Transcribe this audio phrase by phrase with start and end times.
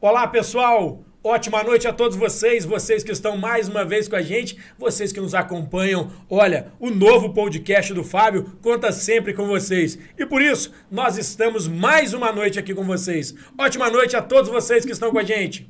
[0.00, 1.02] Olá, pessoal!
[1.24, 5.10] Ótima noite a todos vocês, vocês que estão mais uma vez com a gente, vocês
[5.10, 6.08] que nos acompanham.
[6.30, 9.98] Olha, o novo podcast do Fábio conta sempre com vocês.
[10.16, 13.34] E por isso, nós estamos mais uma noite aqui com vocês.
[13.58, 15.68] Ótima noite a todos vocês que estão com a gente.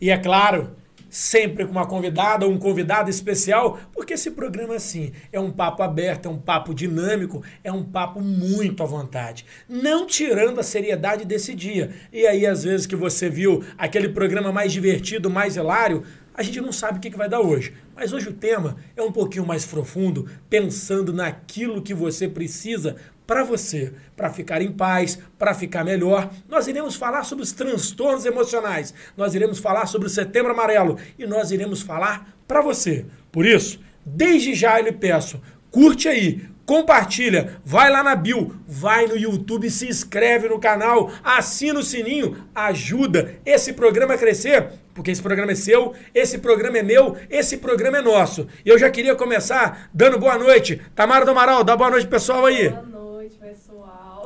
[0.00, 0.74] E é claro,
[1.08, 5.82] sempre com uma convidada ou um convidado especial, porque esse programa, assim, é um papo
[5.82, 9.44] aberto, é um papo dinâmico, é um papo muito à vontade.
[9.68, 11.90] Não tirando a seriedade desse dia.
[12.12, 16.02] E aí, às vezes, que você viu aquele programa mais divertido, mais hilário,
[16.36, 17.72] a gente não sabe o que vai dar hoje.
[17.94, 23.42] Mas hoje o tema é um pouquinho mais profundo, pensando naquilo que você precisa para
[23.42, 26.30] você, para ficar em paz, para ficar melhor.
[26.48, 31.26] Nós iremos falar sobre os transtornos emocionais, nós iremos falar sobre o Setembro Amarelo e
[31.26, 33.04] nós iremos falar para você.
[33.32, 35.40] Por isso, desde já eu lhe peço,
[35.70, 41.78] curte aí, compartilha, vai lá na bio, vai no YouTube, se inscreve no canal, assina
[41.78, 46.82] o sininho, ajuda esse programa a crescer, porque esse programa é seu, esse programa é
[46.82, 48.48] meu, esse programa é nosso.
[48.64, 50.80] E eu já queria começar dando boa noite.
[50.94, 52.74] Tamara do Amaral, dá boa noite pessoal aí.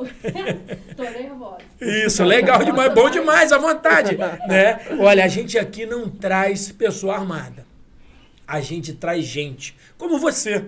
[0.05, 0.53] Pessoal.
[0.95, 1.61] Tô nervosa.
[1.79, 4.79] Isso, legal demais, bom demais, à vontade, né?
[4.99, 7.65] Olha, a gente aqui não traz pessoa armada.
[8.47, 10.65] A gente traz gente, como você.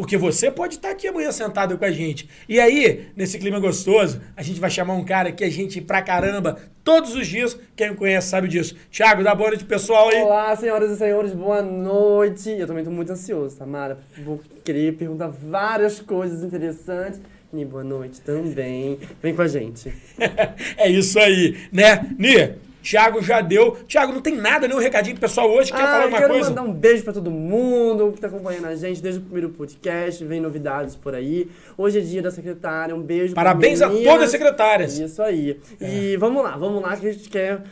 [0.00, 2.26] Porque você pode estar aqui amanhã sentado com a gente.
[2.48, 6.00] E aí, nesse clima gostoso, a gente vai chamar um cara que a gente pra
[6.00, 7.58] caramba todos os dias.
[7.76, 8.74] Quem me conhece sabe disso.
[8.90, 10.22] Thiago, dá boa noite pessoal aí.
[10.22, 12.48] Olá, senhoras e senhores, boa noite.
[12.48, 13.98] Eu também tô muito ansioso, Tamara.
[14.24, 17.20] Vou querer perguntar várias coisas interessantes.
[17.52, 18.96] Ni, boa noite também.
[19.20, 19.92] Vem com a gente.
[20.78, 22.08] é isso aí, né?
[22.16, 22.36] Ni,
[22.80, 23.72] Thiago já deu.
[23.88, 25.72] Thiago, não tem nada, nenhum recadinho pro pessoal hoje.
[25.72, 26.48] Quer ah, falar alguma quero coisa?
[26.50, 30.24] mandar um beijo pra todo mundo que tá acompanhando a gente desde o primeiro podcast.
[30.24, 31.50] Vem novidades por aí.
[31.76, 32.94] Hoje é dia da secretária.
[32.94, 34.96] Um beijo Parabéns a todas as secretárias.
[34.96, 35.60] Isso aí.
[35.80, 37.62] E vamos lá, vamos lá que a gente quer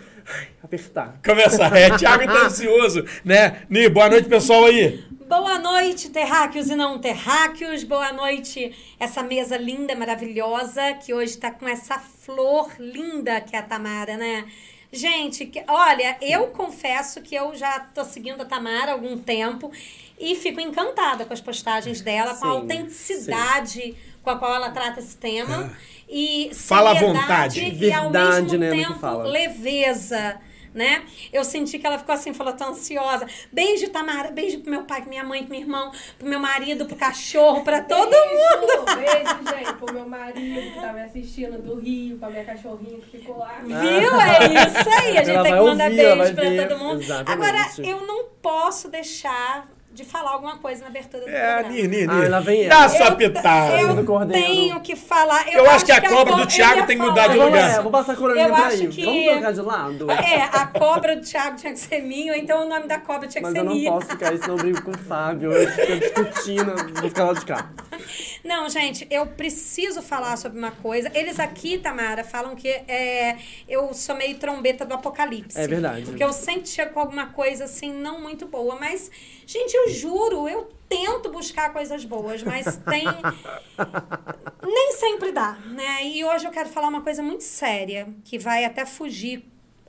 [0.61, 1.21] apertar.
[1.25, 1.75] Começar.
[1.77, 3.63] É, Thiago tá ansioso, né?
[3.71, 5.05] Ni, boa noite, pessoal aí.
[5.29, 7.85] Boa noite, terráqueos e não terráqueos.
[7.85, 13.59] Boa noite, essa mesa linda, maravilhosa, que hoje tá com essa flor linda que é
[13.59, 14.47] a Tamara, né?
[14.91, 19.71] Gente, que- olha, eu confesso que eu já tô seguindo a Tamara há algum tempo
[20.19, 24.71] e fico encantada com as postagens dela, com a Sim, autenticidade com a qual ela
[24.71, 25.71] trata esse tema.
[26.09, 27.61] E Fala à vontade.
[27.61, 30.41] E ao Verdade, mesmo né, que tempo leveza.
[30.75, 31.03] Né?
[31.33, 33.27] Eu senti que ela ficou assim, falou, tô ansiosa.
[33.53, 34.31] Beijo, Tamara.
[34.31, 37.63] Beijo pro meu pai, pro minha mãe, pro meu irmão, pro meu marido, pro cachorro,
[37.65, 38.79] pra todo mundo.
[38.79, 38.97] mundo.
[38.97, 43.19] Beijo, gente, pro meu marido que tá me assistindo do Rio, pra minha cachorrinha que
[43.19, 43.61] ficou lá.
[43.65, 43.77] Viu?
[43.77, 45.19] É isso aí.
[45.19, 46.69] A gente Ela tem que mandar ouvir, beijo pra ver.
[46.69, 47.01] todo mundo.
[47.03, 47.33] Exatamente.
[47.33, 51.69] Agora, eu não posso deixar de falar alguma coisa na abertura do É, programa.
[51.75, 52.27] Ni, Ni, Ni.
[52.27, 52.89] Ah, lá vem Dá ela.
[52.89, 53.81] sua Eu- pitada.
[53.81, 54.47] Eu do Cordeiro.
[54.47, 55.49] tenho que falar.
[55.53, 57.45] Eu acho que a cobra do Thiago eu ia tem que mudar de isso.
[57.45, 57.71] lugar.
[57.79, 58.89] É, vou passar a coroinha Eu pra acho aí.
[58.89, 60.11] que- Vamos trocar de lado?
[60.13, 63.27] É, a cobra do Thiago tinha que ser minha, ou então o nome da cobra
[63.27, 63.91] tinha que Mas ser eu não minha.
[63.91, 65.53] posso ficar aí, senão eu brigo com o Fábio.
[65.53, 67.71] Eu fico discutindo, vou ficar lá de cá.
[68.45, 71.11] Não, gente, eu preciso falar sobre uma coisa.
[71.15, 73.37] Eles aqui, Tamara, falam que é,
[73.69, 75.59] eu sou meio trombeta do apocalipse.
[75.59, 76.03] É verdade.
[76.03, 78.77] Porque eu sempre chego com alguma coisa assim, não muito boa.
[78.79, 79.11] Mas,
[79.45, 83.05] gente, eu juro, eu tento buscar coisas boas, mas tem.
[84.63, 86.07] Nem sempre dá, né?
[86.07, 89.45] E hoje eu quero falar uma coisa muito séria, que vai até fugir,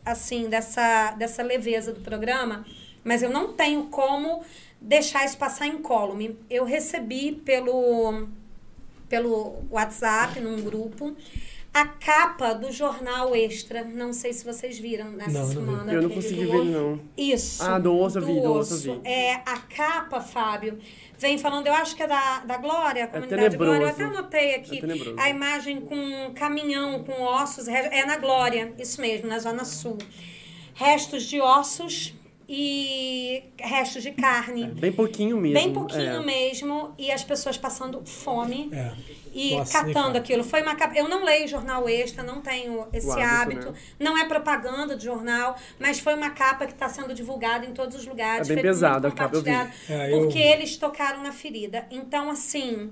[0.06, 2.66] assim, dessa, dessa leveza do programa,
[3.04, 4.44] mas eu não tenho como
[4.80, 6.38] deixar isso passar incólume.
[6.50, 8.28] Eu recebi pelo,
[9.08, 11.16] pelo WhatsApp, num grupo,
[11.74, 13.84] a capa do jornal Extra.
[13.84, 15.54] Não sei se vocês viram nessa Não, não vi.
[15.54, 15.94] semana.
[15.94, 17.00] Eu não que consegui ver, não.
[17.18, 17.64] Isso.
[17.64, 19.08] Ah, do osso eu vi, do osso eu vi.
[19.08, 20.80] É, a capa, Fábio,
[21.18, 23.80] vem falando, eu acho que é da, da Glória, a comunidade tenebroso.
[23.80, 23.86] Glória.
[23.86, 24.82] Eu até anotei aqui
[25.18, 27.68] É a imagem com um caminhão com ossos.
[27.68, 29.98] É na Glória, isso mesmo, na Zona Sul.
[30.74, 32.14] Restos de ossos
[32.52, 34.66] e restos de carne.
[34.66, 35.54] Bem pouquinho mesmo.
[35.54, 36.26] Bem pouquinho é.
[36.26, 38.92] mesmo, e as pessoas passando fome É.
[39.34, 40.44] e Nossa, nem catando aquilo.
[40.44, 40.96] Foi uma capa.
[40.96, 43.24] Eu não leio jornal extra, não tenho esse hábito.
[43.68, 43.78] hábito, né?
[44.00, 47.96] Não é propaganda de jornal, mas foi uma capa que está sendo divulgada em todos
[47.96, 48.50] os lugares.
[48.50, 49.50] É bem foi muito pesada a capa, eu vi.
[49.50, 51.86] É, eu- Porque eles tocaram na ferida.
[51.92, 52.92] Então, assim,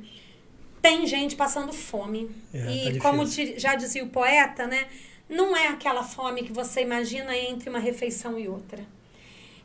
[0.82, 2.30] tem gente passando fome.
[2.54, 3.02] É, tá e difícil.
[3.02, 4.86] como ti- já dizia o poeta, né?
[5.30, 8.80] Não é aquela fome que você imagina entre uma refeição e outra.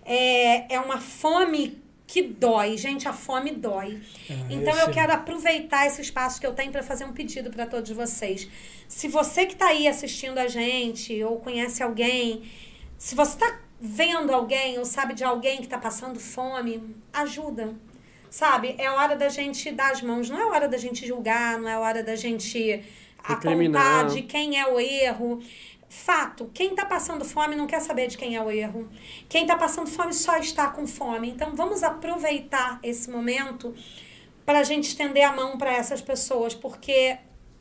[0.04, 1.81] É, é uma fome
[2.12, 2.76] que dói.
[2.76, 3.98] Gente, a fome dói.
[4.30, 7.48] Ah, então esse- eu quero aproveitar esse espaço que eu tenho para fazer um pedido
[7.50, 8.48] para todos vocês.
[8.86, 12.42] Se você que está aí assistindo a gente ou conhece alguém,
[12.98, 16.72] se você está vendo alguém ou sabe de alguém que está passando fome,
[17.12, 17.74] ajuda.
[18.30, 18.74] Sabe?
[18.78, 21.76] É hora da gente dar as mãos, não é hora da gente julgar, não é
[21.78, 22.82] hora da gente
[23.22, 25.40] apontar de quem é o erro.
[25.94, 28.88] Fato, quem tá passando fome não quer saber de quem é o erro.
[29.28, 31.28] Quem tá passando fome só está com fome.
[31.28, 33.74] Então vamos aproveitar esse momento
[34.46, 37.18] para a gente estender a mão para essas pessoas, porque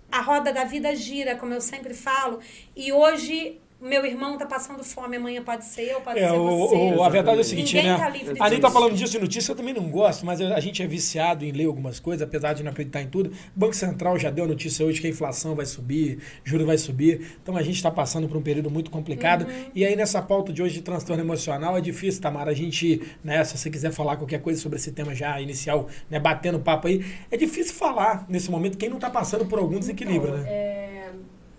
[0.09, 2.39] a roda da vida gira, como eu sempre falo,
[2.73, 6.57] e hoje meu irmão tá passando fome, amanhã pode ser eu, pode É, ser o,
[6.67, 6.75] você.
[6.75, 7.97] o- a verdade é o seguinte, Ninguém né?
[7.97, 8.73] tá livre a Anitta disso.
[8.73, 11.65] falando disso de notícia, eu também não gosto, mas a gente é viciado em ler
[11.65, 13.29] algumas coisas, apesar de não acreditar em tudo.
[13.29, 16.77] O Banco Central já deu a notícia hoje que a inflação vai subir, juro vai
[16.77, 17.37] subir.
[17.41, 19.45] Então a gente está passando por um período muito complicado.
[19.47, 19.65] Uhum.
[19.73, 23.43] E aí, nessa pauta de hoje de transtorno emocional, é difícil, Tamara, a gente, né,
[23.43, 27.03] se você quiser falar qualquer coisa sobre esse tema já inicial, né, batendo papo aí,
[27.31, 30.49] é difícil falar nesse momento quem não está passando por algum desequilíbrio, Então, né?
[30.51, 31.09] é,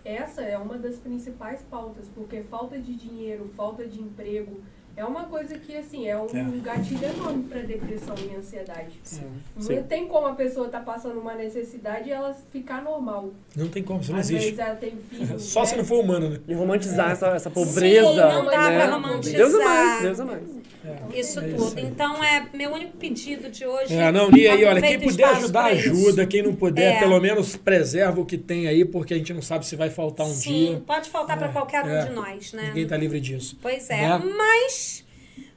[0.05, 4.61] essa é uma das principais pautas, porque falta de dinheiro, falta de emprego,
[4.97, 6.45] é uma coisa que, assim, é um É.
[6.63, 8.93] gatilho enorme para depressão e ansiedade.
[9.03, 9.23] Sim.
[9.57, 13.31] Não tem como a pessoa estar passando uma necessidade e ela ficar normal.
[13.57, 14.45] Não tem como, isso não Às existe.
[14.53, 15.39] vezes ela tem filho.
[15.39, 15.67] Só né?
[15.67, 16.41] se não for humano, né?
[16.49, 17.81] E romantizar essa, essa pobreza.
[18.11, 18.77] Sim, não dá né?
[18.87, 19.39] pra romantizar.
[19.39, 20.43] Deus é mais, Deus é mais.
[20.85, 21.79] É, Isso é tudo.
[21.79, 23.95] Então é meu único pedido de hoje.
[23.95, 26.27] É, não, e aí, olha, quem puder ajudar, ajuda.
[26.27, 26.99] Quem não puder, É.
[26.99, 30.27] pelo menos preserva o que tem aí, porque a gente não sabe se vai faltar
[30.27, 30.83] um Sim, dia.
[30.85, 32.05] pode faltar pra É, qualquer um é.
[32.07, 32.65] de nós, né?
[32.69, 33.57] Ninguém tá livre disso.
[33.63, 34.01] Pois é.
[34.09, 34.23] Né?
[34.37, 34.82] Mas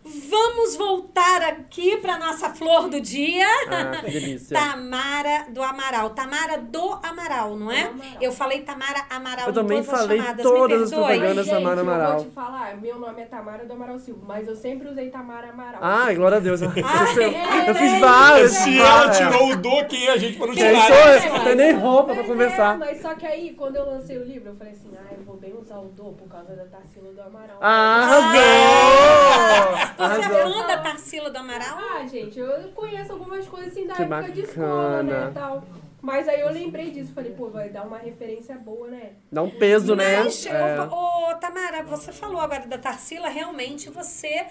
[0.06, 3.46] vamos voltar aqui pra nossa flor do dia.
[3.68, 4.58] Ah, que delícia.
[4.58, 6.12] Tamara do Amaral.
[6.12, 7.86] Tamara do Amaral, não é?
[7.86, 8.18] Do Amaral.
[8.22, 10.46] Eu falei Tamara Amaral Eu em também todas falei as chamadas.
[10.46, 11.46] todas Me as propagandas.
[11.46, 12.16] Gente, Tamara eu Amaral.
[12.18, 15.50] vou te falar, meu nome é Tamara do Amaral Silva, mas eu sempre usei Tamara
[15.50, 15.80] Amaral.
[15.82, 16.62] Ai, glória a Deus.
[16.66, 16.70] Eu,
[17.22, 18.52] é, eu fiz é, vários.
[18.52, 20.90] Se ela tirou o do, quem é a gente pra não tirar?
[20.90, 21.34] eu?
[21.34, 22.76] Não tem nem roupa pra Mas conversar.
[22.76, 25.24] É, mas só que aí, quando eu lancei o livro, eu falei assim, ah, eu
[25.24, 27.58] vou bem usar o Dô por causa da Tarsila do Amaral.
[27.62, 29.95] Ah, arrasou!
[29.98, 31.78] Você é fã da Tarsila do Amaral?
[31.80, 35.32] Ah, gente, eu conheço algumas coisas assim da Que época de escola, né, bacana.
[35.34, 35.64] tal.
[36.02, 39.14] Mas aí eu lembrei disso, falei, pô, vai dar uma referência boa, né?
[39.32, 40.22] Dá um peso, né?
[40.24, 40.82] Mas, É.
[40.82, 44.46] ô, ô, Tamara, você falou agora da Tarsila, realmente você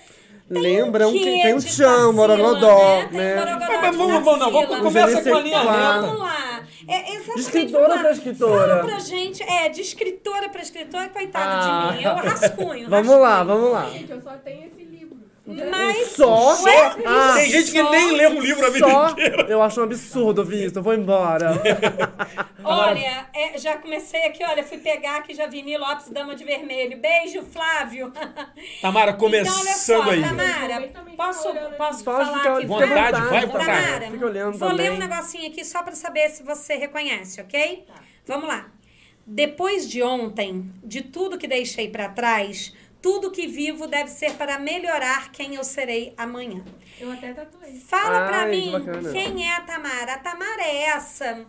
[0.50, 3.08] Lembram que tem um chão, Borogodó, né?
[3.08, 3.36] Tem né?
[3.36, 4.82] Borogodó Mas, mas vamos, vamos, não, vamos Tarsila.
[4.82, 6.00] começa com a linha reta.
[6.02, 6.62] Vamos lá.
[6.86, 8.02] É, exatamente, De escritora vamos lá.
[8.02, 8.68] pra escritora.
[8.76, 11.86] Fala pra gente, é, de escritora pra escritora, coitada Ah.
[11.92, 12.02] de mim.
[12.04, 12.88] Eu rascunho.
[12.90, 13.18] Vamos rascunho.
[13.22, 13.84] lá, vamos lá.
[13.90, 14.83] Gente, eu só tenho esse.
[15.46, 16.62] Mas, Só?
[16.62, 16.96] Ué?
[17.04, 19.42] Ah, Tem gente que nem lê um livro a vida Só inteira.
[19.48, 20.78] eu acho um absurdo ouvir isso.
[20.78, 21.52] Eu vou embora.
[22.64, 26.96] Olha, é, já comecei aqui, olha, fui pegar aqui já Vini Lopes, Dama de Vermelho.
[26.96, 28.10] Beijo, Flávio.
[28.80, 30.22] Tamara, Então, olha começando só, aí.
[30.22, 32.66] Tamara, Eu também posso, posso Pode falar ficar aqui?
[32.66, 33.66] Vontade, vai, vontade.
[33.66, 34.88] Tamara, Fica olhando vou também.
[34.88, 37.84] ler um negocinho aqui só pra saber se você reconhece, ok?
[38.26, 38.68] Vamos lá.
[39.26, 42.72] Depois de ontem, de tudo que deixei pra trás,
[43.04, 46.64] tudo que vivo deve ser para melhorar quem eu serei amanhã.
[46.98, 47.78] Eu até tatuei.
[47.78, 49.12] Fala que mim, bacana.
[49.12, 50.14] quem é a Tamara?
[50.14, 51.44] A Tamara é essa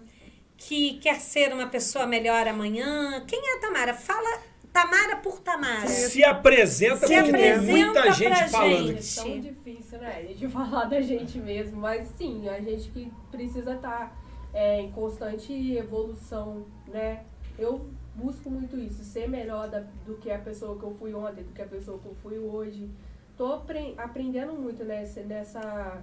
[0.57, 3.23] que quer ser uma pessoa melhor amanhã?
[3.25, 3.93] Quem é a Tamara?
[3.93, 4.41] Fala
[4.73, 5.87] Tamara por Tamara.
[5.87, 8.87] Se apresenta, Se porque tem apresenta muita pra gente falando.
[8.87, 9.19] gente.
[9.19, 10.15] É tão difícil, né?
[10.17, 11.77] A gente falar da gente mesmo.
[11.77, 14.13] Mas sim, a gente que precisa estar
[14.53, 17.23] em constante evolução, né?
[17.57, 21.43] Eu busco muito isso, ser melhor da- do que a pessoa que eu fui ontem,
[21.43, 22.89] do que a pessoa que eu fui hoje.
[23.37, 26.01] Tô apre- aprendendo muito nessa, nessa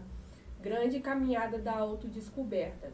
[0.62, 2.90] grande caminhada da autodescoberta.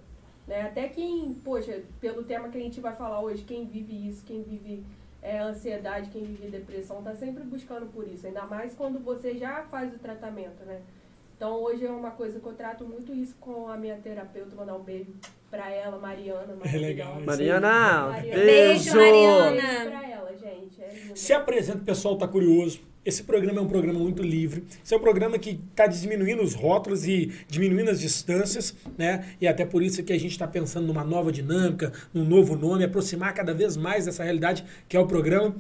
[0.47, 0.63] Né?
[0.63, 4.43] Até quem, poxa, pelo tema que a gente vai falar hoje, quem vive isso, quem
[4.43, 4.85] vive
[5.21, 8.27] é, ansiedade, quem vive depressão, tá sempre buscando por isso.
[8.27, 10.81] Ainda mais quando você já faz o tratamento, né?
[11.39, 14.75] Então hoje é uma coisa que eu trato muito isso com a minha terapeuta, mandar
[14.75, 15.13] um beijo
[15.49, 16.57] pra ela, Mariana.
[16.65, 18.45] É legal, Mariana, Mariana.
[18.45, 18.93] beijo!
[18.93, 19.51] Beijo, Mariana.
[19.53, 20.83] Beijo pra ela, gente.
[20.83, 21.15] É.
[21.15, 22.81] Se apresenta, o pessoal tá curioso.
[23.05, 24.65] Esse programa é um programa muito livre.
[24.85, 29.25] Esse é um programa que está diminuindo os rótulos e diminuindo as distâncias, né?
[29.41, 32.83] E até por isso que a gente está pensando numa nova dinâmica, num novo nome,
[32.83, 35.55] aproximar cada vez mais dessa realidade que é o programa.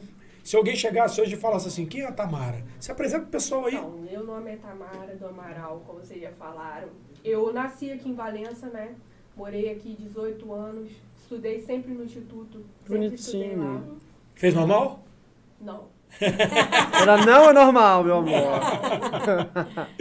[0.49, 2.64] Se alguém chegasse hoje e falasse assim, quem é a Tamara?
[2.81, 3.75] Se apresenta pro pessoal aí.
[3.75, 6.88] Então, meu nome é Tamara do Amaral, como vocês já falaram.
[7.23, 8.95] Eu nasci aqui em Valença, né?
[9.37, 10.90] Morei aqui 18 anos.
[11.21, 12.64] Estudei sempre no instituto.
[12.87, 13.64] Sempre estudei lá.
[13.67, 13.99] Bonitinho.
[14.37, 15.05] Fez normal?
[15.61, 15.85] Não.
[16.99, 18.61] Ela não é normal, meu amor.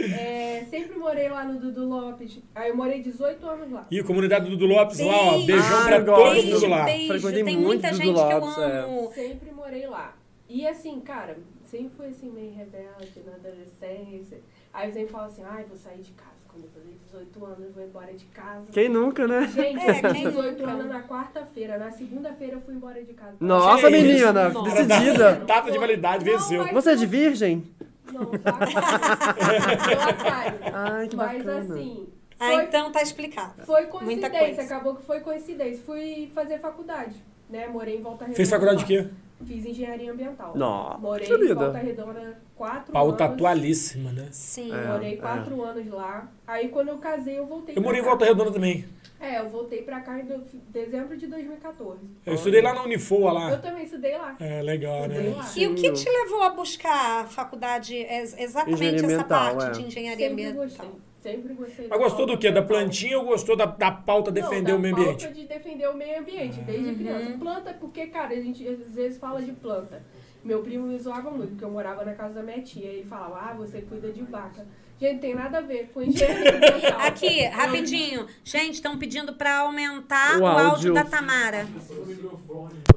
[0.00, 2.38] É, sempre morei lá no Dudu Lopes.
[2.54, 3.86] Aí eu morei 18 anos lá.
[3.90, 5.30] E a comunidade do Dudu Lopes lá, ó.
[5.32, 5.46] Beijo.
[5.46, 6.84] Beijão Ah, pra todo mundo lá.
[6.86, 8.78] Beijo, Frequentei tem muito muita Dudu gente que eu Lopes, é.
[8.78, 9.12] amo.
[9.12, 10.14] Sempre morei lá.
[10.48, 14.40] E assim, cara, sempre fui assim meio rebelde na adolescência.
[14.72, 16.28] Aí eu sempre falo assim, ai, vou sair de casa.
[16.48, 18.66] Quando eu fazer 18 anos, eu vou embora de casa.
[18.72, 19.46] Quem nunca, né?
[19.48, 20.70] Gente, É, eu fiz quem 18 nunca?
[20.72, 21.76] anos na quarta-feira.
[21.78, 23.36] Na segunda-feira eu fui embora de casa.
[23.38, 24.82] Nossa, menina, Nossa.
[24.84, 25.34] decidida.
[25.46, 26.62] Data de validade, Não, venceu.
[26.64, 27.64] mas- Você é de virgem?
[28.10, 30.58] Não, só aquário.
[30.72, 31.74] Ai, que Mas bacana.
[31.74, 32.08] assim,
[32.40, 33.62] Ah, Foi- então tá explicado.
[33.66, 33.98] Foi Muita
[34.30, 34.62] coincidência, coisa.
[34.62, 35.82] acabou que foi coincidência.
[35.84, 37.16] Fui fazer faculdade,
[37.50, 37.66] né?
[37.66, 38.36] Morei em Volta Redonda.
[38.36, 39.08] Fez faculdade de quê?
[39.46, 40.56] Fiz engenharia ambiental.
[40.56, 43.34] Nossa, Morei em Volta Redonda quatro Pauta anos.
[43.36, 44.28] atualíssima, né?
[44.32, 44.72] Sim.
[44.72, 44.88] É.
[44.88, 46.28] Morei quatro anos lá.
[46.46, 48.04] Aí quando eu casei, eu voltei Eu morei em.
[48.04, 48.84] Volta Redonda também.
[49.20, 50.26] É, eu voltei pra cá em
[50.68, 51.98] dezembro de 2014.
[52.24, 53.56] Eu estudei lá na Unifor Eu lá.
[53.58, 54.36] também estudei lá.
[54.38, 55.36] É, legal, Estudei né?
[55.36, 55.52] lá.
[55.56, 59.70] E o que te levou a buscar a faculdade, ex- exatamente essa parte é.
[59.72, 60.64] de engenharia Sempre ambiental?
[60.64, 60.90] gostei.
[61.20, 61.88] Sempre gostei.
[61.88, 62.52] Mas gostou do quê?
[62.52, 65.24] Da plantinha ou gostou da, da pauta defender Não, o meio da ambiente?
[65.24, 67.32] pauta de defender o meio ambiente, desde criança.
[67.38, 70.00] Planta, porque, cara, a gente às vezes fala de planta.
[70.44, 72.84] Meu primo me zoava muito, porque eu morava na casa da minha tia.
[72.86, 74.64] E ele falava, ah, você cuida de vaca.
[75.00, 77.00] Gente, tem nada a ver com engenharia ambiental.
[77.00, 78.26] Aqui, rapidinho.
[78.42, 80.70] Gente, estão pedindo pra aumentar O o, áudio.
[80.70, 80.94] áudio.
[80.94, 81.68] da Tamara.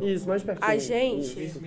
[0.02, 0.68] Isso, mais pertinho.
[0.68, 1.44] A gente...
[1.46, 1.60] Isso.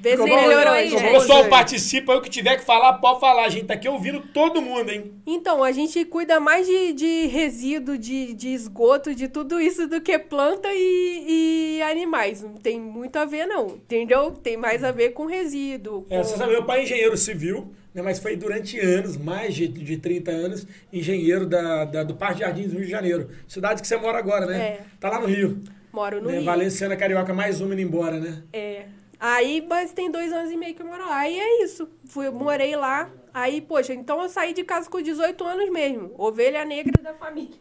[0.00, 0.78] Vê se melhorou né?
[0.78, 1.02] aí, gente.
[1.02, 1.50] bom, Pessoal, gente.
[1.50, 2.12] participa.
[2.12, 3.44] Eu que tiver que falar, pode falar.
[3.44, 5.12] A gente tá aqui ouvindo todo mundo, hein?
[5.26, 10.00] Então, a gente cuida mais de, de resíduo, de, de esgoto, de tudo isso do
[10.00, 12.42] que planta e, e animais.
[12.42, 13.66] Não tem muito a ver, não.
[13.68, 14.30] Entendeu?
[14.30, 16.06] Tem mais a ver com resíduo.
[16.08, 19.54] É, com- você sabe, meu pai é engenheiro civil, né, mas foi durante anos, mais
[19.54, 23.28] de, de 30 anos, engenheiro da, da- do Parque Jardins do Rio de Janeiro.
[23.48, 24.58] Cidade que você mora agora, né?
[24.58, 24.80] É.
[25.00, 25.58] Tá lá no Rio.
[25.92, 26.36] Moro no né?
[26.36, 26.44] Rio.
[26.44, 28.42] Valenciana Carioca, mais uma indo embora, né?
[28.52, 28.84] É.
[29.20, 31.18] Aí, mas tem dois anos e meio que eu moro lá.
[31.18, 31.88] Aí é isso.
[32.04, 33.10] Fui, morei lá.
[33.34, 36.12] Aí, poxa, então eu saí de casa com 18 anos mesmo.
[36.16, 37.56] Ovelha negra da família.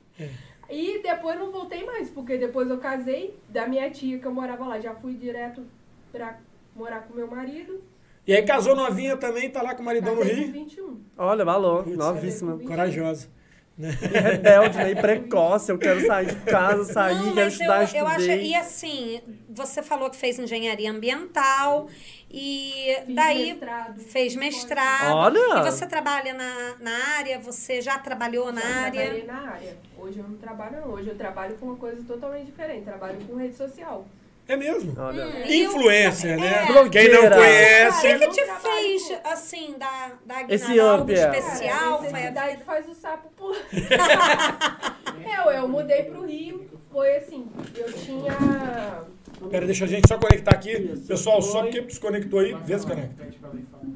[0.70, 4.68] E depois não voltei mais, porque depois eu casei da minha tia que eu morava
[4.68, 4.80] lá.
[4.80, 5.64] Já fui direto
[6.12, 6.40] pra
[6.76, 7.82] morar com meu marido.
[8.26, 10.52] E aí casou novinha também, tá lá com o maridão no Casei com Rio.
[10.52, 11.02] 21.
[11.18, 12.60] Olha, valor, Putz, novíssima.
[12.60, 13.30] Corajosa.
[13.78, 13.90] Né?
[14.02, 14.92] E rebelde, né?
[14.92, 15.72] E precoce.
[15.72, 18.26] Eu quero sair de casa, sair, Não, quero estudar, eu, eu acho.
[18.32, 21.88] E assim, você falou que fez engenharia ambiental
[22.30, 24.00] e Fiz daí mestrado.
[24.00, 25.16] fez mestrado.
[25.16, 25.60] Olha!
[25.60, 27.40] E você trabalha na, na área?
[27.40, 29.02] Você já trabalhou na Já área?
[29.02, 29.78] trabalhei na área.
[29.98, 30.90] Hoje eu não trabalho, não.
[30.94, 32.84] Hoje eu trabalho com uma coisa totalmente diferente.
[32.84, 34.06] Trabalho com rede social.
[34.48, 34.94] É mesmo.
[34.98, 35.28] Olha.
[35.28, 36.48] O- Influencer, né?
[36.48, 36.66] É.
[36.90, 37.30] Quem não Blogueira.
[37.30, 38.02] O conhece.
[38.02, 41.38] que, que te fez, assim, da, da Esse up, é.
[41.38, 41.96] especial?
[41.96, 43.58] A Foi a faz o sapo pular.
[45.46, 49.06] eu, eu mudei pro Rio, foi assim, eu tinha...
[49.50, 50.76] Pera, deixa a gente só conectar aqui.
[51.08, 53.28] Pessoal, só porque desconectou aí, vê se conecta.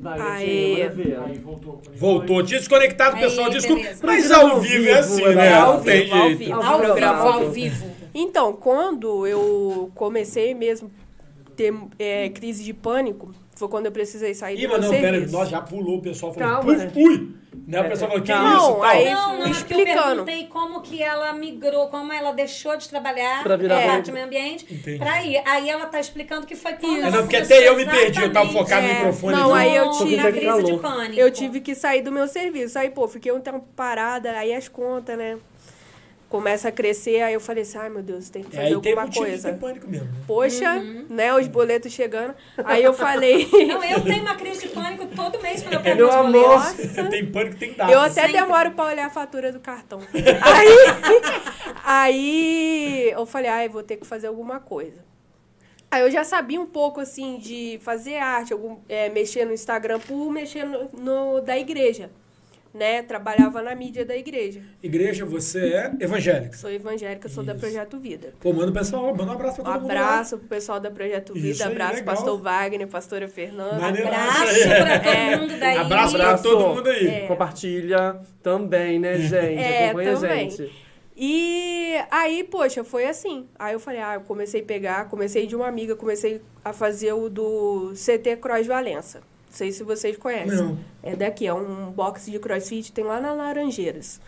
[0.02, 0.24] Manda
[0.90, 0.92] ver.
[1.96, 2.44] Voltou.
[2.44, 3.82] Tinha desconectado, Aí, pessoal, desculpa.
[3.82, 4.06] beleza.
[4.06, 5.54] Mas ao vivo é assim, né?
[5.54, 6.94] Ao Não tem vivo, ao jeito.
[6.96, 7.86] vivo, ao vivo.
[8.14, 10.92] Então, quando eu comecei mesmo
[11.56, 15.00] ter é, crise de pânico, foi quando eu precisei sair Ih, do mas meu não,
[15.02, 17.36] pera, nós já pulou, o pessoal falou, Calma, puf, ui.
[17.68, 17.80] Né?
[17.80, 18.56] O É, pessoal falou, que calma.
[18.58, 18.84] isso, Não, tal.
[18.84, 20.06] aí- Não, não, é porque eu explicando.
[20.26, 24.12] perguntei como que ela migrou, como ela deixou de trabalhar Pra virar na parte de
[24.14, 24.98] meio ambiente Entendi.
[24.98, 25.42] pra ir.
[25.46, 26.98] Aí ela tá explicando que foi quando.
[27.06, 29.36] É, não, porque até eu me perdi, eu tava focado no É, microfone.
[29.38, 29.64] não, aqui.
[29.68, 30.80] aí eu tive- a crise de calor.
[30.82, 31.20] pânico.
[31.20, 32.80] Eu tive que sair do meu serviço.
[32.80, 35.38] Aí, pô, fiquei um tempo parada, aí as contas, né?
[36.32, 38.82] Começa a crescer, aí eu falei assim, ai meu Deus, tem que É, fazer aí
[38.82, 39.52] tem alguma de coisa.
[39.52, 40.06] ter pânico mesmo.
[40.08, 40.14] né?
[40.26, 41.06] Poxa, Uhum.
[41.10, 41.34] né?
[41.36, 42.34] Os boletos chegando.
[42.64, 43.50] Aí eu falei.
[43.68, 46.58] Não, eu tenho uma crise de pânico todo mês quando eu pego Meu meus amor.
[46.60, 47.10] boletos.
[47.10, 47.94] tem pânico, tem dados.
[47.94, 48.32] Eu até Sempre.
[48.32, 50.00] demoro pra olhar a fatura do cartão.
[50.42, 50.78] Aí,
[51.84, 55.04] aí eu falei, ai, vou ter que fazer alguma coisa.
[55.90, 60.00] Aí eu já sabia um pouco, assim, de fazer arte, algum, é, mexer no Instagram
[60.00, 62.10] por mexer no, no- da igreja,
[62.74, 63.02] né?
[63.04, 64.62] Trabalhava na mídia da igreja.
[64.82, 66.56] Igreja, você é evangélica.
[66.58, 67.62] Sou evangélica, sou da Isso.
[67.62, 68.34] Projeto Vida.
[68.40, 69.94] Pô, manda o pessoal, manda um abraço pra Um todo mundo.
[69.94, 70.02] lá.
[70.02, 72.16] abraço pro pessoal da Projeto Vida, Isso aí, abraço legal.
[72.16, 73.80] pastor Wagner, pastora Fernanda.
[73.80, 74.08] Maneiro.
[74.08, 75.36] Abraço pra todo É.
[75.38, 75.78] mundo daí.
[75.78, 77.08] Abraço pra todo mundo aí.
[77.08, 77.28] É.
[77.28, 79.36] Compartilha também, né, gente?
[79.60, 80.50] É, Acompanha a também.
[80.50, 80.92] gente.
[81.24, 83.48] E aí, poxa, foi assim.
[83.60, 87.14] Aí eu falei, ah, eu comecei a pegar, comecei de uma amiga, comecei a fazer
[87.14, 89.22] o do CT Cross Valença.
[89.52, 90.56] Não sei se vocês conhecem.
[90.58, 90.80] Não.
[91.04, 94.22] É daqui, é um box de crossfit, tem lá na Laranjeiras.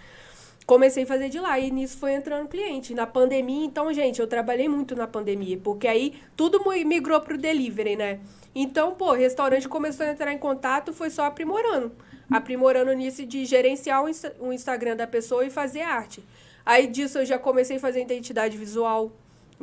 [0.66, 2.94] Comecei a fazer de lá e nisso foi entrando cliente.
[2.94, 7.38] Na pandemia, então, gente, eu trabalhei muito na pandemia, porque aí tudo mi- migrou pro
[7.38, 8.20] delivery, né?
[8.54, 11.94] Então, pô, o restaurante começou a entrar em contato, foi só aprimorando.
[12.30, 14.04] Aprimorando nisso de gerenciar
[14.40, 16.22] o Instagram da pessoa e fazer arte.
[16.66, 19.12] Aí disso eu já comecei a fazer identidade visual,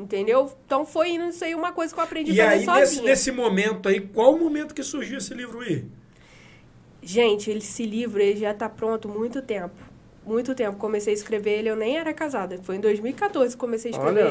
[0.00, 0.52] entendeu?
[0.66, 4.00] Então foi isso aí uma coisa que eu aprendi E aí, nesse, nesse momento aí,
[4.00, 5.84] qual o momento que surgiu esse livro aí?
[7.02, 9.89] Gente, esse livro ele já tá pronto há muito tempo.
[10.30, 10.76] Muito tempo.
[10.76, 12.58] Comecei a escrever ele, eu nem era casada.
[12.62, 14.24] Foi em 2014 que comecei a escrever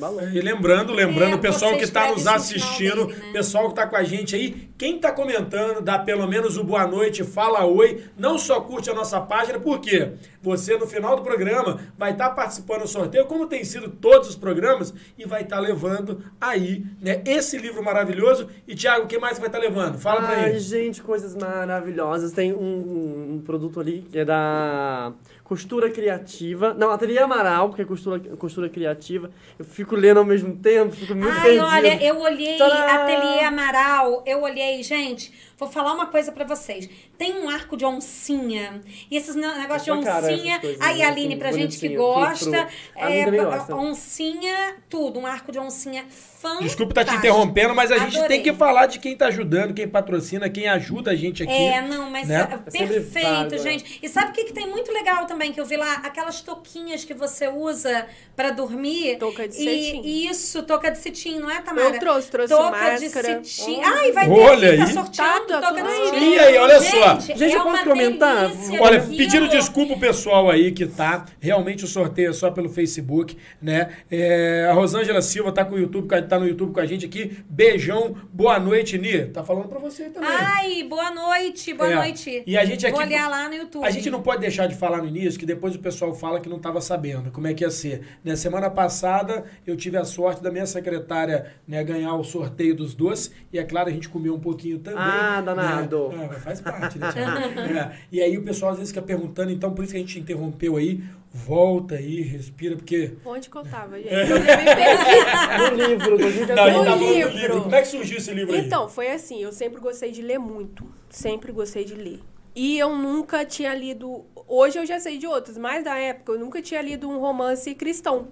[0.00, 0.38] Olha, ele.
[0.38, 3.32] E lembrando, lembrando, É, o pessoal que está nos assistindo, dele, né?
[3.32, 6.86] pessoal que está com a gente aí, quem está comentando, dá pelo menos o boa
[6.86, 10.12] noite, fala oi, não só curte a nossa página, porque
[10.42, 14.36] você no final do programa vai estar participando do sorteio, como tem sido todos os
[14.36, 18.48] programas, e vai estar levando aí, né, esse livro maravilhoso.
[18.66, 19.98] E Tiago, o que mais vai estar levando?
[19.98, 20.58] Fala pra Ai, ele.
[20.58, 22.32] gente, coisas maravilhosas.
[22.32, 25.12] Tem um, um- um produto ali que é da
[25.46, 26.74] Costura Criativa.
[26.74, 29.30] Não, Ateliê Amaral, porque é costura, costura criativa.
[29.56, 33.02] Eu fico lendo ao mesmo tempo, fico muito Ai, olha, eu olhei Tcharam!
[33.04, 36.88] Ateliê Amaral, eu olhei, gente, vou falar uma coisa pra vocês.
[37.16, 41.04] Tem um arco de oncinha, e esses ne- negócios de É oncinha, coisas, aí né,
[41.04, 43.74] Aline, assim, pra gente que gosta, é, gosta.
[43.74, 46.64] oncinha, tudo, um arco de oncinha fantástico.
[46.64, 48.28] Desculpa estar te interrompendo, mas a gente Adorei.
[48.40, 51.52] tem que falar de quem tá ajudando, quem patrocina, quem ajuda a gente aqui.
[51.52, 52.36] É, não, mas né?
[52.36, 53.58] é É perfeito, válido, é.
[53.58, 53.98] gente.
[54.02, 55.94] E sabe o que, que tem muito legal também que eu vi lá?
[56.04, 59.16] Aquelas touquinhas que você usa pra dormir.
[59.18, 60.02] Touca de e, cetim.
[60.04, 61.88] e Isso, touca de cetim, não é, Tamara?
[61.94, 63.40] Eu trouxe, trouxe touca máscara.
[63.40, 63.80] de cetim.
[63.82, 64.92] Ai, vai Olha ter, tá aí.
[64.92, 66.34] sorteando Aí.
[66.34, 67.20] E aí, olha só.
[67.20, 68.50] Gente, Gente, é eu posso comentar?
[68.80, 69.16] Olha, aquilo.
[69.16, 71.26] pedindo desculpa o pessoal aí que tá.
[71.40, 73.90] Realmente o sorteio é só pelo Facebook, né?
[74.10, 77.38] É, a Rosângela Silva tá com o YouTube, tá no YouTube com a gente aqui.
[77.48, 79.26] Beijão, boa noite, Ni.
[79.26, 80.28] Tá falando pra você também.
[80.30, 81.94] Ai, boa noite, boa É.
[81.96, 82.42] noite.
[82.46, 83.84] E a gente aqui- Vou olhar lá no YouTube.
[83.84, 86.48] A gente não pode deixar de falar no início, que depois o pessoal fala que
[86.48, 88.02] não estava sabendo como é que ia ser.
[88.24, 92.94] Né, semana passada eu tive a sorte da minha secretária né, ganhar o sorteio dos
[92.94, 94.98] doces e é claro a gente comeu um pouquinho também.
[95.00, 96.08] Ah, danado.
[96.08, 96.30] Né?
[96.32, 97.08] É, faz parte, né?
[97.92, 100.18] É, E aí o pessoal às vezes fica perguntando, então por isso que a gente
[100.18, 101.02] interrompeu aí.
[101.32, 103.12] Volta aí, respira, porque.
[103.24, 104.08] Onde que eu tava, gente?
[104.14, 105.66] Eu me perdi.
[105.70, 107.30] No livro, do Não, tá do livro.
[107.30, 107.62] livro.
[107.62, 108.60] Como é que surgiu esse livro aí?
[108.60, 110.86] Então, foi assim, eu sempre gostei de ler muito.
[111.10, 112.20] Sempre gostei de ler.
[112.54, 114.24] E eu nunca tinha lido.
[114.48, 117.74] Hoje eu já sei de outros, mas na época eu nunca tinha lido um romance
[117.74, 118.28] cristão,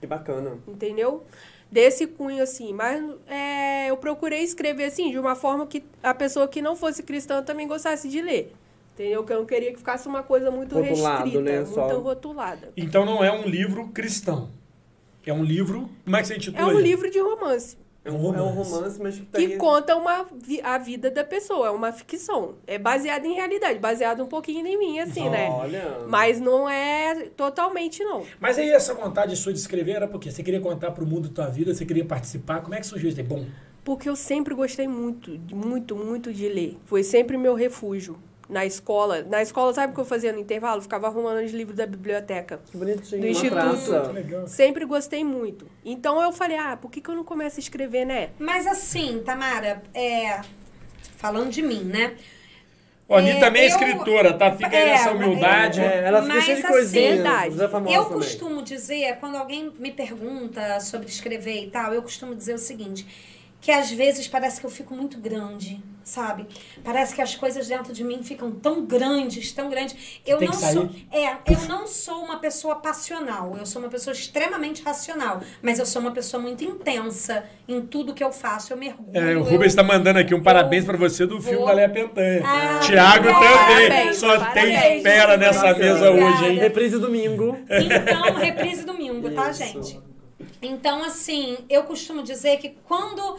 [0.00, 0.58] Que bacana.
[0.68, 1.24] entendeu?
[1.72, 2.72] Desse cunho, assim.
[2.74, 7.02] Mas é, eu procurei escrever assim, de uma forma que a pessoa que não fosse
[7.02, 8.52] cristã também gostasse de ler.
[8.92, 9.24] Entendeu?
[9.24, 11.60] Que eu não queria que ficasse uma coisa muito Rotulado, restrita, né?
[11.60, 12.72] muito Só- rotulada.
[12.76, 14.50] Então não é um livro cristão.
[15.24, 15.88] É um livro.
[16.04, 16.82] Como é que você intitula É um aí?
[16.82, 17.78] livro de romance.
[18.04, 18.70] É um É um romance.
[18.72, 21.92] romance, mas que tá que aí- conta uma vi- a vida da pessoa, é uma
[21.92, 22.56] ficção.
[22.66, 25.48] É baseado em realidade, baseado um pouquinho em mim, assim, né?
[25.50, 25.98] Olha.
[26.08, 28.24] Mas não é totalmente, não.
[28.40, 31.46] Mas aí essa vontade sua de escrever era porque você queria contar pro mundo tua
[31.46, 32.60] vida, você queria participar.
[32.60, 33.20] Como é que surgiu isso?
[33.20, 33.26] aí?
[33.26, 33.46] Bom,
[33.84, 36.78] Porque eu sempre gostei muito, de- muito, muito de ler.
[36.86, 38.16] Foi sempre meu refúgio.
[38.48, 39.22] Na escola.
[39.22, 40.82] Na escola, sabe o que eu fazia no intervalo?
[40.82, 42.60] Ficava arrumando os livros da biblioteca.
[42.70, 43.54] Que bonitinho, Do uma Instituto.
[43.54, 44.00] praça.
[44.08, 44.46] que legal.
[44.48, 45.66] Sempre gostei muito.
[45.84, 48.30] Então eu falei, ah, por que, que eu não começo a escrever, né?
[48.38, 50.40] Mas assim, Tamara, é,
[51.16, 52.14] falando de mim, né?
[53.08, 54.52] A Ani É, também é escritora, tá?
[54.52, 55.80] Fica aí É, nessa humildade.
[55.80, 57.14] É, ela fica Mas, cheia de assim, coisinhas.
[57.16, 57.54] verdade.
[57.54, 58.18] Você é famosa Eu também.
[58.18, 63.06] costumo dizer, quando alguém me pergunta sobre escrever e tal, eu costumo dizer o seguinte,
[63.60, 66.46] que às vezes parece que eu fico muito grande, sabe?
[66.84, 70.20] Parece que as coisas dentro de mim ficam tão grandes, tão grandes.
[70.26, 70.72] Eu Tem não que sair.
[70.74, 75.78] sou, é, eu não sou uma pessoa passional, eu sou uma pessoa extremamente racional, mas
[75.78, 79.10] eu sou uma pessoa muito intensa em tudo que eu faço, eu mergulho.
[79.16, 81.72] É, o eu- Rubens está mandando aqui um parabéns pra você do filme vou- da
[81.72, 82.42] Léa Pentanha.
[82.44, 83.58] Ah, Tiago obrigada.
[83.68, 83.88] também.
[83.88, 85.02] Parabéns, Só tem parabéns.
[85.02, 85.94] fera nessa Obrigada.
[85.94, 86.58] mesa hoje, hein?
[86.58, 87.58] Reprise domingo.
[87.70, 89.58] Então, reprise domingo, tá, Isso.
[89.64, 90.00] gente?
[90.60, 93.36] Então, assim, eu costumo dizer que quando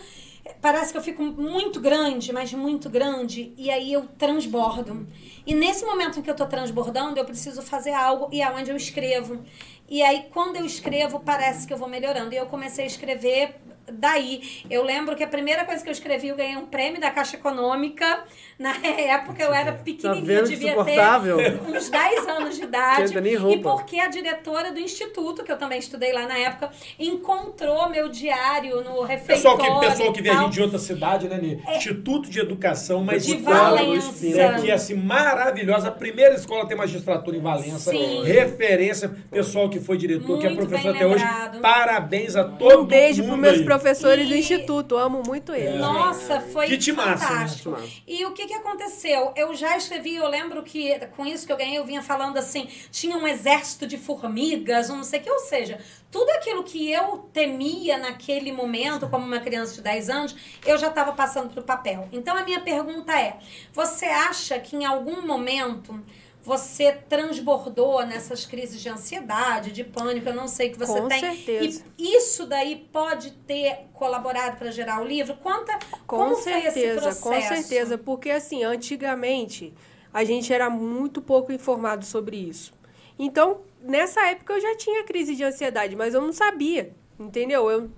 [0.61, 5.07] parece que eu fico muito grande, mas muito grande, e aí eu transbordo.
[5.45, 8.71] E nesse momento em que eu tô transbordando, eu preciso fazer algo e é onde
[8.71, 9.43] eu escrevo.
[9.89, 12.33] E aí, quando eu escrevo, parece que eu vou melhorando.
[12.33, 13.55] E eu comecei a escrever
[13.91, 14.63] daí.
[14.69, 17.35] Eu lembro que a primeira coisa que eu escrevi, eu ganhei um prêmio da Caixa
[17.35, 18.25] Econômica.
[18.63, 21.37] Na época eu era Tá pequenininha, que devia ter insuportável?
[21.67, 23.13] uns 10 anos de idade.
[23.51, 28.07] E porque a diretora do instituto, que eu também estudei lá na época, encontrou meu
[28.07, 29.57] diário no Pessoal refeitório.
[29.81, 30.43] que, pessoal que e a tal.
[30.45, 31.75] gente de outra cidade, né, Nê?
[31.75, 34.25] Instituto de Educação, uma De escola Valença.
[34.27, 35.89] né, que é assim, maravilhosa.
[35.89, 37.91] A primeira escola tem magistratura em Valença.
[37.91, 38.23] Sim.
[38.23, 39.11] Referência.
[39.29, 41.23] Pessoal que foi diretor, que é Muito professor até hoje.
[41.25, 41.59] lembrado.
[41.59, 43.65] Parabéns a todo Um beijo mundo pros meus aí.
[43.65, 44.95] professores do E- instituto.
[44.97, 45.79] Amo muito eles.
[45.79, 46.97] Nossa, foi Que né?
[47.03, 47.75] fantástico.
[47.75, 48.01] Que timaço.
[48.07, 49.33] E o que, que aconteceu?
[49.35, 52.67] Eu já escrevi, eu lembro que com isso que eu ganhei, eu vinha falando assim:
[52.91, 55.79] tinha um exército de formigas, não sei o que, ou seja,
[56.11, 60.35] tudo aquilo que eu temia naquele momento, como uma criança de 10 anos,
[60.65, 62.07] eu já estava passando para o papel.
[62.11, 63.39] Então a minha pergunta é:
[63.71, 65.99] você acha que em algum momento.
[66.43, 71.21] Você transbordou nessas crises de ansiedade, de pânico, eu não sei que você Com tem.
[71.21, 71.83] certeza.
[71.97, 75.35] E isso daí pode ter colaborado para gerar o livro?
[75.37, 77.21] Conta Com como foi esse certeza, processo.
[77.21, 77.97] com certeza.
[77.97, 79.73] Porque, assim, antigamente,
[80.13, 82.73] a gente era muito pouco informado sobre isso.
[83.17, 87.71] Então, nessa época, eu já tinha crise de ansiedade, mas eu não sabia, entendeu?
[87.71, 87.89] Eu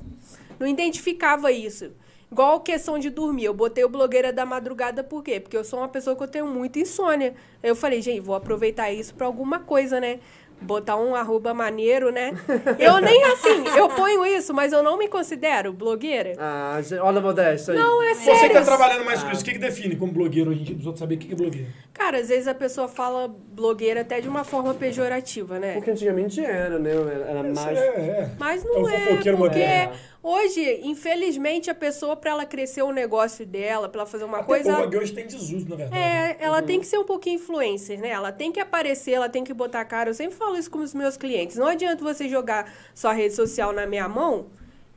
[0.59, 1.91] não identificava isso.
[2.35, 3.45] Igual a questão de dormir.
[3.45, 5.39] Eu botei o blogueira da madrugada por quê?
[5.39, 7.33] Porque eu sou uma pessoa que eu tenho muita insônia.
[7.63, 10.19] Aí eu falei, gente, vou aproveitar isso para alguma coisa, né?
[10.61, 12.33] botar um arroba maneiro, né?
[12.79, 16.33] Eu nem assim, eu ponho isso, mas eu não me considero blogueira.
[16.39, 17.79] Ah, olha a modéstia aí.
[17.79, 18.55] Não, é Você que sério.
[18.55, 20.75] tá trabalhando mais com isso, o que, que define como blogueiro hoje em dia?
[20.75, 21.67] Dos outros saber o que que é blogueiro.
[21.93, 25.73] Cara, às vezes a pessoa fala blogueira até de uma forma pejorativa, né?
[25.73, 26.91] Porque antigamente era, né?
[27.27, 27.77] Era, mais...
[27.77, 28.31] É, é.
[28.39, 29.93] Mas É não é, fofoqueiro porque moderno.
[30.25, 34.47] Hoje, infelizmente, a pessoa, pra ela crescer o negócio dela, pra ela fazer uma Até
[34.47, 34.85] coisa...
[34.85, 36.01] o hoje tem desuso, na verdade.
[36.01, 38.09] É, ela tem que ser um pouquinho influencer, né?
[38.09, 40.09] Ela tem que aparecer, ela tem que botar a cara.
[40.09, 41.57] Eu sempre falo isso com os meus clientes.
[41.57, 44.47] Não adianta você jogar sua rede social na minha mão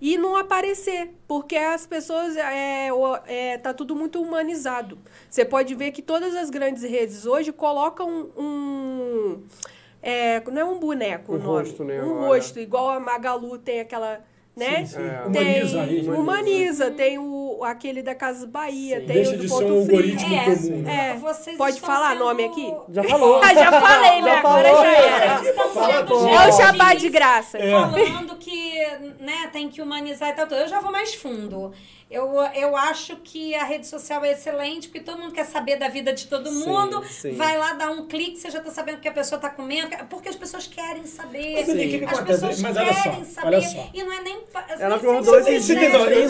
[0.01, 2.89] e não aparecer, porque as pessoas é,
[3.27, 4.99] é, tá tudo muito humanizado.
[5.29, 9.43] Você pode ver que todas as grandes redes hoje colocam um
[10.01, 13.59] é, não é um boneco Um o nome, rosto, né, um rosto igual a Magalu
[13.59, 14.21] tem aquela
[14.59, 14.85] né?
[14.85, 14.99] Sim, sim.
[15.01, 15.23] É.
[15.27, 19.07] Humaniza tem, humaniza, tem o, aquele da Casa Bahia, Sim.
[19.07, 19.97] tem Deixa o do de ser Ponto um Frio.
[19.99, 20.89] algoritmo É, comum.
[20.89, 21.15] É.
[21.17, 22.75] Vocês Pode falar sendo- nome aqui?
[22.91, 23.41] Já falou.
[23.43, 24.31] Ah, já falei, né?
[24.39, 25.43] Agora já era.
[26.45, 27.59] É o jabá de graça.
[27.59, 27.71] É.
[27.71, 28.78] Falando que
[29.21, 30.47] né, tem que humanizar e tal.
[30.51, 31.73] Eu já vou mais fundo.
[32.11, 35.89] Eu, eu acho que a rede social é excelente, porque todo mundo quer saber da
[35.91, 37.05] vida de todo Sim, mundo.
[37.05, 37.33] sim.
[37.33, 39.91] Vai lá, dá um clique, você já tá sabendo o que a pessoa tá comendo,
[40.09, 41.53] porque as pessoas querem saber.
[41.57, 43.47] Mas, que que as pessoas Mas olha só, querem saber.
[43.47, 43.91] olha só.
[43.93, 44.39] E não é nem.
[44.81, 44.99] Ela?
[44.99, 45.61] Gente,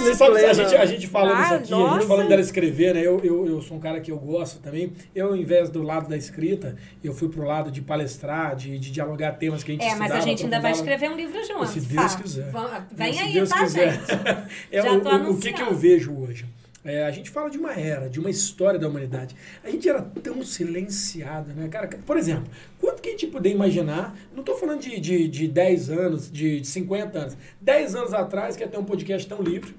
[0.00, 1.94] Você sabe, a, gente, a gente falando Ah, isso aqui, a nossa.
[1.94, 3.00] gente falando dela escrever, né?
[3.00, 4.92] Eu, eu, eu sou um cara que eu gosto também.
[5.14, 8.90] Eu, ao invés do lado da escrita, eu fui pro lado de palestrar, de, de
[8.90, 11.66] dialogar temas que a gente É, mas a gente ainda vai escrever um livro junto.
[11.68, 12.20] Se Deus tá?
[12.20, 12.47] quiser.
[12.50, 13.92] Vamos- Vem aí, Deus tá, quiser.
[13.92, 14.06] gente?
[14.72, 16.46] É, Já o, tô o- o que, que eu vejo hoje?
[16.84, 19.34] É, a gente fala de uma era, de uma história da humanidade.
[19.62, 21.88] A gente era tão silenciado, né, cara?
[22.06, 22.44] Por exemplo,
[22.80, 24.16] quanto que a gente poderia imaginar?
[24.32, 27.36] Não estou falando de, de, de 10 anos, de, de 50 anos.
[27.60, 29.74] 10 anos atrás, que ia ter um podcast tão livre,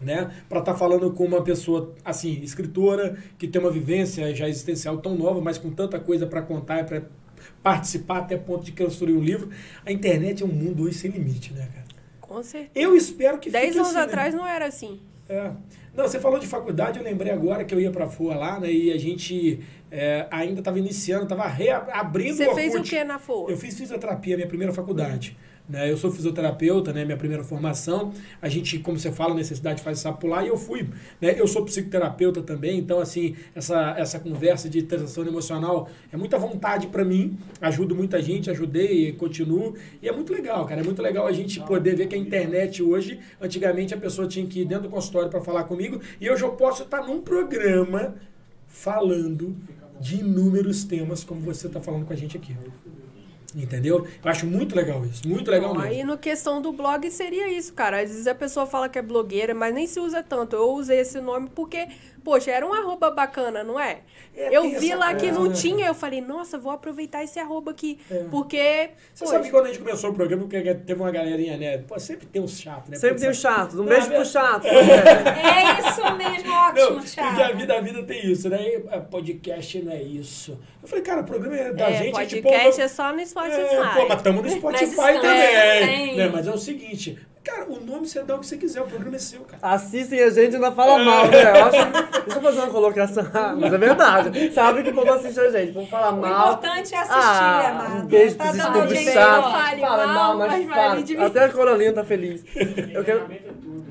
[0.00, 0.30] né?
[0.48, 5.14] Para estar falando com uma pessoa, assim, escritora, que tem uma vivência já existencial tão
[5.16, 7.02] nova, mas com tanta coisa para contar e para
[7.62, 9.50] participar até ponto de construir um livro.
[9.84, 11.86] A internet é um mundo hoje sem limite, né, cara?
[12.20, 12.70] Com certeza.
[12.74, 14.02] Eu espero que Dez anos assim, né?
[14.02, 15.00] atrás não era assim.
[15.28, 15.50] É.
[15.94, 18.72] Não, você falou de faculdade, eu lembrei agora que eu ia pra FOA lá, né?
[18.72, 23.18] E a gente é, ainda estava iniciando, estava reabrindo Você o fez o que na
[23.18, 23.50] FOA?
[23.50, 25.36] Eu fiz fisioterapia, minha primeira faculdade.
[25.68, 25.90] Né?
[25.90, 27.04] Eu sou fisioterapeuta, né?
[27.04, 28.12] minha primeira formação.
[28.40, 30.88] A gente, como você fala, necessidade faz sapo pular e eu fui.
[31.20, 31.34] Né?
[31.38, 36.88] Eu sou psicoterapeuta também, então, assim, essa, essa conversa de transação emocional é muita vontade
[36.88, 37.38] para mim.
[37.60, 39.74] Ajudo muita gente, ajudei e continuo.
[40.02, 40.80] E é muito legal, cara.
[40.80, 44.46] É muito legal a gente poder ver que a internet hoje, antigamente a pessoa tinha
[44.46, 48.14] que ir dentro do consultório para falar comigo e hoje eu posso estar num programa
[48.66, 49.56] falando
[50.00, 52.56] de inúmeros temas, como você está falando com a gente aqui.
[53.54, 54.06] Entendeu?
[54.24, 55.90] Eu acho muito legal isso, muito legal Bom, mesmo.
[55.90, 58.00] aí no questão do blog seria isso, cara.
[58.00, 60.56] Às vezes a pessoa fala que é blogueira, mas nem se usa tanto.
[60.56, 61.86] Eu usei esse nome porque,
[62.22, 64.00] poxa, era um arroba bacana, não é?
[64.34, 67.38] É, eu vi lá que coisa, não né, tinha, eu falei, nossa, vou aproveitar esse
[67.38, 67.98] arroba aqui.
[68.10, 68.24] É.
[68.30, 71.56] Porque, Você poxa, sabe que quando a gente começou o programa, porque teve uma galerinha,
[71.56, 71.78] né?
[71.78, 72.96] Pô, sempre tem uns chatos, né?
[72.96, 73.56] Sempre Pô, tem os sabe?
[73.56, 73.78] chatos.
[73.78, 74.66] Um beijo é- pro chato.
[74.72, 78.62] É isso mesmo, Não, ótimo, porque a vida, a vida tem isso, né?
[78.62, 80.58] E, é, podcast não é isso.
[80.82, 82.12] Eu falei, cara, o programa é da é, gente.
[82.12, 83.60] podcast pô, é só no Spotify.
[83.60, 86.16] É, pô, mas estamos no Spotify também.
[86.16, 86.28] Né?
[86.32, 89.16] Mas é o seguinte, cara, o nome você dá o que você quiser, o programa
[89.16, 89.58] é seu, cara.
[89.74, 91.42] Assistem a gente e ainda fala mal, né?
[91.42, 91.92] Eu acho...
[92.22, 93.26] Deixa eu fazer uma colocação.
[93.34, 94.52] Ah, mas é verdade.
[94.52, 95.70] Sabe que o povo assiste a gente.
[95.70, 96.52] O povo fala O mal.
[96.52, 98.02] importante é assistir, Ah, amado.
[98.02, 98.72] um beijo Tá pros ó.
[99.52, 100.94] Fale Fala mal, mal, mas mas vai fala.
[100.96, 101.16] mim.
[101.18, 102.44] Até a Corolinha tá feliz.
[102.94, 103.22] Eu quero...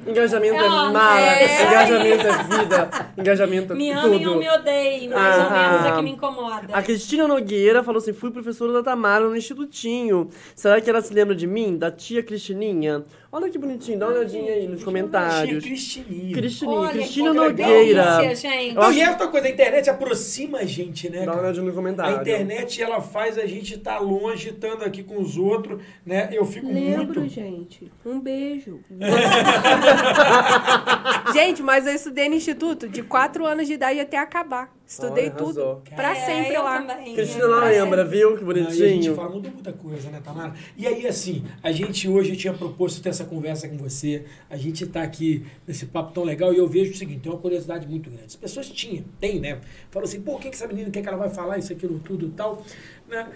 [0.07, 1.21] Engajamento é Ah, mara.
[1.21, 1.63] é.
[1.67, 2.89] Engajamento é vida.
[3.17, 4.05] Engajamento é Me tudo.
[4.07, 5.49] amem ou me odeiem, mais ou Ah.
[5.71, 6.67] menos é que me incomoda.
[6.73, 10.27] A Cristina Nogueira falou assim: fui professora da Tamara no Institutinho.
[10.55, 11.77] Será que ela se lembra de mim?
[11.77, 13.03] Da tia Cristininha?
[13.33, 15.63] Olha que bonitinho, dá uma olhadinha aí nos comentários.
[15.63, 16.33] Cristininho.
[16.35, 18.17] Cristininha, Olha, Cristina Nogueira.
[18.17, 18.75] delícia, gente.
[18.75, 21.25] Não, acho- e outra coisa, a internet aproxima a gente, né?
[21.25, 22.17] Dá uma olhadinha no comentário.
[22.17, 26.27] A internet, ela faz a gente estar longe, estando aqui com os outros, né?
[26.33, 27.33] Eu fico Lembro, muito...
[27.33, 27.89] gente.
[28.05, 28.81] Um beijo.
[31.33, 34.69] gente, mas eu estudei no instituto de 4 anos de idade até acabar.
[34.91, 35.61] Estudei Olha, tudo.
[35.61, 35.81] arrasou.
[35.95, 36.81] Pra É, sempre eu lá.
[36.81, 37.15] também.
[37.15, 38.17] Cristina não Pra lembra, sempre.
[38.17, 38.37] viu?
[38.37, 39.15] Que Não, e a gente bonitinho.
[39.15, 40.53] fala muita coisa, né, Tamara?
[40.75, 44.25] E aí, assim, a gente hoje tinha proposto ter essa conversa com você.
[44.49, 47.39] A gente tá aqui nesse papo tão legal e eu vejo o seguinte: tem uma
[47.39, 48.25] curiosidade muito grande.
[48.25, 49.61] As pessoas tinham, tem, né?
[49.89, 51.97] Falam assim, pô, o que, que essa menina quer que ela vai falar, isso, aquilo,
[51.99, 52.61] tudo e tal.
[53.07, 53.29] Né?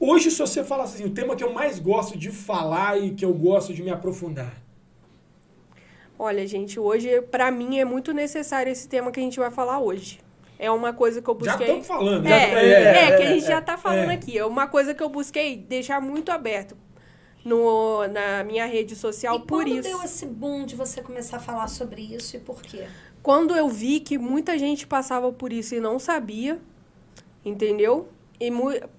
[0.00, 3.26] Hoje, se você falar assim, o tema que eu mais gosto de falar e que
[3.26, 4.54] eu gosto de me aprofundar.
[6.18, 9.78] Olha, gente, hoje, pra mim, é muito necessário esse tema que a gente vai falar
[9.80, 10.18] hoje.
[10.62, 11.66] É uma coisa que eu Já busquei.
[11.66, 14.14] estamos falando, É, já- é, que a é, gente é, já tá falando é.
[14.14, 14.38] aqui.
[14.38, 16.76] É uma coisa que eu busquei deixar muito aberto
[17.44, 19.82] no, na minha rede social E por quando isso.
[19.88, 22.86] deu esse boom de você começar a falar sobre isso e por quê?
[23.22, 26.58] Quando eu vi que muita gente passava por isso e não sabia,
[27.44, 28.08] entendeu?
[28.40, 28.50] E,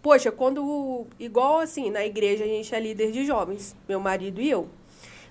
[0.01, 1.05] poxa, quando.
[1.19, 4.67] Igual assim, na igreja a gente é líder de jovens, meu marido e eu.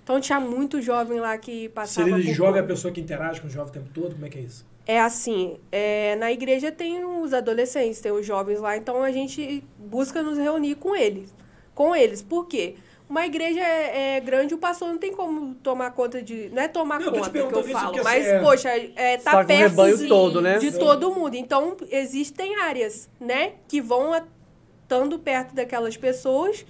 [0.03, 2.09] Então tinha muito jovem lá que Se passava.
[2.11, 4.27] ele por- jovem é a pessoa que interage com o jovem o tempo todo, como
[4.27, 4.67] é que é isso?
[4.87, 9.63] É assim, é, na igreja tem os adolescentes, tem os jovens lá, então a gente
[9.79, 11.33] busca nos reunir com eles.
[11.75, 12.21] Com eles.
[12.21, 12.75] Por quê?
[13.09, 16.49] Uma igreja é, é grande, o pastor não tem como tomar conta de.
[16.49, 19.45] Não é tomar Não, conta que eu falo, mas, assim, é- poxa, é, Tá tá
[19.45, 20.59] perto de, todo, né?
[20.59, 21.35] de todo mundo.
[21.35, 26.65] Então, existem áreas, né, que vão estando perto daquelas pessoas,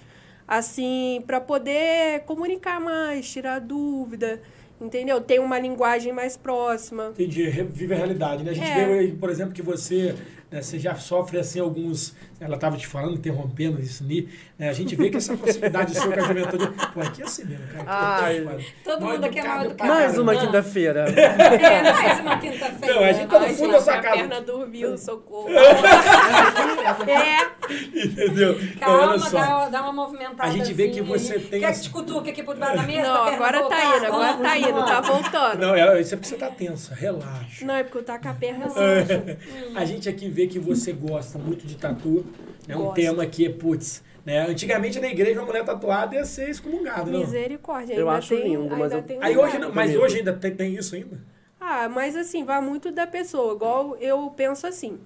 [0.47, 4.41] assim, para poder comunicar mais, tirar dúvida,
[4.83, 5.21] entendeu?
[5.21, 7.09] Tem uma linguagem mais próxima.
[7.11, 8.51] Entendi, vive a realidade, né?
[8.51, 8.85] A gente É.
[8.85, 10.15] vê, aí, por exemplo, que você,
[10.53, 12.15] né, você já sofre, assim, alguns...
[12.39, 14.69] Ela estava te falando, interrompendo isso, Ni, né?
[14.69, 16.67] A gente vê que essa proximidade sua com a juventude...
[16.93, 17.85] Pô, aqui é assim mesmo, cara.
[17.87, 18.37] Ai.
[18.37, 18.65] É.
[18.83, 21.09] Todo Mal mundo aqui é mal educado Mais uma quinta-feira.
[21.09, 22.95] É, mais uma quinta-feira.
[22.95, 24.01] Não, a gente tá no fundo minha casa.
[24.01, 25.49] perna dormiu, socorro.
[27.07, 28.55] é, Entendeu?
[28.79, 29.37] Calma, só.
[29.37, 30.49] dá, dá uma movimentada.
[30.49, 32.83] A gente vê que assim, você tem Quer que te cutuque aqui por debaixo da
[32.83, 33.03] mesa?
[33.03, 35.59] não, agora tá indo, agora tá indo, tá voltando.
[35.59, 37.65] Não, é, isso é porque você tá tensa, relaxa.
[37.65, 38.81] Não, é porque eu tá com a perna assim.
[39.75, 42.25] A gente aqui vê que você gosta muito de tatu.
[42.67, 42.95] É um Gosto.
[42.95, 44.47] tema que, putz, né?
[44.47, 47.19] Antigamente na igreja uma mulher tatuada ia ser excomungada, não?
[47.19, 47.93] Misericórdia.
[47.93, 50.33] Eu ainda acho tem, lindo, mas ainda eu- tem Aí hoje não, mas hoje ainda
[50.33, 51.21] tem, tem isso ainda?
[51.59, 53.53] Ah, mas assim, vai muito da pessoa.
[53.53, 54.99] Igual eu penso assim.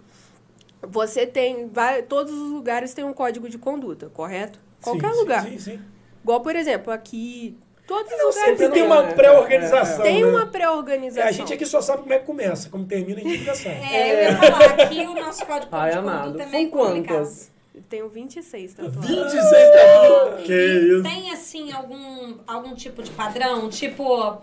[0.81, 1.67] Você tem.
[1.69, 4.59] Vai, todos os lugares têm um código de conduta, correto?
[4.81, 5.43] Qualquer Sim, lugar.
[5.43, 5.79] Sim, sim, sim.
[6.23, 7.57] Igual, por exemplo, aqui.
[7.87, 10.03] Todos os lugares sempre tem uma é, pré-organização.
[10.03, 10.29] tem né?
[10.29, 11.27] uma É, pré-organização.
[11.29, 13.75] a gente aqui só sabe como é que começa, como termina a gente nunca sabe.
[13.75, 16.23] É, eu ia falar aqui o nosso código Ai, de amado.
[16.25, 17.15] conduta é meio complicado.
[17.17, 17.51] quantas?
[17.73, 19.05] Eu tenho 26 tatuagens.
[19.07, 20.43] 26 tatu.
[20.43, 21.03] Que isso?
[21.03, 23.69] Tem, assim, algum, algum tipo de padrão?
[23.69, 24.41] Tipo,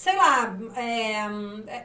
[0.00, 1.26] sei lá, é,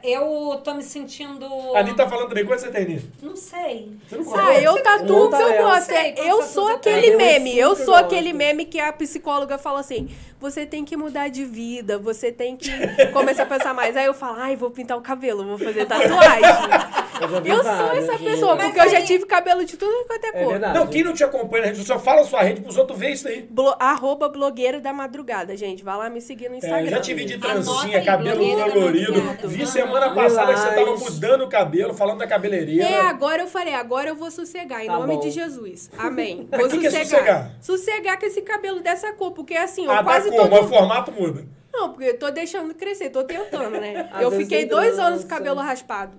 [0.02, 1.44] eu tô me sentindo...
[1.74, 3.06] A Anitta tá falando também, quanto você tem, Anitta?
[3.20, 3.92] Não sei.
[4.08, 5.84] Você não Ah, eu tatuo o que eu gosto.
[5.88, 6.94] Sei Eu sou tem.
[6.94, 7.58] aquele Eu meme.
[7.58, 8.06] Eu super sou gosto.
[8.06, 10.08] aquele meme que a psicóloga fala assim:
[10.40, 12.70] você tem que mudar de vida, você tem que
[13.12, 13.94] começar a pensar mais.
[13.94, 16.40] Aí eu falo, ai, vou pintar o cabelo, vou fazer tatuagem.
[17.20, 20.44] Eu sou essa pessoa, Mas porque eu já tive cabelo de tudo quanto é É
[20.44, 20.58] cor.
[20.58, 23.10] Não, quem não te acompanha na rede social, fala a sua rede pros outros ver
[23.12, 23.46] isso aí.
[23.50, 25.82] Blo- arroba blogueira da madrugada, gente.
[25.84, 26.80] Vai lá me seguir no É, Instagram.
[26.86, 28.40] eu já te vi de trancinha, cabelo
[28.72, 29.20] colorido.
[29.48, 32.84] Vi semana passada que você tava mudando o cabelo, falando da cabeleireira.
[32.84, 35.20] É, agora eu falei, agora eu vou sossegar, em Tá nome bom.
[35.20, 35.90] de Jesus.
[35.98, 36.48] Amém.
[36.50, 37.06] Mas Vou que que é sossegar.
[37.08, 37.50] sossegar?
[37.60, 40.68] Sossegar com esse cabelo dessa cor, porque assim, eu Ah, tá quase todo Mas o
[40.68, 41.44] formato muda.
[41.72, 44.08] Não, porque eu tô deixando crescer, tô tentando, né?
[44.12, 46.16] Às eu fiquei dois anos com cabelo raspado.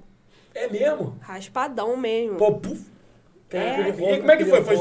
[0.58, 1.17] É mesmo?
[1.22, 2.38] Raspadão mesmo.
[2.38, 2.82] Pô, puf.
[3.50, 3.89] É.
[3.89, 4.63] E como é que foi?
[4.63, 4.76] Foi,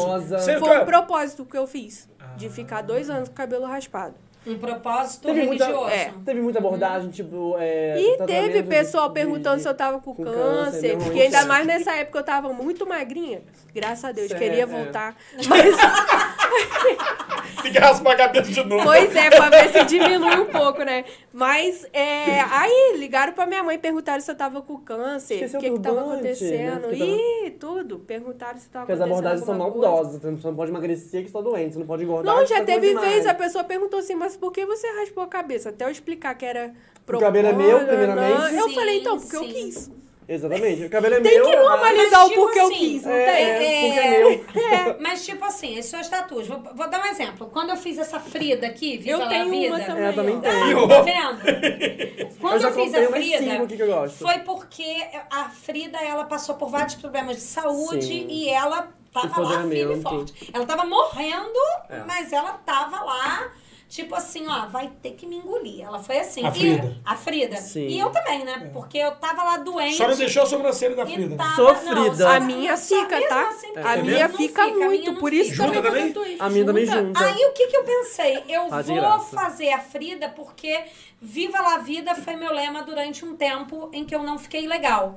[0.58, 2.08] Foi um propósito que eu fiz.
[2.18, 2.34] Ah.
[2.36, 4.14] De ficar dois anos com cabelo raspado.
[4.46, 5.90] Um propósito Teve muita- religioso.
[5.92, 6.12] é.
[6.24, 7.56] Teve muita abordagem, tipo.
[7.58, 10.36] É, E teve de- pessoal de- perguntando se eu tava com, com câncer.
[10.64, 13.42] câncer, não, porque ainda mais nessa época eu tava muito magrinha.
[13.74, 14.66] Graças a Deus, Isso é- queria é.
[14.66, 15.16] voltar.
[15.48, 15.74] Mas,
[17.62, 18.84] Tem que raspar a cabeça de novo.
[18.84, 21.04] pois é, pra ver se diminui um pouco, né?
[21.32, 25.44] Mas, é, aí ligaram pra minha mãe, perguntaram se eu tava com câncer.
[25.54, 26.12] O que que tava né?
[26.12, 26.82] acontecendo.
[26.82, 27.98] Tava- Ih, tudo.
[28.00, 30.20] Perguntaram se tava Porque as abordagens são maldosas.
[30.20, 31.74] Você não pode emagrecer que você tá doente.
[31.74, 32.34] Você não pode engordar.
[32.34, 35.26] Não, já tá teve vez, a pessoa perguntou assim, mas por que você raspou a
[35.28, 35.70] cabeça?
[35.70, 36.72] Até eu explicar que era
[37.08, 38.54] O cabelo é meu, primeiramente.
[38.54, 39.52] Eu Sim, falei, então, porque eu sim.
[39.52, 39.90] quis.
[40.28, 40.84] Exatamente.
[40.84, 41.46] O cabelo é Tem meu.
[41.46, 43.44] que ah, normalizar Mas, o tipo porquê eu assim, quis, não É, tem?
[43.44, 44.96] é, porque é meu.
[45.00, 46.48] Mas, tipo assim, as suas tatuas.
[46.48, 47.48] Vou, vou dar um exemplo.
[47.52, 49.74] Quando eu fiz essa Frida aqui, Viva Eu tenho Vida.
[49.76, 50.04] uma também.
[50.04, 50.40] É, eu também ó.
[50.40, 50.88] tenho.
[50.88, 52.36] Tá vendo?
[52.40, 54.18] Quando Eu eu, fiz a Frida, cinco aqui que eu gosto.
[54.18, 58.26] foi porque a Frida ela passou por vários problemas de saúde Sim.
[58.28, 60.50] e ela tava lá firme e forte.
[60.52, 61.58] Ela tava morrendo,
[61.88, 62.02] É.
[62.06, 63.48] mas ela tava lá.
[63.88, 65.84] Tipo assim, ó, vai ter que me engolir.
[65.84, 66.44] Ela foi assim.
[66.44, 66.96] A E- Frida.
[67.04, 67.56] a Frida.
[67.56, 67.86] Sim.
[67.86, 68.68] E eu também, né?
[68.72, 69.94] Porque eu tava lá doente.
[69.96, 71.36] Só não deixou a sobrancelha da e Frida.
[71.36, 72.24] tava- Sofrida.
[72.24, 73.48] não, A minha fica, tá?
[73.48, 75.66] assim, porque A É minha fica não a minha muito, por isso fica.
[75.68, 76.14] Junta também.
[76.40, 77.00] A minha também Junta.
[77.00, 77.24] junta.
[77.24, 78.42] Aí o que que eu pensei?
[78.48, 79.36] Eu de vou graça.
[79.36, 80.82] fazer a Frida porque
[81.22, 85.16] Viva la Vida foi meu lema durante um tempo em que eu não fiquei legal.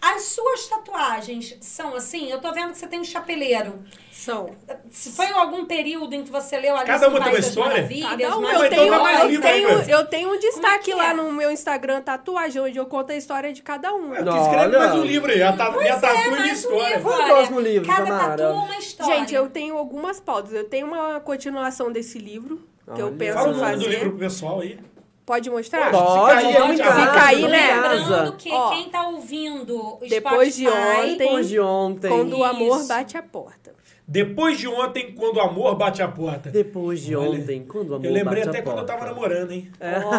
[0.00, 2.30] As suas tatuagens são assim?
[2.30, 3.82] Eu tô vendo que você tem um chapeleiro.
[4.12, 4.50] São.
[4.90, 7.88] Se foi em algum período em que você leu Alice Cada uma tem uma história?
[8.02, 10.84] Cada um, mas- Não, eu, então tenho, mais eu, aí, tenho, eu tenho um destaque
[10.86, 11.14] que lá é?
[11.14, 14.14] no meu Instagram, tatuagem, onde eu conto a história de cada um.
[14.14, 14.78] É, porque escreve Olha.
[14.78, 15.42] mais um livro aí.
[15.42, 16.96] A ta- minha tatu e minha um história.
[16.96, 18.36] livro, Qual é o próximo livro, Cada Tamara?
[18.36, 19.14] tatu uma história.
[19.16, 20.52] Gente, eu tenho algumas pautas.
[20.52, 22.60] Eu tenho uma continuação desse livro,
[22.94, 23.16] que eu Olha.
[23.16, 23.84] penso Fala o em nome fazer.
[23.84, 24.78] do livro pro pessoal aí.
[25.28, 25.90] Pode mostrar?
[25.90, 26.40] Pode.
[26.40, 26.54] Se cair,
[26.96, 27.70] Se cair, vamos né?
[27.70, 32.08] em Lembrando que Ó, quem tá ouvindo o depois de Spotify, ontem- Depois de ontem.
[32.08, 32.88] Quando o amor Isso.
[32.88, 33.67] bate a porta.
[34.10, 36.48] Depois de ontem, quando o amor bate a porta.
[36.48, 38.98] Depois de Olha, ontem, quando o amor Eu lembrei bate até a quando eu porta.
[39.00, 39.70] tava namorando, hein?
[39.78, 39.98] É.
[39.98, 40.10] Ó.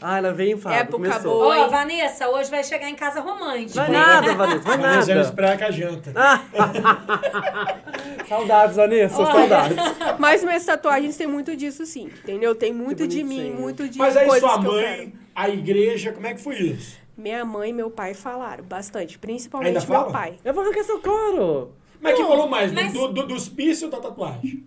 [0.00, 0.78] ah, ela veio, Fábio.
[0.78, 1.32] Época começou.
[1.40, 1.58] boa.
[1.58, 1.68] Ô, Oi.
[1.68, 3.74] Vanessa, hoje vai chegar em casa romântico.
[3.74, 5.20] Vai nada, Vanessa, vai nada.
[5.22, 6.12] esperar com a janta.
[8.28, 9.32] Saudades, Vanessa, Olha.
[9.48, 9.76] saudades.
[10.18, 12.08] Mas minhas tatuagens tem muito disso, sim.
[12.22, 12.54] Entendeu?
[12.54, 16.40] Tem muito de mim, muito de Mas aí sua mãe, a igreja, como é que
[16.40, 16.96] foi isso?
[17.16, 19.18] Minha mãe e meu pai falaram bastante.
[19.18, 20.12] Principalmente Ainda meu fala?
[20.12, 20.34] pai.
[20.44, 21.72] Eu vou arrancar seu couro.
[22.06, 22.72] Mas quem Não, falou mais?
[22.72, 24.64] mas- Do, do, dos piercing ou da tatuagem?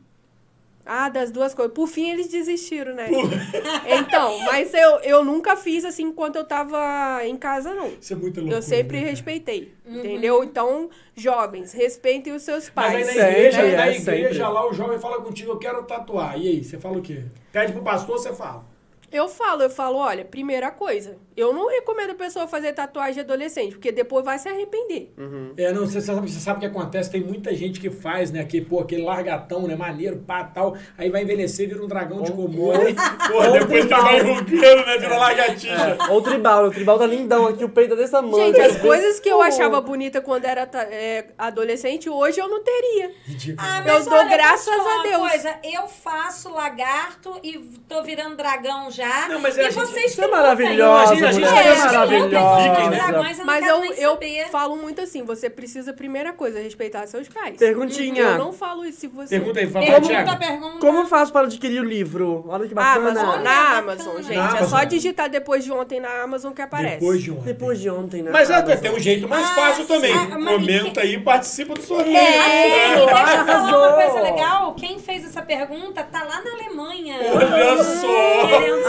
[0.91, 1.71] Ah, das duas coisas.
[1.73, 3.09] Por fim, eles desistiram, né?
[3.85, 7.87] Então, mas eu, eu nunca fiz assim enquanto eu tava em casa, não.
[8.01, 8.57] Isso é muito loucura.
[8.57, 10.43] Eu sempre né, respeitei, entendeu?
[10.43, 13.07] Então, jovens, respeitem os seus Mas aí pais.
[13.07, 14.53] na Sempre, igreja, é, na igreja sempre.
[14.53, 16.39] lá o jovem fala contigo, eu quero tatuar.
[16.39, 17.23] E aí, você fala o quê?
[17.51, 18.65] Pede pro pastor, você fala.
[19.11, 23.19] Eu falo, eu falo, olha, primeira coisa, eu não recomendo a pessoa fazer tatuagem de
[23.21, 25.11] adolescente, porque depois vai se arrepender.
[25.57, 27.09] É, não, você sabe, você sabe o que acontece?
[27.11, 28.43] Tem muita gente que faz, né?
[28.45, 29.75] Que, pô, aquele largatão, né?
[29.75, 30.77] Maneiro, pá, tal.
[30.97, 32.79] Aí vai envelhecer, vira um dragão de Ou- Komodo.
[33.33, 34.01] Ou depois tribal.
[34.03, 34.97] vai enrugando, né?
[34.99, 35.97] Vira lagartixa.
[35.99, 38.35] É, ou o tribal, o tribal tá lindão aqui, o peito é desse tamanho.
[38.53, 39.41] Gente, as coisas que eu Pô.
[39.43, 43.11] achava bonita quando era é, adolescente, hoje eu não teria.
[43.25, 43.67] Ridículo.
[43.67, 45.17] Ah, Eu dou olha, graças a uma Deus.
[45.29, 48.98] Coisa, eu faço lagarto e tô virando dragão já.
[49.29, 51.31] Não, mas e a gente- vocês Você é maravilhosa, a gente- é
[51.75, 52.89] gente- maravilhosa.
[52.89, 54.47] Dragões, eu Mas eu, eu saber.
[54.49, 57.57] falo muito assim, você precisa, primeira coisa, respeitar seus pais.
[57.57, 58.23] Perguntinha.
[58.23, 59.37] Eu não falo isso se você...
[59.37, 60.37] Pergunta aí, fala, Pergunta, Thiago.
[60.37, 60.79] pergunta.
[60.79, 62.45] Como eu faço para adquirir o livro?
[62.47, 63.09] Olha que bacana.
[63.11, 63.77] Amazon, na.
[63.77, 64.35] Amazon, gente.
[64.35, 64.67] Na É Amazon.
[64.69, 66.99] só digitar depois de ontem na Amazon que aparece.
[66.99, 67.43] Depois de ontem.
[67.43, 68.31] Depois de ontem, né?
[68.31, 68.77] Mas é, Amazon.
[68.77, 70.13] tem um jeito mais Ah, fácil também.
[70.13, 72.15] ah, Comenta aí e participa do sorteio.
[72.17, 72.93] É.
[72.93, 74.73] E deixa eu falar uma coisa legal.
[74.75, 77.17] Quem fez essa pergunta tá lá na Alemanha.
[77.33, 78.07] Olha só!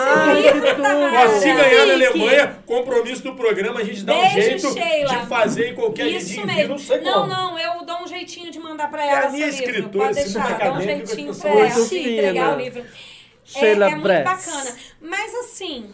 [0.05, 1.25] Tamara.
[1.25, 1.93] Ó, se ganhar na.
[1.95, 5.17] Alemanha, compromisso do programa, a gente dá um Beijo, jeito Sheila.
[5.17, 6.69] de fazer em qualquer Isso mesmo.
[6.69, 7.27] Não sei não, como.
[7.27, 10.59] não, eu dou um jeitinho de mandar pra É ela a minha escritora, Pode deixar,
[10.59, 12.81] dá um jeitinho pra ela Muito entregar o livro.
[12.81, 14.25] É, Sheila é muito Bretz.
[14.25, 14.77] bacana.
[15.01, 15.91] Mas assim,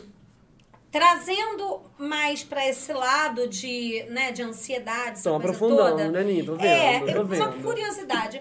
[0.91, 6.09] trazendo mais pra esse lado de, né, de ansiedade, essa Estão coisa aprofundando, toda.
[6.11, 6.45] né, Ninho?
[6.45, 7.63] Tô vendo, É, tô eu- uma vendo.
[7.63, 8.41] curiosidade.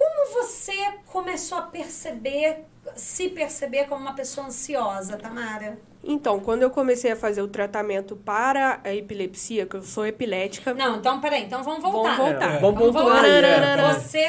[0.00, 0.74] Como você
[1.06, 2.64] começou a perceber,
[2.96, 5.78] se perceber como uma pessoa ansiosa, Tamara?
[6.02, 10.72] Então, quando eu comecei a fazer o tratamento para a epilepsia, que eu sou epilética,
[10.72, 12.16] Não, então peraí, então vamos voltar.
[12.16, 12.54] Vamos voltar.
[12.54, 13.26] É, vamos pontuar voltar.
[13.26, 13.92] é.
[13.94, 14.26] Você.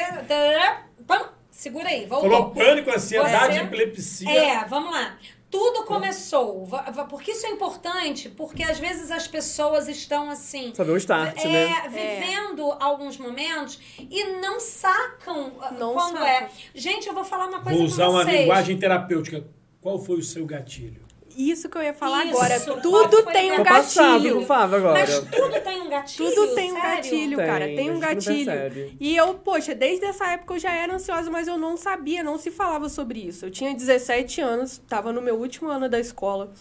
[1.06, 2.30] Pam, segura aí, voltou.
[2.30, 4.30] Falou pânico, ansiedade, Você- epilepsia.
[4.30, 5.16] É, vamos lá.
[5.52, 6.66] Tudo começou.
[7.10, 10.72] Porque isso é importante, porque às vezes as pessoas estão assim.
[10.74, 11.88] Saber o start, é, né?
[11.90, 16.26] vivendo alguns momentos e não sacam ah, Não quando sacam.
[16.26, 16.50] é.
[16.74, 18.40] Gente, eu vou falar uma coisa Vou usar uma vocês.
[18.40, 19.44] linguagem terapêutica.
[19.82, 21.01] Qual foi o seu gatilho?
[21.36, 22.36] Isso que eu ia falar Isso.
[22.36, 22.60] agora.
[22.60, 24.36] Tudo tem um passado gatilho.
[24.36, 25.00] com o Fábio agora.
[25.00, 26.34] Mas tudo tem um gatilho.
[26.34, 26.96] Tudo tem um sério?
[26.96, 27.64] gatilho, Tem, cara.
[27.66, 28.96] Tem gente um gatilho.
[29.00, 32.38] E eu, poxa, desde essa época eu já era ansiosa, mas eu não sabia, não
[32.38, 33.46] se falava sobre isso.
[33.46, 36.52] Eu tinha 17 anos, tava no meu último ano da escola.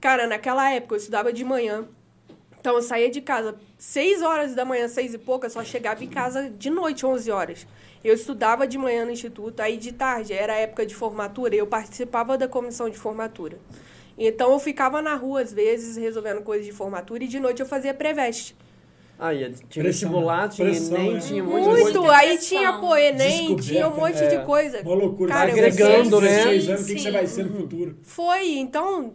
[0.00, 1.84] Cara, naquela época eu estudava de manhã.
[2.60, 6.08] Então eu saía de casa 6 horas da manhã, 6 e pouca, só chegava em
[6.08, 7.66] casa de noite, 11 horas.
[8.02, 11.58] Eu estudava de manhã no instituto, aí de tarde era a época de formatura, e
[11.58, 13.58] eu participava da comissão de formatura.
[14.18, 17.66] Então eu ficava na rua às vezes resolvendo coisas de formatura e de noite eu
[17.66, 18.56] fazia pré-veste.
[19.18, 21.20] Aí, tinha Pressão, vestibular, tinha Pressão, Enem, né?
[21.20, 22.16] tinha um monte de Muito, coisa.
[22.16, 22.58] aí Depressão.
[22.58, 24.26] tinha pô, Enem, tinha um monte é.
[24.28, 24.82] de coisa.
[24.82, 25.32] Uma loucura.
[25.32, 26.28] Cara, Você eu agregando, né?
[26.28, 27.96] 16 anos, o que, que você vai ser no futuro?
[28.02, 29.14] Foi, então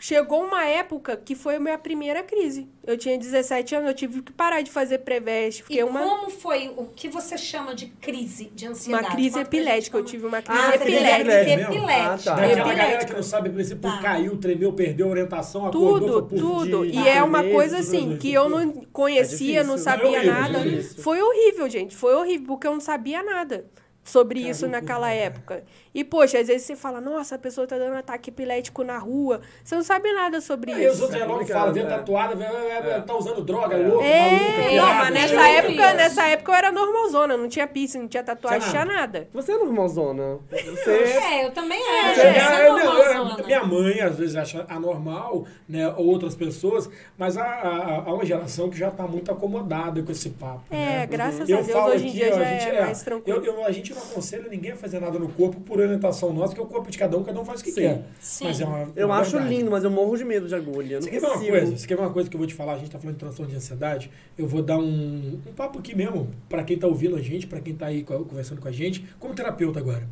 [0.00, 2.68] chegou uma época que foi a minha primeira crise.
[2.86, 6.72] Eu tinha 17 anos, eu tive que parar de fazer pré-veste, E uma como foi
[6.76, 9.04] o que você chama de crise de ansiedade?
[9.04, 11.24] uma crise gente epilética, eu tive uma crise Ah, você teve epilética.
[11.24, 12.32] Crise epilética.
[12.32, 12.46] Ah, tá.
[12.46, 12.74] Epilética.
[12.74, 13.98] galera que não sabe, por exemplo, Tá.
[14.00, 16.84] caiu, tremeu, perdeu a orientação, acordou, Tudo, tudo.
[16.84, 20.58] E é uma coisa assim que eu não conhecia, É não sabia É horrível, nada.
[20.58, 21.02] é difícil.
[21.02, 21.96] Foi horrível, gente.
[21.96, 23.66] Foi horrível, porque eu não sabia nada
[24.04, 25.64] sobre isso naquela né, época.
[25.94, 29.40] E, poxa, às vezes você fala, nossa, a pessoa tá dando ataque epilético na rua.
[29.64, 31.02] Você não sabe nada sobre Aí os isso.
[31.04, 31.84] outros já logo falam, vê é.
[31.86, 33.00] tatuada, É.
[33.00, 33.86] tá usando droga, É.
[33.86, 35.58] louco, É, maluco, não, mas nessa cheio.
[35.58, 39.28] época, nessa época eu era normalzona, não tinha piercing, não tinha tatuagem, Tinha tinha nada.
[39.32, 40.38] Você é normalzona.
[40.50, 40.90] Você...
[40.90, 42.08] É, eu também acho.
[42.08, 46.34] É, Você é, é não, eu- minha mãe às vezes acha anormal, né, ou outras
[46.34, 50.62] pessoas, mas há, há, há uma geração que já está muito acomodada com esse papo.
[50.70, 51.06] É, né?
[51.06, 53.38] graças a Eu Deus, falo hoje em aqui, dia já a gente, é mais tranquilo.
[53.38, 56.54] Eu, eu- a gente não aconselha ninguém a fazer nada no corpo por orientação nossa,
[56.54, 57.80] porque o corpo de cada um, cada um faz o que Sim.
[57.80, 58.02] quer.
[58.20, 58.44] Sim.
[58.44, 59.54] Mas é uma, Eu uma acho verdade.
[59.54, 60.94] lindo, mas eu morro de medo de agulha.
[60.96, 61.76] Eu Você não quer ver uma coisa?
[61.76, 62.74] Você quer ver uma coisa que eu vou te falar?
[62.74, 64.10] A gente tá falando de transtorno de ansiedade.
[64.36, 67.60] Eu vou dar um, um papo aqui mesmo, para quem tá ouvindo a gente, para
[67.60, 70.08] quem tá aí co- conversando com a gente, como terapeuta agora.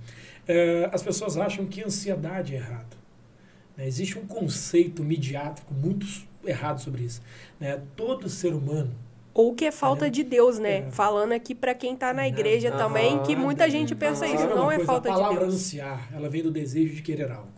[0.49, 2.97] É, as pessoas acham que ansiedade é errado.
[3.77, 3.87] né?
[3.87, 6.07] Existe um conceito midiátrico muito
[6.45, 7.20] errado sobre isso.
[7.59, 7.81] né?
[7.97, 8.93] Todo ser humano
[9.39, 10.91] Ou que é falta de Deus, né?
[10.91, 14.47] Falando aqui pra quem tá na igreja Não, também, que muita gente pensa Você isso.
[14.49, 14.91] Não é coisa?
[14.91, 15.53] falta A de palavra Deus.
[15.53, 17.53] anunciar, ela vem do desejo de querer algo.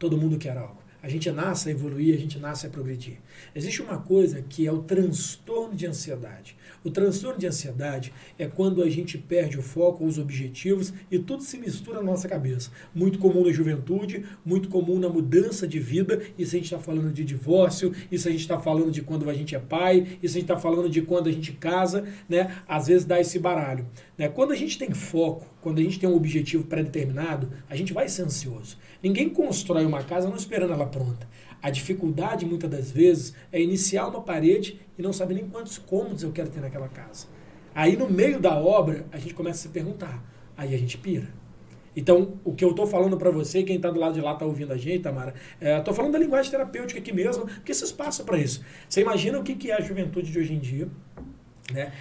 [0.00, 0.81] Todo mundo quer algo.
[1.02, 3.16] A gente nasce a evoluir, a gente nasce a progredir.
[3.56, 6.56] Existe uma coisa que é o transtorno de ansiedade.
[6.84, 11.42] O transtorno de ansiedade é quando a gente perde o foco, os objetivos e tudo
[11.42, 12.70] se mistura na nossa cabeça.
[12.94, 16.22] Muito comum na juventude, muito comum na mudança de vida.
[16.38, 19.34] Isso a gente está falando de divórcio, isso a gente está falando de quando a
[19.34, 22.62] gente é pai, isso a gente está falando de quando a gente casa, né?
[22.68, 23.88] Às vezes dá esse baralho.
[24.16, 24.28] Né?
[24.28, 28.08] Quando a gente tem foco, quando a gente tem um objetivo pré-determinado, a gente vai
[28.08, 28.76] ser ansioso.
[29.02, 31.26] Ninguém constrói uma casa não esperando ela pronta.
[31.62, 36.22] A dificuldade, muitas das vezes, é iniciar uma parede e não saber nem quantos cômodos
[36.22, 37.26] eu quero ter naquela casa.
[37.74, 40.22] Aí, no meio da obra, a gente começa a se perguntar.
[40.56, 41.28] Aí a gente pira.
[41.94, 44.44] Então, o que eu estou falando para você, quem está do lado de lá está
[44.44, 48.38] ouvindo a gente, Tamara, estou falando da linguagem terapêutica aqui mesmo, porque vocês passam para
[48.38, 48.64] isso.
[48.88, 50.88] Você imagina o que, que é a juventude de hoje em dia,
[51.72, 51.92] né?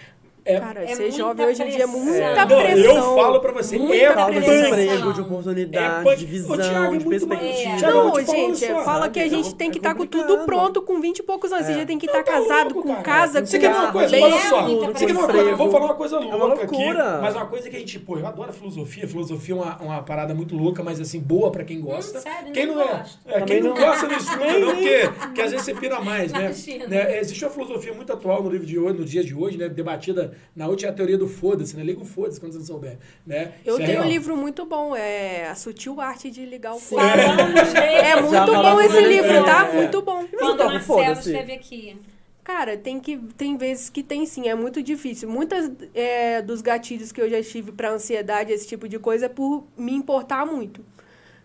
[0.43, 2.95] É, Cara, É ser jovem hoje em dia é muita não, pressão.
[2.95, 6.97] eu falo para você, muita é emprego, de É oportunidade, punk- de visão, Thiago, é
[6.97, 7.77] de perspectiva.
[7.77, 8.81] Thiago, Não, gente, só.
[8.83, 11.51] fala que a É gente tem que estar com tudo pronto com 20 e poucos
[11.53, 11.67] anos.
[11.67, 11.75] Você É.
[11.75, 13.03] já tem que estar tá casado, louco, com cara.
[13.03, 14.09] casa, Você com quer uma carro, coisa?
[14.11, 14.61] bem- Olha só.
[14.63, 15.49] Você quer uma coisa?
[15.51, 16.93] Eu vou falar uma coisa uma louca aqui.
[17.21, 19.07] Mas uma coisa que a gente, pô, eu adoro filosofia.
[19.07, 22.19] Filosofia é uma, uma parada muito louca, mas assim, boa pra quem gosta.
[22.19, 23.03] Sério, quem não é?
[23.27, 26.51] é quem não, gosta não escuta, não, porque, porque às vezes você pira mais, né?
[26.87, 27.19] Né?
[27.19, 29.69] Existe uma filosofia muito atual no livro de hoje, no dia de hoje, né?
[29.69, 31.83] Debatida na última é a teoria do foda-se, né?
[31.83, 32.97] Liga o foda-se quando você não souber.
[33.25, 33.53] Né?
[33.65, 34.13] Eu Isso é tenho um real.
[34.13, 37.01] livro muito bom, é A Sutil Arte de Ligar o Fogo.
[37.01, 37.85] Falamos dele.
[37.85, 39.67] É muito Já bom esse livro, é, tá?
[39.67, 39.75] é.
[39.75, 40.25] Muito bom.
[40.27, 40.91] Quando o foda-se?
[40.91, 41.97] Marcelo esteve aqui.
[42.43, 45.29] Cara, tem que tem vezes que tem sim, é muito difícil.
[45.29, 49.29] Muitas é, dos gatilhos que eu já tive pra ansiedade, esse tipo de coisa, é
[49.29, 50.83] por me importar muito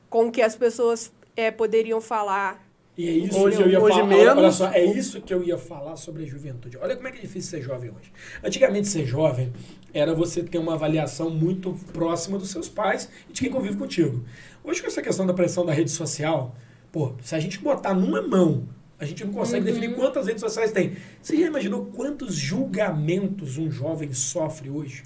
[0.08, 2.65] com o que as pessoas é, poderiam falar.
[2.96, 4.06] E é isso Hoje- que eu ia hoje falar.
[4.08, 4.54] Olha, olha menos.
[4.54, 6.78] só, é isso que eu ia falar sobre a juventude.
[6.78, 8.10] Olha como é que é difícil ser jovem hoje.
[8.42, 9.52] Antigamente, ser jovem
[9.92, 14.24] era você ter uma avaliação muito próxima dos seus pais e de quem convive contigo.
[14.64, 16.54] Hoje, com essa questão da pressão da rede social,
[16.90, 18.66] pô, se a gente botar numa mão,
[18.98, 20.96] a gente não consegue definir quantas redes sociais tem.
[21.20, 25.02] Você já imaginou quantos julgamentos um jovem sofre hoje?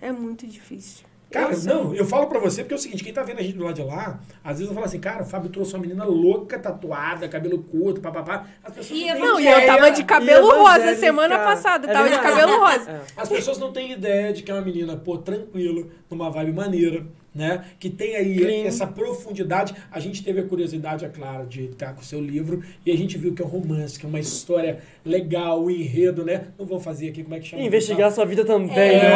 [0.00, 1.04] É muito difícil.
[1.34, 3.56] Cara, não, eu falo pra você porque é o seguinte, quem tá vendo a gente
[3.58, 6.04] do lado de lá, às vezes eu falo assim, cara, o Fábio trouxe uma menina
[6.04, 8.46] louca, tatuada, cabelo curto, papapá.
[8.62, 11.00] As pessoas E não e eu tava de cabelo rosa evangélica.
[11.00, 12.34] semana passada, É tava de verdade.
[12.40, 12.90] cabelo rosa.
[12.90, 13.00] É.
[13.16, 17.04] As pessoas não têm ideia de que é uma menina, pô, tranquila, numa vibe maneira,
[17.34, 17.64] né?
[17.78, 18.64] Que tem aí Clean.
[18.66, 19.74] essa profundidade.
[19.90, 22.96] A gente teve a curiosidade, é claro, de estar com o seu livro e a
[22.96, 26.48] gente viu que é um romance, que é uma história legal, o enredo, né?
[26.58, 27.62] Não vou fazer aqui como é que chama.
[27.62, 29.06] Investigar sua vida também, É.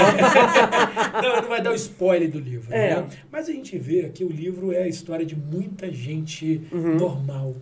[0.00, 1.22] amor.
[1.22, 2.96] não, não vai dar o spoiler do livro, É.
[2.96, 3.06] né?
[3.30, 7.54] Mas a gente vê que o livro é a história de muita gente normal.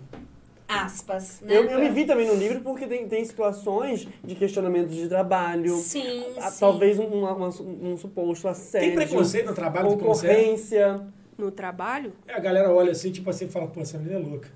[0.68, 1.56] Aspas, né?
[1.56, 5.76] Eu, eu me vi também no livro porque tem, tem situações de questionamento de trabalho.
[5.76, 6.60] Sim, a- sim.
[6.60, 8.88] Talvez um, uma- uma- um suposto assédio.
[8.88, 9.90] Tem preconceito no trabalho é?
[9.90, 11.06] Concorrência.
[11.38, 12.12] No trabalho?
[12.26, 14.48] É, A galera olha assim, tipo assim, fala, pô, essa menina é louca.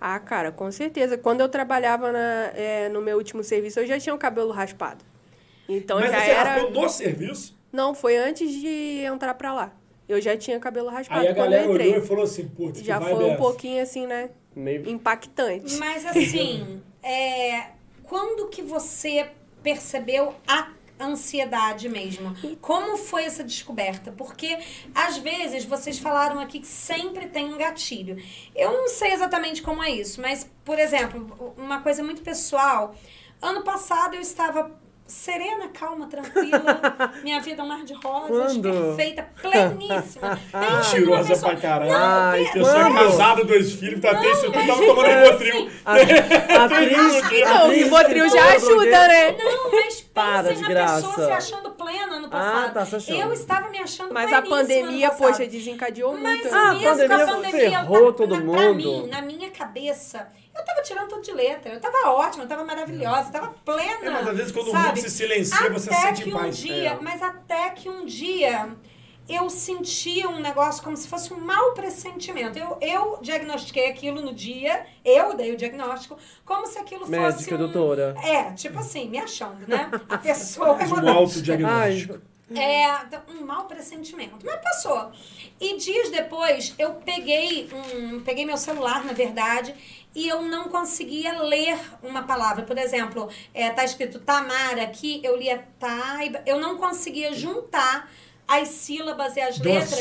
[0.00, 1.18] Ah, cara, com certeza.
[1.18, 5.04] Quando eu trabalhava na- é, no meu último serviço, eu já tinha o cabelo raspado.
[5.68, 6.50] Então Mas já você era.
[6.54, 7.58] raspou no serviço?
[7.72, 9.72] Não, foi antes de entrar pra lá.
[10.08, 11.88] Eu já tinha cabelo raspado Aí a quando galera eu entrei.
[11.92, 13.36] olhou e falou assim, putz, que Já foi é um essa?
[13.36, 14.30] pouquinho assim, né?
[14.54, 14.88] Meio...
[14.88, 15.76] Impactante.
[15.76, 17.70] Mas assim, é,
[18.04, 19.30] quando que você
[19.62, 20.68] percebeu a
[21.00, 22.34] ansiedade mesmo?
[22.60, 24.12] Como foi essa descoberta?
[24.12, 24.58] Porque
[24.94, 28.16] às vezes vocês falaram aqui que sempre tem um gatilho.
[28.54, 32.94] Eu não sei exatamente como é isso, mas por exemplo, uma coisa muito pessoal.
[33.40, 34.70] Ano passado eu estava
[35.12, 36.80] serena, calma, tranquila.
[37.22, 38.62] Minha vida é um mar de rosas, Quando?
[38.96, 40.38] perfeita, pleníssima.
[40.52, 41.92] Mentirosa pra caralho.
[41.94, 45.70] Ai, eu sou casado, dois filhos, tá tendo isso tudo, tava tomando Rivotril.
[45.84, 45.92] A,
[46.60, 49.32] a atriz, Não, o Rivotril já ajuda, né?
[49.32, 51.06] Não, mas Para pense de na graça.
[51.08, 52.72] pessoa se achando plena ano Ah, passado.
[52.74, 53.20] tá se achando.
[53.20, 56.54] Eu estava me achando Mas a pandemia, poxa, desencadeou Mas muito.
[56.54, 58.74] Ah, a mesmo com a pandemia pandemia, ferrou todo na, Pra mundo.
[58.76, 61.74] mim, na minha cabeça, eu tava tirando tudo de letra.
[61.74, 64.06] Eu tava ótima, eu tava maravilhosa, eu tava plena.
[64.06, 64.86] É, mas às vezes quando o sabe?
[64.88, 66.56] mundo se silencia, você até se sente que um paz.
[66.56, 66.98] dia, É.
[67.00, 68.70] Mas até que um dia
[69.28, 72.58] eu sentia um negócio como se fosse um mau pressentimento.
[72.58, 77.54] Eu, eu diagnostiquei aquilo no dia, eu dei o diagnóstico, como se aquilo fosse Médica,
[77.54, 77.58] um...
[77.58, 78.14] doutora.
[78.22, 79.90] É, tipo assim, me achando, né?
[80.08, 80.76] A pessoa...
[80.76, 82.20] Um autodiagnóstico.
[82.54, 82.86] É,
[83.30, 84.44] um mau pressentimento.
[84.44, 85.10] Mas passou.
[85.60, 89.74] E dias depois, eu peguei um, peguei meu celular, na verdade,
[90.14, 92.64] e eu não conseguia ler uma palavra.
[92.64, 98.10] Por exemplo, é, tá escrito Tamara aqui, eu lia Taiba, eu não conseguia juntar
[98.46, 100.00] as sílabas e as Deu letras.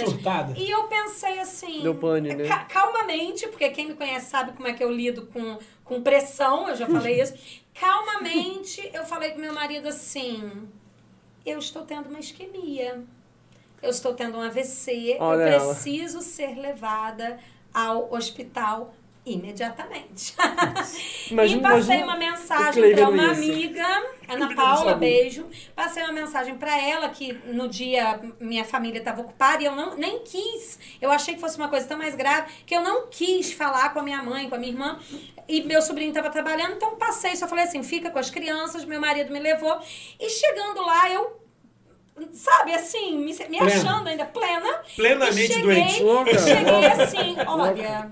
[0.57, 1.81] E eu pensei assim.
[1.81, 2.47] Deu pane, né?
[2.47, 6.67] ca- calmamente, porque quem me conhece sabe como é que eu lido com, com pressão,
[6.67, 7.33] eu já falei isso.
[7.73, 10.67] calmamente, eu falei com meu marido assim:
[11.45, 13.03] eu estou tendo uma isquemia.
[13.81, 15.73] Eu estou tendo um AVC, Olha eu ela.
[15.73, 17.39] preciso ser levada
[17.73, 18.93] ao hospital
[19.25, 20.35] imediatamente.
[21.29, 23.51] Imagina- e passei imagina uma mensagem para uma isso.
[23.51, 25.47] amiga, Ana Paula, beijo.
[25.75, 29.95] Passei uma mensagem para ela que no dia minha família estava ocupada e eu não,
[29.95, 30.79] nem quis.
[30.99, 33.99] Eu achei que fosse uma coisa tão mais grave que eu não quis falar com
[33.99, 34.99] a minha mãe, com a minha irmã.
[35.47, 37.35] E meu sobrinho estava trabalhando, então passei.
[37.35, 38.85] Só falei assim: fica com as crianças.
[38.85, 39.79] Meu marido me levou.
[40.19, 41.39] E chegando lá, eu.
[42.33, 44.83] Sabe, assim, me, me achando ainda plena.
[44.95, 46.39] Plenamente e cheguei, doente.
[46.39, 48.11] Cheguei assim, olha,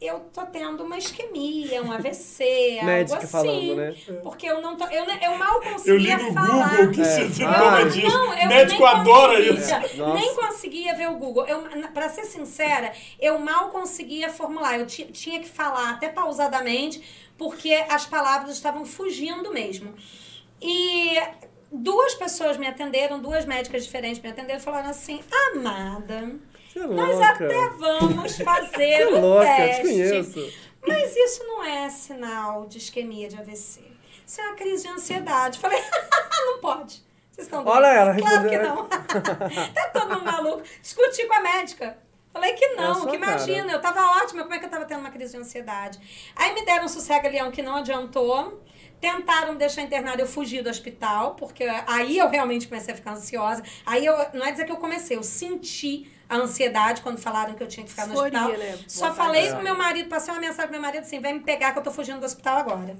[0.00, 3.26] eu tô tendo uma isquemia, um AVC, Médica algo assim.
[3.26, 3.94] falando, né?
[4.22, 6.68] Porque eu não tô, eu, eu mal Eu conseguia li no falar.
[6.76, 7.04] Google que É.
[7.04, 7.06] Ah.
[7.30, 8.08] sintoma disso.
[8.18, 9.72] Não, eu Médico nem adora isso.
[10.14, 11.46] Nem conseguia ver o Google.
[11.46, 11.62] Eu,
[11.94, 14.78] pra ser sincera, eu mal conseguia formular.
[14.78, 17.02] Eu ti- tinha que falar até pausadamente,
[17.38, 19.94] porque as palavras estavam fugindo mesmo.
[20.60, 21.14] E
[21.72, 25.20] duas pessoas me atenderam, duas médicas diferentes me atenderam e falaram assim:
[25.54, 26.34] Amada,
[26.82, 30.58] é nós até vamos fazer é o louca, te teste.
[30.86, 33.80] Mas isso não é sinal de isquemia de AVC.
[34.26, 35.58] Isso é uma crise de ansiedade.
[35.58, 35.80] Falei,
[36.46, 37.04] não pode.
[37.30, 37.78] Vocês estão doidos?
[37.78, 38.86] Olha ela Claro que não.
[38.88, 40.62] tá todo mundo maluco.
[40.80, 41.98] Discuti com a médica.
[42.32, 44.84] Falei que É não, sua que imagina, eu tava ótima, como é que eu tava
[44.84, 45.98] tendo uma crise de ansiedade?
[46.36, 48.62] Aí me deram um sossega-leão que não adiantou.
[49.00, 53.12] Tentaram me deixar internada, eu fugi do hospital, porque aí eu realmente comecei a ficar
[53.12, 53.62] ansiosa.
[53.84, 57.62] Aí eu, não é dizer que eu comecei, eu senti a ansiedade quando falaram que
[57.62, 58.48] eu tinha que ficar no hospital.
[58.50, 58.78] né?
[58.88, 59.16] Só Vontade.
[59.16, 61.78] falei com meu marido, passei uma mensagem pro meu marido assim: vem me pegar que
[61.78, 62.96] eu tô fugindo do hospital agora.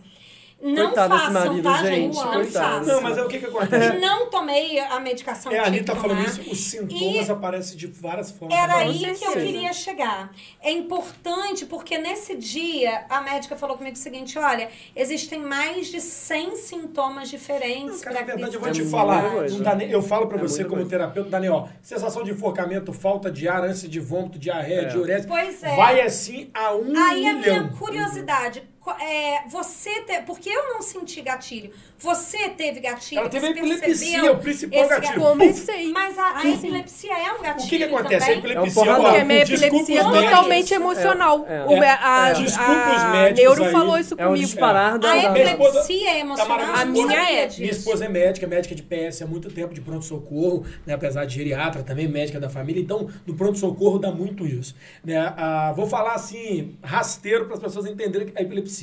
[0.58, 2.14] Não Coitado façam, marido, tá, gente?
[2.16, 2.76] Não coitado.
[2.78, 2.94] façam.
[2.94, 3.98] Não, mas é o que que acontece?
[3.98, 7.30] Não tomei a medicação É, que a tinha Anitta que falando isso, os sintomas E-
[7.32, 8.58] aparecem de várias formas.
[8.58, 10.32] Era aí que eu queria chegar.
[10.62, 16.00] É importante porque nesse dia a médica falou comigo o seguinte: olha, existem mais de
[16.00, 19.30] 100 sintomas diferentes Cara, na para verdade, eu vou É te muita falar.
[19.30, 19.54] coisa.
[19.56, 20.88] Não dá nem- eu falo pra É você como coisa.
[20.90, 24.84] terapeuta, ó, sensação de enforcamento, falta de ar, ânsia de vômito, diarreia, É.
[24.86, 25.26] diurese.
[25.28, 25.76] Pois é.
[25.76, 27.40] Vai assim a um Aí a milhão.
[27.60, 28.62] minha curiosidade,
[28.92, 31.70] é, você te, porque eu não senti gatilho.
[31.98, 33.20] Você teve gatilho?
[33.20, 35.20] Ela teve você epilepsia, percebeu o principal esse gatilho.
[35.20, 35.88] Comecei.
[35.92, 38.14] Mas a, a epilepsia é um gatilho O que que acontece?
[38.16, 38.38] A também?
[38.38, 39.00] epilepsia, É um porradão.
[39.04, 40.30] ó, Porque a minha desculpa epilepsia é os médicos.
[40.30, 41.46] totalmente emocional.
[41.48, 41.64] É, é.
[41.64, 42.32] O- a, É.
[42.34, 43.72] Desculpa os a médicos neuro aí.
[43.72, 44.44] falou isso É um comigo.
[44.46, 45.10] disparar da...
[45.12, 46.58] A epilepsia é emocional?
[46.58, 47.46] Tamara, A minha é.
[47.46, 47.60] disso.
[47.60, 50.92] Minha esposa é médica, médica de PS há muito tempo, de pronto-socorro, né?
[50.94, 52.80] apesar de geriatra também, médica da família.
[52.82, 54.74] Então, no pronto-socorro dá muito isso.
[55.04, 55.16] Né?
[55.36, 58.75] Ah, vou falar assim, rasteiro, para as pessoas entenderem a epilepsia.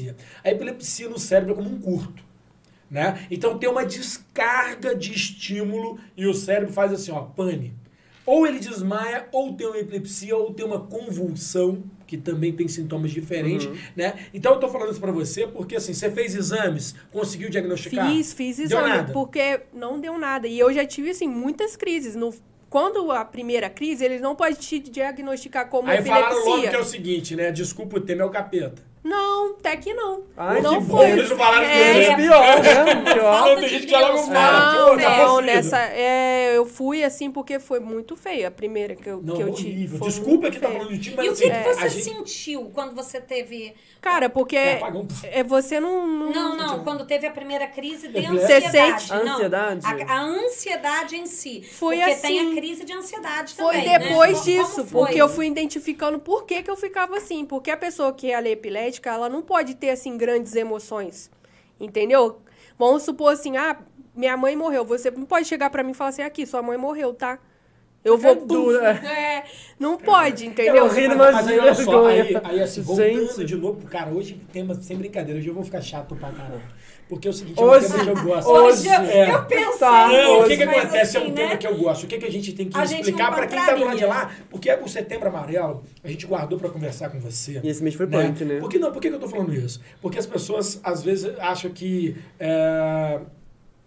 [0.44, 2.24] A epilepsia no cérebro é como um curto.
[2.90, 3.26] Né?
[3.32, 7.74] Então, tem uma descarga de estímulo e o cérebro faz assim, ó, pane.
[8.26, 13.12] Ou ele desmaia, ou tem uma epilepsia, ou tem uma convulsão, que também tem sintomas
[13.12, 14.28] diferentes, né?
[14.34, 18.12] Então eu tô falando isso pra você porque assim, você fez exames, conseguiu diagnosticar?
[18.12, 20.48] Fiz, fiz exame, porque não deu nada.
[20.48, 22.16] E eu já tive, assim, muitas crises.
[22.16, 22.34] No,
[22.70, 26.70] quando a primeira crise, eles não podem te diagnosticar como Aí falaram logo epilepsia.
[26.70, 27.52] que é o seguinte, né?
[27.52, 28.82] Desculpa o tema, é o capeta.
[29.04, 30.24] Não, até que não.
[30.38, 30.96] Ai, não que foi.
[30.96, 31.04] bom.
[31.04, 33.14] Eles não falaram que É, É pior, né?
[33.14, 33.34] Pior.
[33.38, 34.26] Falta Tem de gente que logo Deus.
[34.28, 34.74] fala.
[34.74, 35.78] Não, tá não, nessa.
[35.80, 39.54] É, eu fui assim porque foi muito feia a primeira que eu, Não, que eu
[39.54, 39.98] tive.
[39.98, 40.80] Foi Desculpa que tá feia.
[40.80, 43.20] falando de ti, mas E o assim, que, que a você gente- sentiu quando você
[43.20, 43.76] teve.
[44.00, 44.82] Cara, porque É,
[45.26, 46.08] é, você não.
[46.08, 49.04] não, Não, não, quando teve a primeira crise de Você ansiedade.
[49.04, 49.86] sente- Não, Ansiedade?
[49.86, 51.62] A, a ansiedade em si.
[51.74, 52.22] Foi porque assim.
[52.28, 53.90] tem a crise de ansiedade Foi também.
[53.90, 54.00] né?
[54.00, 55.02] depois Como- disso, foi?
[55.08, 57.46] porque eu fui identificando por que, que eu ficava assim.
[57.46, 61.30] Porque a pessoa que ela é epilética, ela não pode ter, assim, grandes emoções.
[61.80, 62.42] Entendeu?
[62.78, 63.78] Vamos supor assim, ah,
[64.16, 64.86] minha mãe morreu.
[64.86, 67.40] Você não pode chegar pra mim e falar assim, aqui, sua mãe morreu, tá?
[68.04, 68.34] Eu vou...
[68.34, 68.94] Fica dura.
[69.04, 69.46] É,
[69.80, 70.88] não pode, Eu entendeu?
[70.88, 73.46] ri, Mas, mas mas aí, olha só, aí, aí assim, voltando Gente.
[73.46, 76.62] de novo, cara, hoje tema sem brincadeira, hoje eu vou ficar chato pra caramba.
[77.10, 78.50] Porque é o seguinte, é Hoje- um tema que eu gosto.
[78.50, 79.32] Hoje, eu, É.
[79.34, 79.78] eu pensei.
[79.80, 80.96] Tá, Não, o que, que acontece?
[80.98, 81.58] é assim, um tema né?
[81.58, 82.04] que eu gosto.
[82.04, 84.06] O que, que a gente tem que A explicar para quem tá do lado de
[84.06, 84.32] lá?
[84.50, 87.60] Porque o Setembro Amarelo, a gente guardou para conversar com você.
[87.64, 88.60] E esse mês foi punk, né?
[88.60, 89.82] Por que, não, por que, que eu tô falando isso?
[90.02, 93.20] Porque as pessoas, às vezes, acham que é,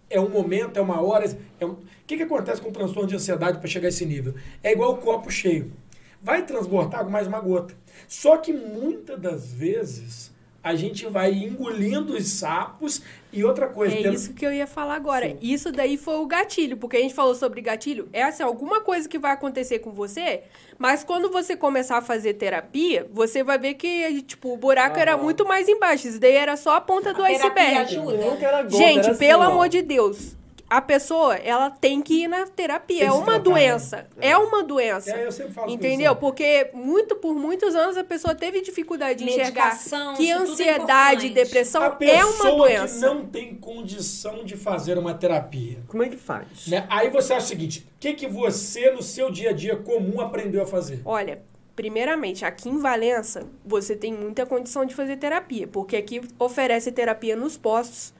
[0.09, 1.25] é um momento, é uma hora.
[1.59, 1.71] É um...
[1.71, 4.33] O que, que acontece com o transtorno de ansiedade para chegar a esse nível?
[4.63, 5.73] É igual o copo cheio.
[6.21, 7.73] Vai transbordar mais uma gota.
[8.07, 10.31] Só que muitas das vezes
[10.67, 13.01] a gente vai engolindo os sapos
[13.33, 13.95] e outra coisa.
[13.95, 15.27] É tendo- isso que eu ia falar agora.
[15.29, 15.37] Sim.
[15.41, 18.07] Isso daí foi o gatilho, porque a gente falou sobre gatilho.
[18.13, 20.43] É assim, alguma coisa que vai acontecer com você,
[20.77, 25.13] mas quando você começar a fazer terapia, você vai ver que, tipo, o buraco era
[25.13, 25.23] Aham.
[25.23, 26.07] muito mais embaixo.
[26.07, 27.77] Isso daí era só a ponta do A terapia iceberg.
[27.97, 28.45] ajuda.
[28.45, 29.45] Era gota, Gente, era assim, pelo ó.
[29.47, 30.36] amor de Deus.
[30.69, 32.99] A pessoa, ela tem que ir na terapia.
[32.99, 34.07] Tem É uma tratar, doença.
[34.19, 35.11] É uma doença.
[35.11, 36.15] É, eu sempre falo isso Entendeu?
[36.15, 39.77] Porque muito, por muitos anos a pessoa teve dificuldade de enxergar
[40.17, 41.45] que é ansiedade e importante.
[41.45, 42.93] depressão A é pessoa uma doença.
[42.95, 45.77] que não tem condição de fazer uma terapia.
[45.87, 46.67] Como é que faz?
[46.67, 46.85] Né?
[46.89, 50.19] Aí você acha o seguinte: o que, que você, no seu dia a dia comum,
[50.19, 51.01] aprendeu a fazer?
[51.05, 51.41] Olha,
[51.77, 57.35] primeiramente, aqui em Valença, você tem muita condição de fazer terapia, porque aqui oferece terapia
[57.37, 58.13] nos postos,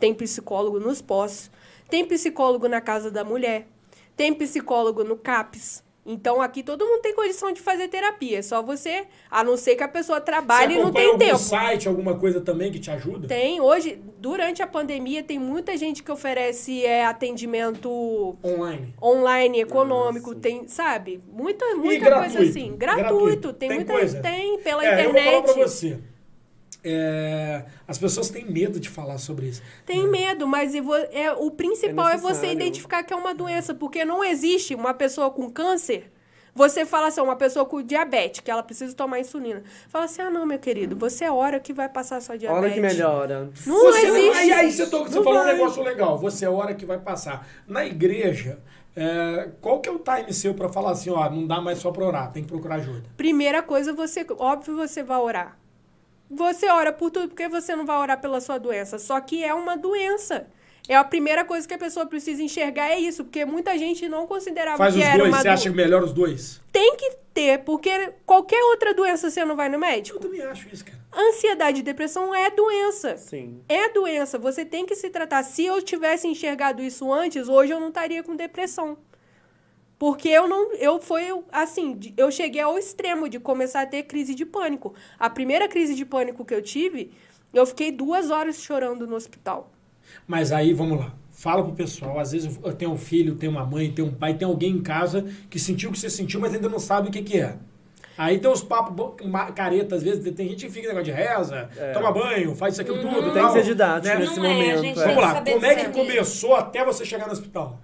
[0.00, 1.50] tem psicólogo nos postos,
[1.92, 3.66] tem psicólogo na casa da mulher,
[4.16, 5.84] tem psicólogo no CAPS.
[6.06, 9.76] Então aqui todo mundo tem condição de fazer terapia, é só você, a não ser
[9.76, 11.38] que a pessoa trabalhe você e não tem algum tempo.
[11.38, 13.28] site, alguma coisa também que te ajuda?
[13.28, 18.94] Tem, hoje, durante a pandemia, tem muita gente que oferece é, atendimento Online.
[19.00, 21.22] online, econômico, Ah, tem, sabe?
[21.30, 22.42] Muita, muita coisa gratuito?
[22.50, 22.74] assim.
[22.76, 23.08] Gratuito.
[23.14, 23.52] Gratuito.
[23.52, 24.20] Tem, Tem muita coisa?
[24.22, 25.54] Tem, pela É, eu vou falar internet.
[25.54, 25.98] pra você.
[26.84, 29.62] É, as pessoas têm medo de falar sobre isso.
[29.86, 30.74] Tem medo, mas
[31.12, 32.52] é, o principal é, você necessário.
[32.52, 36.10] identificar que é uma doença, porque não existe uma pessoa com câncer.
[36.54, 39.62] Você fala assim, uma pessoa com diabetes, que ela precisa tomar insulina.
[39.88, 42.62] Fala assim: ah, não, meu querido, você é hora que vai passar a sua diabetes.
[42.64, 43.50] Olha que melhora.
[43.66, 44.36] Não Você- existe.
[44.38, 45.52] Aí, aí você, tô- você Não falou um vai.
[45.54, 46.18] negócio legal.
[46.18, 47.48] Você é a hora que vai passar.
[47.66, 48.58] Na igreja,
[48.94, 51.90] é, qual que é o time seu pra falar assim, ó, não dá mais só
[51.90, 53.04] pra orar, tem que procurar ajuda?
[53.16, 55.56] Primeira coisa, você, óbvio, você vai orar.
[56.34, 58.98] Você ora por tudo, porque você não vai orar pela sua doença.
[58.98, 60.46] Só que é uma doença.
[60.88, 64.26] É a primeira coisa que a pessoa precisa enxergar é isso, porque muita gente não
[64.26, 66.60] considerava Faz que os era dois, uma você do- acha melhor os dois?
[66.72, 70.18] Tem que ter, porque qualquer outra doença você não vai no Eu médico.
[70.18, 70.98] também acho isso, cara.
[71.14, 73.16] Ansiedade e depressão é doença.
[73.16, 73.60] Sim.
[73.68, 75.44] É doença, você tem que se tratar.
[75.44, 78.96] Se eu tivesse enxergado isso antes, hoje eu não estaria com depressão.
[80.02, 84.34] Porque eu não, eu foi assim, eu cheguei ao extremo de começar a ter crise
[84.34, 84.92] de pânico.
[85.16, 87.12] A primeira crise de pânico que eu tive,
[87.54, 89.70] eu fiquei duas horas chorando no hospital.
[90.26, 91.14] Mas aí, vamos lá.
[91.30, 92.18] Fala pro pessoal.
[92.18, 94.82] Às vezes eu tenho um filho, tenho uma mãe, tenho um pai, tem alguém em
[94.82, 97.54] casa que sentiu o que você sentiu, mas ainda não sabe o que, que é.
[98.18, 101.14] Aí tem uns papos bo- ma- careta, às vezes tem gente que fica com negócio
[101.14, 101.92] de reza, É.
[101.92, 103.22] toma banho, faz isso, aquilo tudo.
[103.22, 104.20] Tem que tal, ser didático né?
[104.20, 104.80] nesse Não é, a momento.
[104.82, 105.04] gente é.
[105.04, 107.78] tem Vamos lá, como é que começou até você chegar no hospital?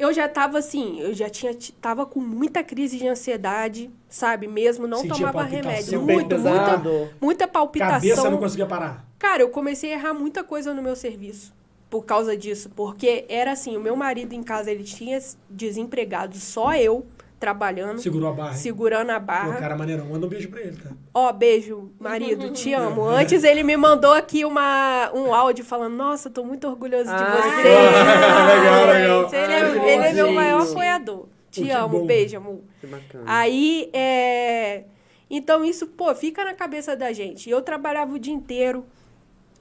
[0.00, 4.46] Eu já tava assim, eu já tinha tava com muita crise de ansiedade, sabe?
[4.46, 8.00] Mesmo não Sentia tomava remédio, muito, muita, muita palpitação.
[8.00, 9.04] Cabeça não conseguia parar.
[9.18, 11.52] Cara, eu comecei a errar muita coisa no meu serviço
[11.90, 15.18] por causa disso, porque era assim, o meu marido em casa ele tinha
[15.50, 17.04] desempregado, só eu
[17.40, 18.50] trabalhando, Segurou a barra.
[18.50, 18.56] hein?
[18.58, 19.54] segurando a Pô, barra.
[19.56, 20.04] cara maneirão.
[20.06, 20.90] Manda um beijo pra ele, tá?
[21.14, 23.02] Ó, beijo, marido, te amo.
[23.04, 27.40] Antes ele me mandou aqui uma, um áudio falando, nossa, tô muito orgulhoso de Ah,
[27.40, 27.68] você.
[28.60, 29.26] legal, legal.
[29.32, 31.26] Ele, é, Ai, ele é meu maior apoiador.
[31.50, 32.06] Te Pô, amo, bom.
[32.06, 32.60] beijo, amor.
[32.80, 33.24] Que bacana.
[33.26, 34.84] Aí, é...
[35.28, 37.48] Então, isso, pô, fica na cabeça da gente.
[37.48, 38.84] Eu trabalhava o dia inteiro,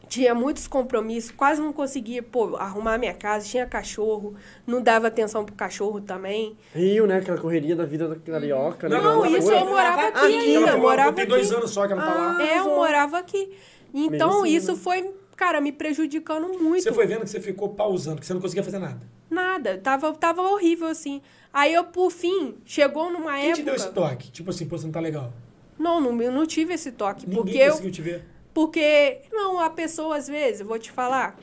[0.10, 4.34] tinha muitos compromissos, quase não conseguia, pô, arrumar minha casa, tinha cachorro,
[4.66, 6.58] não dava atenção pro cachorro também.
[6.74, 7.18] Rio, né?
[7.18, 8.98] Aquela correria da vida da carioca, né?
[8.98, 11.32] Não, Não, ela isso eu morava Aqui, aqui ainda, morava tem aqui.
[11.32, 12.44] dois anos só que ela tá lá.
[12.44, 13.52] É, eu morava aqui.
[13.94, 14.78] Então, assim, isso né?
[14.78, 16.84] foi, cara, me prejudicando muito.
[16.84, 19.00] Você foi vendo que você ficou pausando, que você não conseguia fazer nada.
[19.30, 21.22] Nada, tava, tava horrível, assim.
[21.54, 23.56] Aí eu, por fim, chegou numa Quem época...
[23.58, 24.32] te deu esse toque?
[24.32, 25.32] Tipo assim, pô, você não tá legal.
[25.78, 27.28] Não, não, eu não tive esse toque.
[27.28, 28.26] Ninguém porque eu, conseguiu te ver.
[28.60, 31.40] Porque, não, a pessoa, às vezes, eu vou te falar,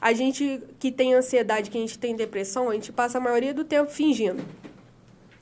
[0.00, 3.52] a gente que tem ansiedade, que a gente tem depressão, a gente passa a maioria
[3.52, 4.42] do tempo fingindo.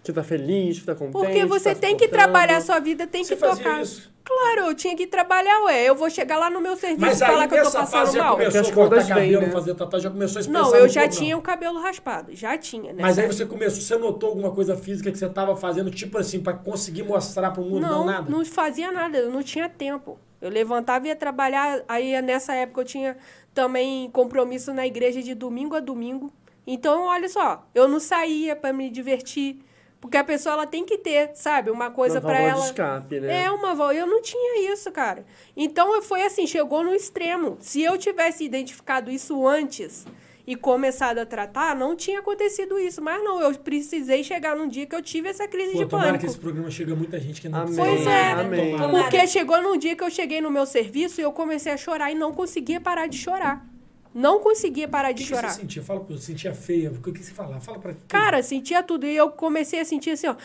[0.02, 1.12] Que tá feliz, que tá contente.
[1.12, 3.80] Porque você tá tem que trabalhar a sua vida, tem Você que tocar.
[3.82, 4.10] isso?
[4.24, 5.84] Claro, eu tinha que trabalhar, ué.
[5.84, 8.16] Eu vou chegar lá no meu serviço Mas e falar que eu tô passando fase
[8.18, 8.32] já mal.
[8.36, 9.50] começou Porque a cortar cabelo, né?
[9.52, 11.38] fazer tatuagem, já começou a expressar Não, eu já tinha não.
[11.38, 12.92] o cabelo raspado, já tinha.
[12.94, 16.18] Mas nessa aí você começou, você notou alguma coisa física que você tava fazendo, tipo
[16.18, 18.28] assim, pra conseguir mostrar pro mundo, não, Não, nada?
[18.28, 20.18] não fazia nada, eu não tinha tempo.
[20.42, 23.16] Eu levantava e ia trabalhar, aí nessa época eu tinha
[23.54, 26.32] também compromisso na igreja de domingo a domingo.
[26.66, 29.60] Então, olha só, eu não saía para me divertir,
[30.00, 32.66] porque a pessoa ela tem que ter, sabe, uma coisa para válvula de ela.
[32.66, 33.44] escape, né?
[33.44, 33.94] É uma válvula.
[33.94, 35.24] Eu não tinha isso, cara.
[35.56, 37.56] Então foi assim, chegou no extremo.
[37.60, 40.04] Se eu tivesse identificado isso antes
[40.46, 43.00] e começado a tratar, não tinha acontecido isso.
[43.00, 46.06] Mas não, eu precisei chegar num dia que eu tive essa crise Pô, de tomara
[46.06, 46.26] que pânico.
[46.32, 47.76] esse programa chega muita gente que não Amém.
[47.76, 48.32] Pois é.
[48.32, 48.76] Amém.
[48.76, 52.10] Porque chegou num dia que eu cheguei no meu serviço e eu comecei a chorar
[52.10, 53.66] e não conseguia parar de chorar.
[54.14, 55.50] Não conseguia parar O de que, que chorar.
[55.50, 55.82] você sentia?
[55.82, 56.90] Fala pra eu, sentia feia.
[56.90, 57.58] O que, que você fala?
[57.60, 59.06] Fala pra Cara, sentia tudo.
[59.06, 60.36] E eu comecei a sentir assim, ó.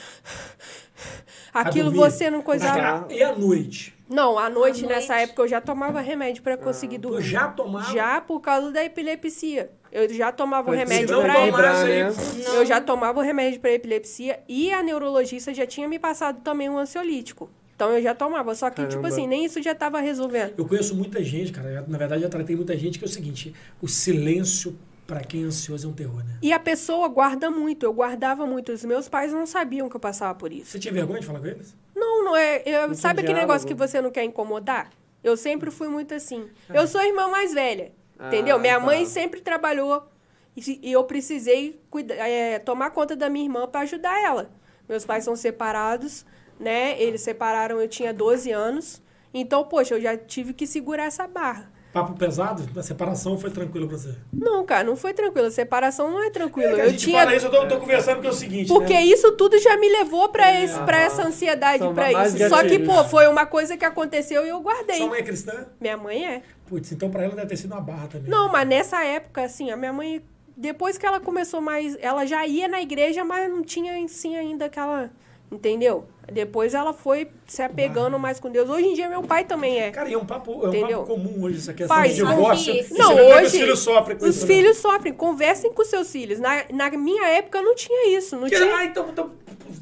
[1.53, 3.11] Aquilo você não coisava.
[3.11, 3.96] E à noite?
[4.09, 5.23] Não, à noite, À nessa noite.
[5.29, 7.23] época, eu já tomava remédio pra conseguir Tu dormir.
[7.25, 7.93] já tomava?
[7.93, 9.69] Já por causa da epilepsia.
[9.91, 12.13] Eu já tomava o Pra remédio lembrar, aí, né?
[12.45, 12.53] Não.
[12.55, 16.69] Eu já tomava o remédio para epilepsia e a neurologista já tinha me passado também
[16.69, 17.49] um ansiolítico.
[17.75, 19.07] Então eu já tomava, só que, tipo Caramba.
[19.09, 20.53] assim, nem isso já tava resolvendo.
[20.57, 21.85] Eu conheço muita gente, cara.
[21.87, 24.75] Na verdade, já tratei muita gente que é o seguinte: o silêncio
[25.07, 26.37] Pra quem é ansioso é um terror, né?
[26.41, 27.83] E a pessoa guarda muito.
[27.85, 28.73] Eu guardava muito.
[28.73, 30.71] Os meus pais não sabiam que eu passava por isso.
[30.71, 31.73] Você tinha vergonha de falar com eles?
[31.95, 32.61] Não, não é.
[32.65, 33.89] eu- Não sabe aquele negócio que diálogo.
[33.91, 34.89] você não quer incomodar?
[35.23, 36.47] Eu sempre fui muito assim.
[36.73, 37.91] Eu sou a irmã mais velha.
[38.19, 38.59] Ah, entendeu?
[38.59, 38.85] Minha tá.
[38.85, 40.07] mãe sempre trabalhou.
[40.55, 44.51] E, e eu precisei cuida- é, tomar conta da minha irmã para ajudar ela.
[44.89, 46.25] Meus pais são separados,
[46.59, 47.01] né?
[47.01, 49.01] Eles separaram, eu tinha 12 anos.
[49.33, 51.71] Então, poxa, eu já tive que segurar essa barra.
[51.93, 52.67] Papo pesado?
[52.77, 54.13] A separação foi tranquilo pra você?
[54.31, 55.49] Não, cara, não foi tranquilo.
[55.49, 56.77] Separação não é tranquilo.
[56.77, 58.93] É, a eu tinha fala isso, eu tô, tô conversando porque é o seguinte, Porque
[58.93, 59.03] né?
[59.03, 62.49] isso tudo já me levou pra, esse, pra essa ansiedade, São pra isso.
[62.49, 64.97] Só que, pô, foi uma coisa que aconteceu e eu guardei.
[64.97, 65.65] Sua mãe é cristã?
[65.79, 66.41] Minha mãe é.
[66.67, 68.29] Putz, então pra ela deve ter sido uma barra também.
[68.29, 70.21] Não, mas nessa época, assim, a minha mãe,
[70.55, 71.97] depois que ela começou mais.
[72.01, 75.09] Ela já ia na igreja, mas não tinha si ainda aquela.
[75.49, 76.05] Entendeu?
[76.31, 78.69] Depois ela foi se apegando mais com Deus.
[78.69, 79.91] Hoje em dia, meu pai também é.
[79.91, 82.73] Cara, e é um papo, é um papo comum hoje, essa questão Faz, de divórcio.
[82.91, 83.45] Não, que hoje.
[83.45, 84.45] Os filhos sofrem com os isso.
[84.47, 84.53] né?
[84.53, 85.13] filhos sofrem.
[85.13, 86.39] Conversem com seus filhos.
[86.39, 88.35] Na, na minha época não tinha isso.
[88.35, 88.75] Não Que- tinha.
[88.75, 89.31] Ah, então, então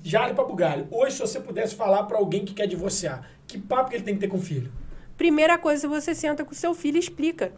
[0.04, 0.88] já para bugalho.
[0.92, 4.14] Hoje, se você pudesse falar pra alguém que quer divorciar, que papo que ele tem
[4.14, 4.72] que ter com o filho?
[5.18, 7.54] Primeira coisa, você senta com seu filho e explica.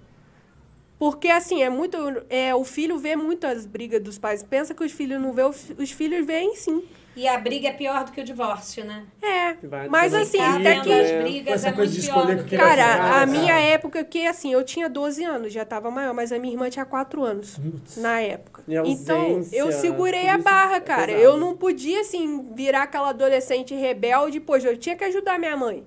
[0.99, 1.97] Porque, assim, é muito.
[2.29, 4.41] É, o filho vê muito as brigas dos pais.
[4.43, 6.83] Pensa que os filhos não vê, os, os filhos veem sim.
[7.15, 9.03] E a briga é pior do que o divórcio, né?
[9.19, 9.53] É.
[9.67, 10.93] Vai Mas, assim, até vendo que.
[10.93, 11.21] as É.
[11.23, 14.27] brigas Essa é coisa muito de pior escolher que Cara, ficar, a minha época, que
[14.27, 17.57] assim, eu tinha 12 anos, já tava maior, mas a minha irmã tinha 4 anos
[17.57, 17.97] Putz.
[17.97, 18.63] na época.
[18.67, 21.05] E Então, eu segurei a isso barra, é cara.
[21.07, 21.23] pesado.
[21.23, 25.83] Eu não podia, assim, virar aquela adolescente rebelde, poxa, eu tinha que ajudar minha mãe.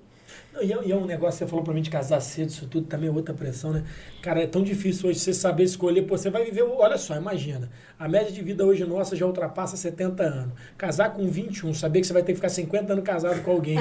[0.51, 2.67] Não, e, é, e é um negócio, você falou pra mim de casar cedo, isso
[2.67, 3.85] tudo também é outra pressão, né?
[4.21, 6.01] Cara, é tão difícil hoje você saber escolher.
[6.03, 7.69] Pô, você vai viver, olha só, imagina.
[8.01, 10.53] A média de vida hoje nossa já ultrapassa 70 anos.
[10.75, 13.77] Casar com 21, saber que você vai ter que ficar 50 anos casado com alguém.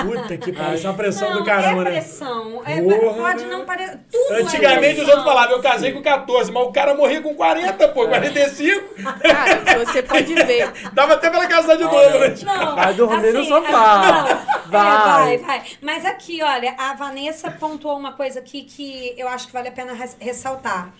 [0.00, 1.90] Puta que pariu, isso é uma pressão não, do caramba, é né?
[1.90, 2.62] pressão.
[2.64, 3.50] É, Porra, pode né?
[3.50, 3.98] não parecer.
[4.12, 5.06] Tudo Antigamente é os pressão.
[5.08, 8.94] outros falavam, eu casei com 14, mas o cara morria com 40, pô, 45.
[9.20, 10.70] Cara, você pode ver.
[10.94, 12.34] Dava até pra casar de novo, né?
[12.44, 14.24] Não, Vai dormir no assim, sofá.
[14.30, 15.34] não, Vai.
[15.34, 15.62] É, vai, vai.
[15.82, 19.72] Mas aqui, olha, a Vanessa pontuou uma coisa aqui que eu acho que vale a
[19.72, 20.94] pena res- ressaltar.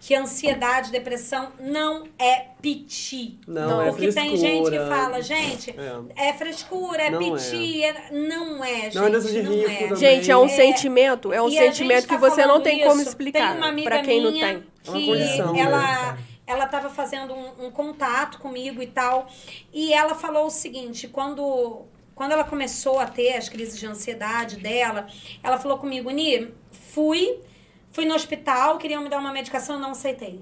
[0.00, 3.38] Que ansiedade, depressão não é piti.
[3.46, 5.74] Não, é Porque tem gente que fala, gente,
[6.16, 7.84] é, frescura, é Não piti.
[7.84, 8.10] É...
[8.10, 8.94] Não é, gente.
[8.94, 9.74] Não é de não rico é.
[9.76, 9.96] também.
[9.96, 13.00] Gente, é um É, sentimento, é um E sentimento tá que você não tem como
[13.00, 13.10] isso.
[13.10, 14.42] explicar Tem uma amiga pra quem não tem.
[14.42, 19.28] É que condição ela mesmo, ela estava fazendo um, um contato comigo e tal,
[19.72, 21.84] e ela falou o seguinte, quando
[22.14, 25.06] quando ela começou a ter as crises de ansiedade dela,
[25.42, 27.40] ela falou comigo, Ni, fui,
[27.90, 30.40] fui no hospital, queriam me dar uma medicação, não aceitei.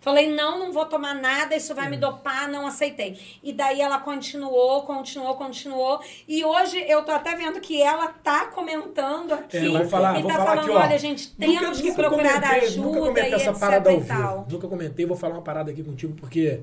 [0.00, 3.20] Falei, não, não vou tomar nada, isso vai me dopar, não aceitei.
[3.42, 6.00] E daí ela continuou, continuou, continuou.
[6.26, 9.58] E hoje eu tô até vendo que ela tá comentando aqui.
[9.58, 10.80] É, vou falar, e tá falar falando, aqui, ó.
[10.80, 14.46] olha, gente, temos que procurar comentei, ajuda Nunca comentei e essa parada ao vivo.
[14.50, 16.62] Nunca comentei, vou falar uma parada aqui contigo, porque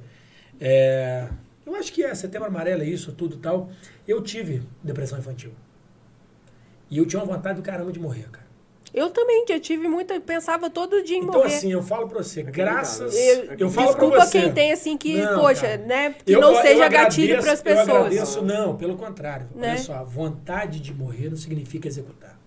[0.59, 1.30] é,
[1.63, 3.70] eu acho que é setembro amarelo, é isso, tudo e tal.
[4.07, 5.51] Eu tive depressão infantil.
[6.89, 8.46] E eu tinha uma vontade do caramba de morrer, cara.
[8.97, 10.19] Eu também, já tive muita.
[10.19, 11.55] Pensava todo dia em Então, morrer.
[11.55, 13.15] assim, eu falo pra você, graças.
[13.15, 14.41] Eu- Eu, falo pra Desculpa você.
[14.41, 15.77] quem tem, assim, que, Não, poxa, cara.
[15.77, 16.15] né?
[16.25, 17.89] Que Eu- não eu seja agradeço- gatilho pras Eu pessoas.
[17.89, 19.47] agradeço, não, pelo contrário.
[19.55, 19.69] Né?
[19.69, 22.37] Olha só, a vontade de morrer não significa executar.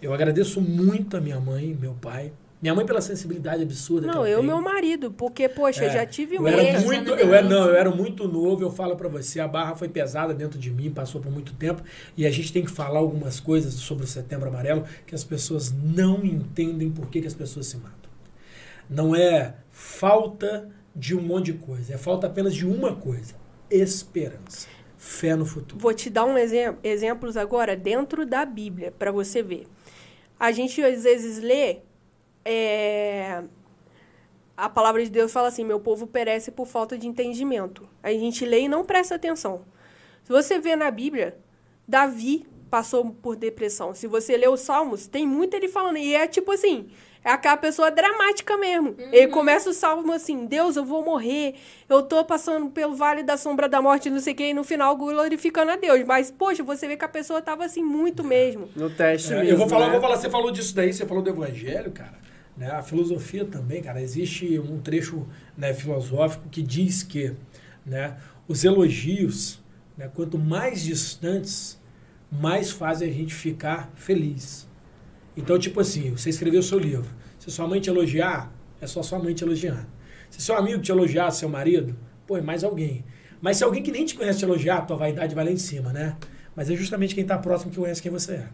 [0.00, 2.32] Eu agradeço muito a minha mãe, meu pai.
[2.64, 4.46] Minha mãe pela sensibilidade absurda Não, eu tem.
[4.46, 7.76] meu marido, porque, poxa, É, eu já tive eu era muito, eu era, não, eu
[7.76, 11.20] era muito novo, eu falo pra você, a barra foi pesada dentro de mim, passou
[11.20, 11.82] por muito tempo,
[12.16, 15.70] e a gente tem que falar algumas coisas sobre o Setembro Amarelo que as pessoas
[15.70, 18.10] não entendem por que, que as pessoas se matam.
[18.88, 23.34] Não é falta de um monte de coisa, é falta apenas de uma coisa:
[23.70, 25.82] esperança, fé no futuro.
[25.82, 29.66] Vou te dar um exemplo, exemplos agora dentro da Bíblia, para você ver.
[30.40, 31.80] A gente às vezes lê.
[32.44, 33.42] É,
[34.56, 37.88] a palavra de Deus fala assim: meu povo perece por falta de entendimento.
[38.02, 39.62] A gente lê e não presta atenção.
[40.22, 41.36] Se você vê na Bíblia,
[41.86, 43.94] Davi passou por depressão.
[43.94, 45.98] Se você lê os Salmos, tem muito ele falando.
[45.98, 46.88] E é tipo assim,
[47.24, 48.94] é aquela pessoa dramática mesmo.
[48.98, 51.54] Ele começa o salmo assim, Deus, eu vou morrer.
[51.88, 54.62] Eu tô passando pelo vale da sombra da morte, não sei o quê, e no
[54.62, 56.04] final glorificando a Deus.
[56.04, 58.68] Mas, poxa, você vê que a pessoa tava assim, muito mesmo.
[58.76, 59.92] No teste É, mesmo, eu vou falar, né?
[59.92, 62.18] vou falar, você falou disso daí, você falou do evangelho, cara.
[62.56, 62.70] Né?
[62.70, 65.26] A filosofia também, cara, existe um trecho
[65.56, 67.32] né, filosófico que diz que
[67.84, 69.62] né, os elogios,
[69.96, 71.80] né, quanto mais distantes,
[72.30, 74.68] mais fazem a gente ficar feliz.
[75.36, 77.08] Então, tipo assim, você escreveu seu livro.
[77.38, 79.86] Se sua mãe te elogiar, é só sua mãe te elogiando.
[80.30, 81.96] Se seu amigo te elogiar, seu marido,
[82.26, 83.04] pô, é mais alguém.
[83.40, 85.92] Mas se alguém que nem te conhece te elogiar, tua vaidade vai lá em cima,
[85.92, 86.16] né?
[86.56, 88.48] Mas é justamente quem está próximo que conhece quem você é.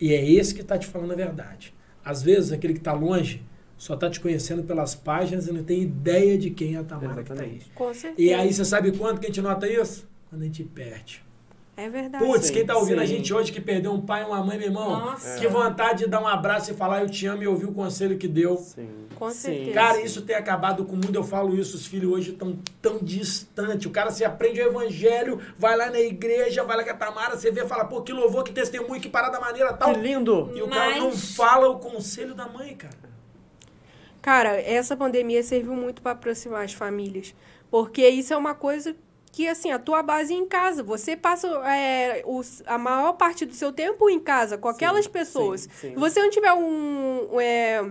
[0.00, 1.74] E é esse que está te falando a verdade.
[2.04, 3.42] Às vezes, aquele que está longe
[3.76, 7.22] só tá te conhecendo pelas páginas e não tem ideia de quem é a Tamara
[7.22, 7.38] que tá aí.
[7.40, 7.70] Exatamente.
[7.74, 8.28] Com certeza.
[8.30, 10.08] E aí, você sabe quando que a gente nota isso?
[10.30, 11.22] Quando a gente perde.
[11.74, 12.22] É verdade.
[12.22, 13.16] Putz, quem tá ouvindo a sim.
[13.16, 15.38] gente hoje que perdeu um pai e uma mãe, meu irmão, Nossa.
[15.38, 18.18] que vontade de dar um abraço e falar eu te amo e ouvir o conselho
[18.18, 18.56] que deu.
[18.58, 18.88] Sim.
[19.18, 19.36] Com Sim.
[19.36, 19.72] certeza.
[19.72, 22.98] Cara, isso tem acabado com o mundo, eu falo isso, os filhos hoje estão tão
[22.98, 23.86] distantes.
[23.86, 27.36] O cara se aprende o evangelho, vai lá na igreja, vai lá com a Tamara,
[27.38, 29.94] você vê e fala, pô, que louvor, que testemunho, que parada maneira tal.
[29.94, 30.52] Que lindo!
[30.54, 32.94] E o cara não Mas- fala o conselho da mãe, cara.
[34.20, 37.34] Cara, essa pandemia serviu muito para aproximar as famílias.
[37.70, 38.94] Porque isso é uma coisa
[39.32, 40.82] que, assim, a tua base é em casa.
[40.82, 45.10] Você passa é, os- a maior parte do seu tempo em casa, com aquelas Sim,
[45.10, 45.62] pessoas.
[45.62, 45.88] sim, sim.
[45.94, 47.82] Se você não tiver um, é,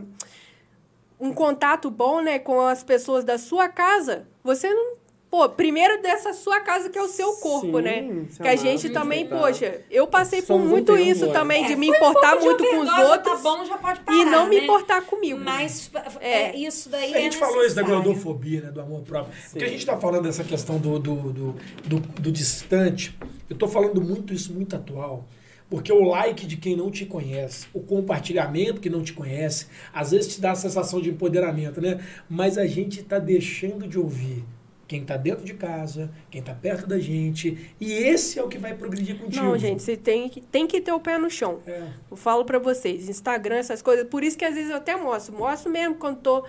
[1.20, 5.01] um contato bom, né, com as pessoas da sua casa, você não...
[5.32, 8.26] Pô, primeiro dessa sua casa que é o seu corpo, Sim, né?
[8.36, 9.42] Que a gente também, respeitar.
[9.48, 11.98] poxa, eu passei por Somos um muito tempo, isso também, de É, me foi um
[11.98, 14.58] importar de muito com os overdose, outros Tá bom, já pode parar, e não me
[14.58, 14.64] né?
[14.64, 15.40] importar comigo.
[15.40, 16.50] Mas é.
[16.50, 16.58] É.
[16.58, 19.34] isso daí A gente é falou isso da gordofobia, né, do amor próprio.
[19.50, 21.56] Porque a gente está falando dessa questão do, do, do,
[21.86, 23.18] do, do distante.
[23.50, 25.26] Eu estou falando muito isso, muito atual.
[25.70, 30.12] Porque o like de quem não te conhece, o compartilhamento que não te conhece, às
[30.12, 32.06] vezes te dá a sensação de empoderamento, né?
[32.30, 34.44] Mas a gente está deixando de ouvir
[34.92, 37.74] quem está dentro de casa, quem está perto da gente.
[37.80, 39.46] E esse é o que vai progredir contigo.
[39.46, 41.60] Não, gente, você tem que, tem que ter o pé no chão.
[41.66, 41.82] É.
[42.12, 44.06] Eu falo pra vocês, Instagram, essas coisas.
[44.06, 45.34] Por isso que às vezes eu até mostro.
[45.34, 46.44] Mostro mesmo quando tô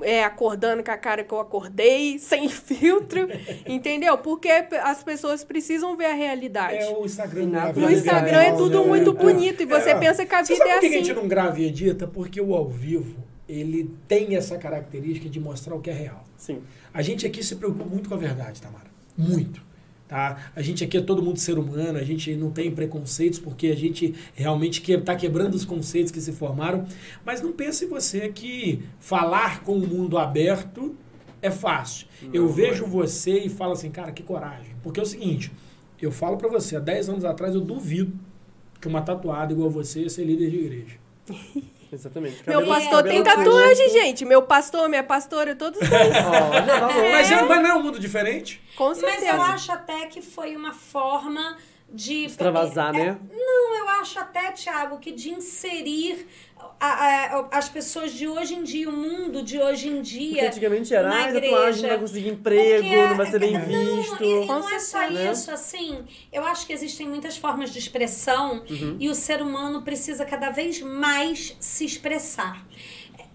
[0.00, 3.28] é, acordando com a cara que eu acordei, sem filtro.
[3.66, 4.16] entendeu?
[4.16, 6.78] Porque as pessoas precisam ver a realidade.
[6.78, 7.46] É o Instagram.
[7.48, 8.86] Não é No Instagram é tudo né?
[8.86, 9.12] muito É.
[9.12, 9.62] bonito.
[9.62, 9.94] E você É.
[9.94, 10.94] pensa que a Você vida sabe é por que assim.
[10.96, 12.06] a gente não grava e edita?
[12.06, 13.14] Porque o ao vivo,
[13.48, 16.24] ele tem essa característica de mostrar o que é real.
[16.36, 16.60] Sim.
[16.92, 18.88] A gente aqui se preocupa muito com a verdade, Tamara.
[19.16, 19.66] Muito.
[20.06, 20.50] Tá?
[20.56, 23.76] A gente aqui é todo mundo ser humano, a gente não tem preconceitos, porque a
[23.76, 26.86] gente realmente está quebrando os conceitos que se formaram.
[27.24, 30.96] Mas não pense você que falar com o mundo aberto
[31.42, 32.06] é fácil.
[32.32, 34.74] eu Não, vejo não você e falo assim, cara, que coragem.
[34.82, 35.52] Porque é o seguinte,
[36.00, 38.12] eu falo pra você, há 10 anos atrás eu duvido
[38.80, 40.96] que uma tatuada igual você ia ser líder de igreja.
[41.92, 42.42] Exatamente.
[42.46, 44.00] Meu Cabelo- pastor tem tatuagem, curto.
[44.00, 44.24] gente.
[44.24, 45.92] Meu pastor, minha pastora, todos eles.
[45.92, 47.10] Olha, tá bom.
[47.10, 48.60] Mas, é, mas não é um mundo diferente?
[48.76, 49.26] Com Mas certeza.
[49.28, 51.56] eu acho até que foi uma forma
[51.92, 52.24] de.
[52.24, 53.18] Extravasar, É, né?
[53.30, 56.26] Não, eu acho até, Thiago, que de inserir
[56.80, 56.86] a-
[57.38, 60.46] a- as pessoas de hoje em dia, o mundo de hoje em Porque dia.
[60.48, 61.52] antigamente era, na ai, igreja.
[61.54, 64.22] tatuagem não vai conseguir emprego, Porque- não vai ser bem não, visto.
[64.24, 65.30] E, e não é só certeza.
[65.32, 68.96] isso, assim, eu acho que existem muitas formas de expressão Uhum.
[69.00, 72.64] e o ser humano precisa cada vez mais se expressar.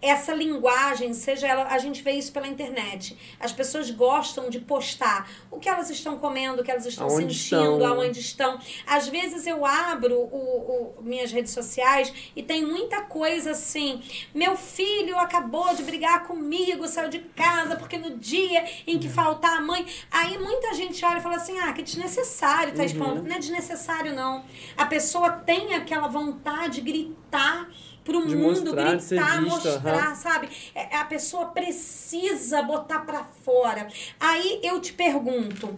[0.06, 3.18] Essa linguagem, seja ela, a gente vê isso pela internet.
[3.39, 7.34] As pessoas gostam de postar o que elas estão comendo, o que elas estão Aonde
[7.34, 7.88] sentindo, estão.
[7.93, 8.60] aonde estão.
[8.86, 14.01] Às vezes eu abro o, o- minhas redes sociais e tem muita coisa assim.
[14.36, 19.58] Meu filho acabou de brigar comigo, saiu de casa porque no dia em que faltar
[19.58, 19.86] a mãe.
[20.12, 23.24] Aí muita gente olha e fala assim: ah, que desnecessário, tá expondo.
[23.24, 24.43] Não é desnecessário, não.
[24.76, 27.70] A pessoa tem aquela vontade de gritar
[28.04, 30.49] pro De mundo, mostrar, gritar, mostrar, sabe?
[30.76, 33.88] É, A pessoa precisa botar pra fora.
[34.20, 35.78] Aí eu te pergunto.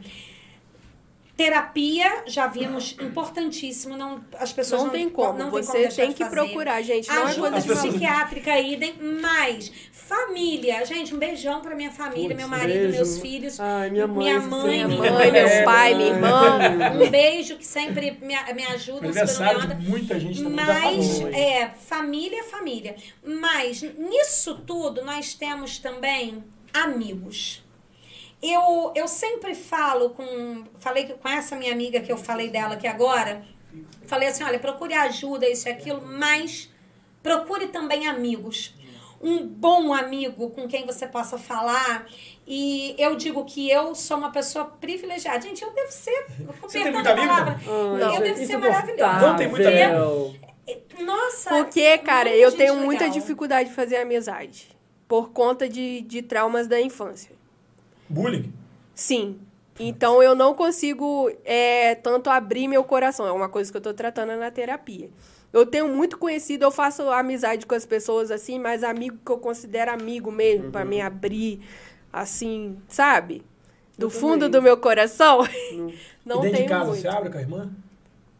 [1.35, 3.97] Terapia, já vimos, importantíssimo.
[3.97, 5.37] Não, as pessoas Não não, tem como.
[5.37, 6.35] não você deixar tem de que fazer.
[6.35, 7.09] procurar, gente.
[7.09, 10.85] Não é Ajuda pessoas- psiquiátrica, idem, mas família.
[10.85, 12.95] Gente, um beijão pra minha família, Putz, meu marido, beijo.
[12.95, 13.59] meus filhos.
[13.59, 14.17] Ai, minha mãe.
[14.27, 16.59] Minha mãe, é Minha minha mãe, meu É, pai, minha irmã.
[17.03, 22.39] Um beijo que sempre me, me ajuda, Aniversário de muita gente também Mas, é, família
[22.39, 22.95] é família.
[23.25, 26.41] Mas, nisso tudo, nós temos também
[26.73, 27.64] amigos.
[28.41, 30.63] Eu, eu sempre falo com.
[30.79, 33.43] Falei com essa minha amiga que eu falei dela aqui agora.
[34.05, 36.69] Falei assim: olha, procure ajuda, isso e aquilo, mas
[37.23, 38.73] procure também amigos.
[39.21, 42.05] Um bom amigo com quem você possa falar.
[42.45, 45.41] E eu digo que eu sou uma pessoa privilegiada.
[45.41, 46.27] Gente, eu devo ser.
[46.61, 49.27] Você tem perdão muito a amigo, palavra, Ai, eu gente, devo ser maravilhosa.
[49.27, 50.35] Não tem muito insuportável.
[50.99, 51.49] Nossa!
[51.49, 53.19] Porque, cara, muita eu tenho muita legal.
[53.19, 54.69] dificuldade de fazer amizade.
[55.07, 57.31] Por conta de, de traumas da infância.
[58.09, 58.51] Bullying.
[58.93, 59.39] Sim.
[59.79, 63.27] Então eu não consigo é, tanto abrir meu coração.
[63.27, 65.09] É uma coisa que eu tô tratando na terapia.
[65.51, 69.37] Eu tenho muito conhecido, eu faço amizade com as pessoas assim, mas amigo que eu
[69.37, 71.61] considero amigo mesmo, pra me abrir,
[72.11, 73.41] assim, sabe?
[73.97, 74.51] Do Eu fundo também.
[74.51, 75.39] do meu coração.
[76.25, 77.01] não e dentro tenho de casa muito.
[77.01, 77.69] você abre com a irmã?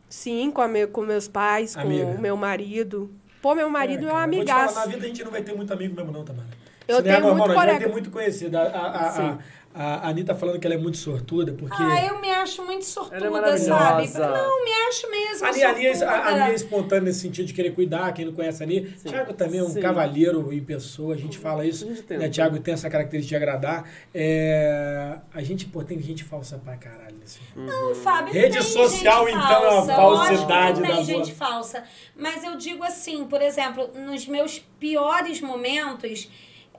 [0.10, 3.10] Sim, com, a meu, com meus pais, com o meu marido.
[3.42, 4.74] Pô, meu marido é, um vou te amigaço.
[4.74, 6.48] falar, na vida a gente não vai ter muito amigo mesmo não, Tamara.
[6.88, 7.44] Eu é tenho normal, muito não.
[7.46, 7.86] A gente vai colega.
[7.86, 8.56] ter muito conhecido.
[8.58, 9.38] A, a, a.
[9.78, 11.76] A Anitta falando que ela é muito sortuda, porque.
[11.84, 13.18] Ah, eu me acho muito sortuda,
[13.50, 14.08] é sabe?
[14.18, 16.18] Não, me acho mesmo A Ani, a Ani é- sortuda.
[16.18, 18.88] a Ani é espontânea nesse sentido de querer cuidar, quem não conhece a Ani.
[18.96, 19.10] Sim.
[19.10, 19.82] Tiago também é um Sim.
[19.82, 21.84] cavalheiro em pessoa, a gente fala isso.
[21.84, 22.14] A gente.
[22.14, 22.30] Né?
[22.30, 23.84] Tiago tem essa característica de agradar.
[24.14, 27.68] É, A gente, pô, tem gente falsa pra caralho nesse filme.
[27.70, 29.96] Não, Fábio, Rede tem social, gente então, é uma falsa.
[30.26, 31.50] falsidade da tem gente boa.
[31.52, 31.84] falsa.
[32.16, 36.30] Mas eu digo assim, por exemplo, nos meus piores momentos,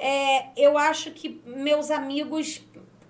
[0.00, 2.60] é, eu acho que meus amigos...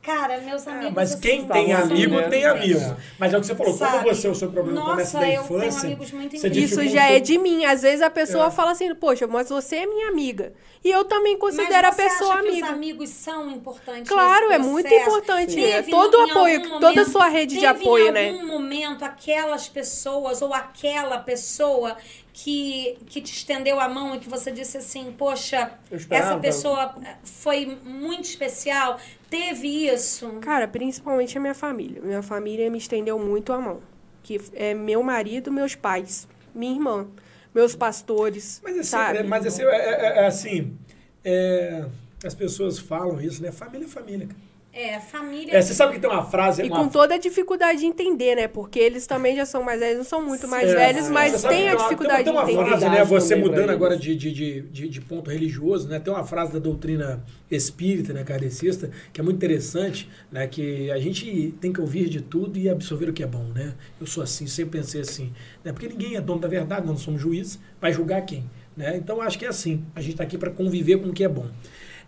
[0.02, 0.86] Cara, meus amigos...
[0.86, 2.28] É, Mas assim, quem tem amigo, né?
[2.28, 2.96] tem amigo.
[3.18, 4.08] Mas é o que você falou, como Sabe?
[4.08, 6.48] você, o seu problema começa Nossa, da eu tenho infância.
[6.48, 7.64] Isso já é de mim.
[7.64, 8.50] Às vezes a pessoa É.
[8.52, 10.52] fala assim, poxa, mas você é minha amiga.
[10.84, 12.66] E eu também considero Mas a pessoa acha que amiga.
[12.66, 15.56] os amigos são importantes Claro, é muito importante.
[15.56, 18.12] Teve É todo em o apoio, algum toda a momento- sua rede de apoio, em
[18.12, 18.30] né?
[18.30, 21.96] algum momento aquelas pessoas ou aquela pessoa
[22.38, 25.72] que, que te estendeu a mão e que você disse assim, poxa,
[26.10, 29.00] essa pessoa foi muito especial.
[29.30, 30.30] Teve isso?
[30.42, 32.02] Cara, principalmente a minha família.
[32.02, 33.80] Minha família me estendeu muito a mão.
[34.22, 37.08] Que é meu marido, meus pais, minha irmã,
[37.54, 39.18] meus pastores, Mas, assim, sabe?
[39.18, 40.76] é, mas assim, é, é- é assim,
[41.24, 41.86] é,
[42.22, 43.50] as pessoas falam isso, né?
[43.50, 44.26] Família é família.
[44.26, 44.45] cara.
[44.78, 45.56] É, família.
[45.56, 46.62] É, você sabe que tem uma frase...
[46.62, 48.46] E uma com toda a dificuldade de entender, né?
[48.46, 51.42] Porque eles também já são mais velhos, não são muito mais É, velhos, você mas
[51.42, 52.78] tem a uma- dificuldade tem uma, de tem uma entender.
[52.80, 53.04] frase, né?
[53.06, 55.98] Você mudando agora de, de, de, de, de ponto religioso, né?
[55.98, 60.46] Tem uma frase da doutrina espírita, né, kardecista, que é muito interessante, né?
[60.46, 63.72] Que a gente tem que ouvir de tudo e absorver o que é bom, né?
[63.98, 65.32] Eu sou assim, sempre pensei assim,
[65.64, 65.72] né?
[65.72, 68.44] Porque ninguém é dono da verdade, nós não somos juízes, vai julgar quem,
[68.76, 68.94] né?
[68.98, 69.82] Então acho que é assim.
[69.94, 71.46] A gente está aqui para conviver com o que é bom.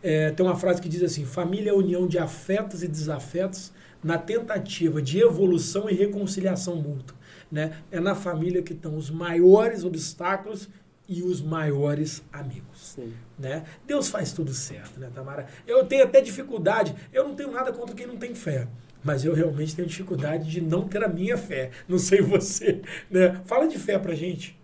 [0.02, 3.72] É, tem uma frase que diz assim: família é a união de afetos e desafetos
[4.02, 7.16] na tentativa de evolução e reconciliação mútua.
[7.50, 7.78] Né?
[7.90, 10.68] É na família que estão os maiores obstáculos
[11.08, 12.92] e os maiores amigos.
[12.94, 13.12] Sim.
[13.38, 13.64] Né?
[13.86, 15.46] Deus faz tudo certo, né, Tamara?
[15.66, 18.68] Eu tenho até dificuldade, eu não tenho nada contra quem não tem fé.
[19.02, 21.70] Mas eu realmente tenho dificuldade de não ter a minha fé.
[21.88, 22.82] Não sei você.
[23.10, 23.40] Né?
[23.44, 24.57] Fala de fé pra gente.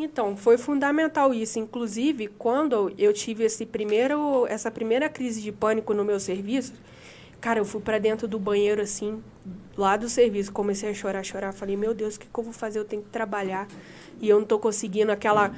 [0.00, 1.58] Então, foi fundamental isso.
[1.58, 6.72] Inclusive, quando eu tive esse primeiro, essa primeira crise de pânico no meu serviço,
[7.40, 9.20] cara, eu fui pra dentro do banheiro assim,
[9.76, 11.52] lá do serviço, comecei a chorar, chorar.
[11.52, 12.78] Falei, meu Deus, o que, que eu vou fazer?
[12.78, 13.66] Eu tenho que trabalhar
[14.20, 15.52] e eu não tô conseguindo aquela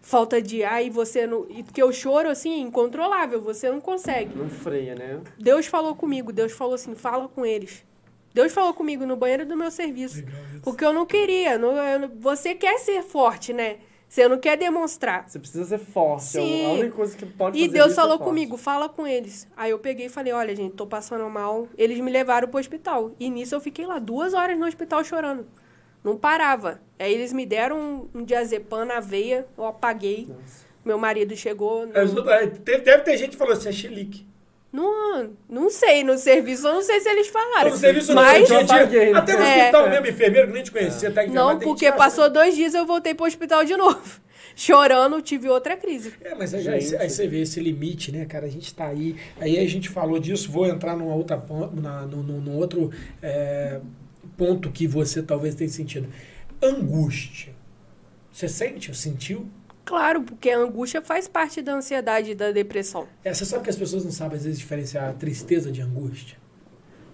[0.00, 1.46] falta de ar e você não.
[1.50, 4.36] E que eu choro assim, incontrolável, você não consegue.
[4.38, 5.20] Não freia, né?
[5.36, 7.84] Deus falou comigo, Deus falou assim, fala com eles.
[8.32, 10.22] Deus falou comigo no banheiro do meu serviço.
[10.62, 11.58] Porque eu não queria.
[11.58, 13.78] não- eu você quer ser forte, né?
[14.08, 15.28] Você não quer demonstrar.
[15.28, 16.36] Você precisa ser forte.
[16.36, 16.66] é Sim.
[16.66, 19.46] A única coisa que pode E Deus isso é falou comigo, fala com eles.
[19.56, 21.68] Aí eu peguei e falei, olha, gente, tô passando mal.
[21.78, 23.12] Eles me levaram pro hospital.
[23.20, 25.46] E nisso eu fiquei lá duas horas no hospital chorando.
[26.02, 26.80] Não parava.
[26.98, 30.26] Aí eles me deram um, um diazepam na veia, eu apaguei.
[30.28, 30.66] Nossa.
[30.84, 31.84] Meu marido chegou.
[31.94, 34.26] É, Não, Deve, deve ter gente que falou assim, é chilique.
[34.72, 37.70] Não, não sei, no serviço eu não sei se eles falaram.
[37.70, 39.18] No serviço não, mas, no dia a dia, né?
[39.18, 39.58] Até no É.
[39.62, 41.10] hospital mesmo, enfermeiro que nem te conhecia.
[41.10, 44.20] Tá, Não, porque acha- passou dois dias eu voltei pro hospital de novo.
[44.56, 46.12] Chorando, tive outra crise.
[46.20, 46.96] É, mas aí, aí, Gente.
[46.96, 48.46] aí você vê esse limite, né, cara?
[48.46, 49.16] A gente tá aí.
[49.40, 51.42] Aí a gente falou disso, vou entrar numa outra,
[51.72, 52.90] na, num outro
[53.22, 53.80] é,
[54.36, 56.08] ponto que você talvez tenha sentido.
[56.62, 57.52] Angústia.
[58.32, 59.48] Você sente, sentiu?
[59.84, 63.08] Claro, porque a angústia faz parte da ansiedade e da depressão.
[63.24, 66.38] É, você sabe que as pessoas não sabem, às vezes, diferenciar a tristeza de angústia?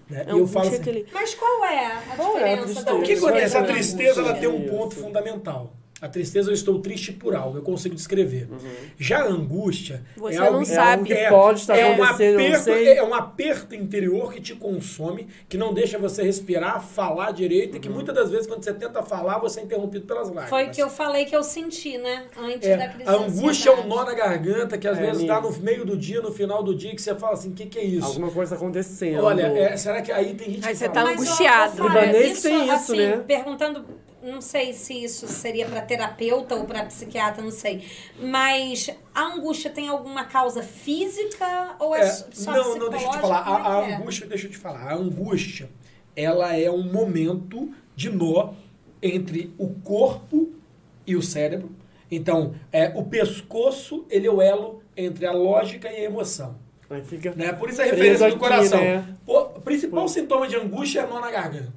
[0.09, 0.21] Né?
[0.21, 1.07] Angústia eu falo é assim, aquele...
[1.11, 2.85] Mas qual é a Qual é a diferença tristeza?
[2.85, 3.57] da o que acontece?
[3.57, 5.73] A tristeza ela tem um ponto fundamental.
[5.99, 8.47] A tristeza, eu estou triste por algo, eu consigo descrever.
[8.51, 8.57] Uhum.
[8.99, 11.03] Já a angústia Você é algo, não é sabe.
[11.05, 12.89] que pode estar é um aperto, sei.
[12.97, 17.77] É um aperto interior que te consome, que não deixa você respirar, falar direito, Uhum.
[17.77, 20.49] e que muitas das vezes, quando você tenta falar, você é interrompido pelas lágrimas.
[20.49, 22.25] Foi o que eu falei que eu senti, né?
[22.37, 25.21] Antes É, da crise a angústia é um nó na garganta que às É, vezes
[25.21, 27.65] está no meio do dia, no final do dia, que você fala assim: o que,
[27.65, 28.05] que é isso?
[28.05, 29.23] Alguma coisa tá acontecendo.
[29.23, 31.81] Olha, é, será que aí tem gente Aí que você tá ó, angustiado.
[31.81, 33.23] Libanês tem isso, assim, né?
[33.25, 33.83] Perguntando,
[34.27, 37.83] não sei se isso seria para terapeuta ou para psiquiatra, não sei.
[38.19, 43.11] Mas a angústia tem alguma causa física ou é, É, só não, não, deixa eu
[43.11, 43.37] te falar.
[43.37, 43.95] É A, a que é?
[43.95, 44.91] angústia, deixa eu te falar.
[44.91, 45.69] A angústia,
[46.15, 48.53] ela é um momento de nó
[49.01, 50.49] entre o corpo
[51.05, 51.71] e o cérebro.
[52.09, 56.55] Então, é, o pescoço, ele é o elo entre a lógica e a emoção.
[56.89, 57.33] Aí fica...
[57.35, 57.51] Né?
[57.51, 58.79] Por isso a Preso referência do aqui, coração.
[58.81, 59.05] né?
[59.25, 60.07] Pô, o principal Pô.
[60.07, 61.73] sintoma de angústia é nó na garganta.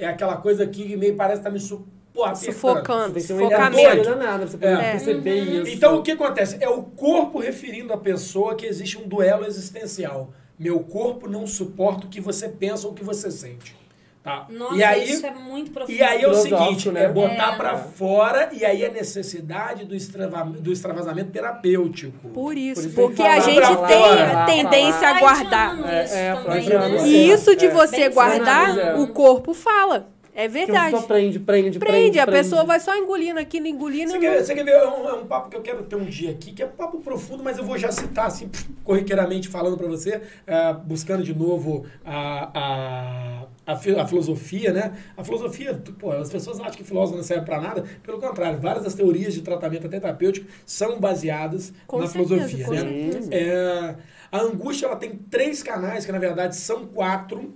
[0.00, 2.34] É aquela coisa aqui que meio parece estar me su porra.
[2.34, 4.04] Sufocando, tem sufocamento.
[4.46, 4.90] você poder É.
[4.92, 5.70] perceber isso.
[5.72, 6.56] Então o que acontece?
[6.60, 10.30] É o corpo referindo à pessoa que existe um duelo existencial.
[10.58, 13.74] Meu corpo não suporta o que você pensa ou o que você sente.
[14.22, 14.46] Tá?
[14.50, 15.96] Nossa, e aí, isso é muito profundo.
[15.96, 17.04] e aí é o seguinte, né?
[17.04, 17.56] é botar É.
[17.56, 22.28] pra fora e aí a necessidade do, extrava, do extravasamento terapêutico.
[22.28, 25.74] Por isso, Por isso porque que a gente tem falar, tendência a guardar.
[25.78, 27.06] isso É, é, também, né?
[27.06, 27.70] E isso de É.
[27.70, 29.02] você Bem guardar, sinalizado.
[29.02, 30.08] o corpo fala.
[30.34, 30.90] É Que verdade.
[30.92, 31.78] só prende, prende, prende.
[31.78, 32.42] Prende, a prende.
[32.42, 34.10] pessoa vai só engolindo aquilo, engolindo.
[34.12, 34.70] Você e quer, não- você quer ver?
[34.72, 36.70] É um, é um papo que eu quero ter um dia aqui, que é um
[36.70, 38.48] papo profundo, mas eu vou já citar, assim,
[38.84, 44.92] corriqueiramente falando pra você, ah, buscando de novo a, a, a, a filosofia, né?
[45.16, 48.84] A filosofia, pô, as pessoas acham que filósofo não serve pra nada, pelo contrário, várias
[48.84, 52.80] das teorias de tratamento até terapêutico são baseadas Com na certeza, filosofia, com né?
[52.80, 53.34] certeza.
[53.34, 53.96] É,
[54.32, 57.54] a angústia, ela tem três canais, que na verdade são quatro,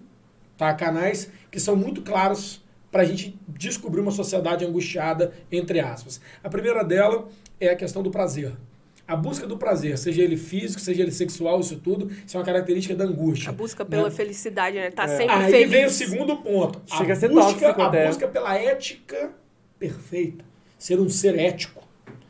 [0.56, 0.72] tá?
[0.74, 6.20] Canais que são muito claros para a gente descobrir uma sociedade angustiada, entre aspas.
[6.42, 7.28] A primeira dela
[7.60, 8.52] é a questão do prazer.
[9.06, 12.46] A busca do prazer, seja ele físico, seja ele sexual, isso tudo, isso é uma
[12.46, 13.50] característica da angústia.
[13.50, 14.10] A busca pela né?
[14.10, 14.90] felicidade, né?
[14.90, 15.08] Tá É.
[15.08, 15.70] sempre Aí feliz.
[15.70, 16.80] vem o segundo ponto.
[16.86, 18.06] Chega a ser busca, tóxico a até.
[18.06, 19.32] busca pela ética
[19.78, 20.44] perfeita.
[20.78, 21.84] Ser um ser ético.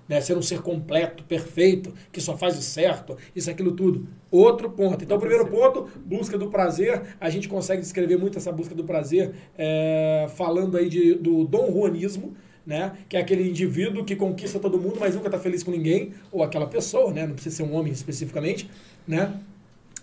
[0.08, 0.20] Né?
[0.20, 4.06] Ser um ser completo, perfeito, que só faz o certo, isso, aquilo tudo.
[4.30, 5.02] Outro ponto.
[5.02, 7.02] Então, o primeiro ponto, busca do prazer.
[7.20, 11.72] A gente consegue descrever muito essa busca do prazer é, falando aí de, do Dom
[11.72, 12.34] Juanismo,
[12.66, 12.92] né?
[13.08, 16.42] Que é aquele indivíduo que conquista todo mundo, mas nunca está feliz com ninguém, ou
[16.42, 17.26] aquela pessoa, né?
[17.26, 18.68] Não precisa ser um homem especificamente,
[19.06, 19.40] né?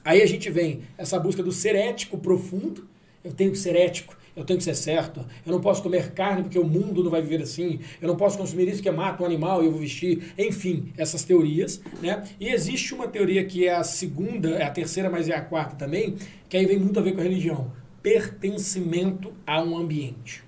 [0.04, 2.88] Aí a gente vem essa busca do ser ético profundo.
[3.24, 5.24] Eu tenho que ser ético, eu tenho que ser certo.
[5.46, 7.80] Eu não posso comer carne porque o mundo não vai viver assim.
[8.02, 10.34] Eu não posso consumir isso que mata um animal e eu vou vestir.
[10.38, 12.24] Enfim, essas teorias, né?
[12.40, 15.76] E existe uma teoria que é a segunda, é a terceira, mas é a quarta
[15.76, 16.16] também,
[16.50, 17.72] que aí vem muito a ver com a religião.
[18.02, 20.44] Pertencimento a um ambiente.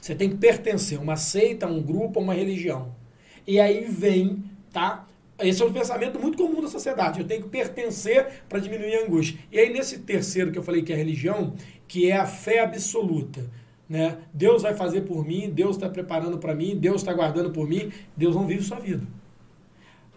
[0.00, 2.94] Você tem que pertencer a uma seita, a um grupo, a uma religião.
[3.46, 4.42] E aí vem,
[4.72, 5.06] tá?
[5.38, 7.20] Esse é um pensamento muito comum da sociedade.
[7.20, 9.38] Eu tenho que pertencer para diminuir a angústia.
[9.50, 11.54] E aí, nesse terceiro que eu falei que é a religião,
[11.88, 13.44] que é a fé absoluta.
[13.88, 14.18] Né?
[14.32, 17.90] Deus vai fazer por mim, Deus está preparando para mim, Deus está guardando por mim,
[18.16, 19.04] Deus não vive sua vida.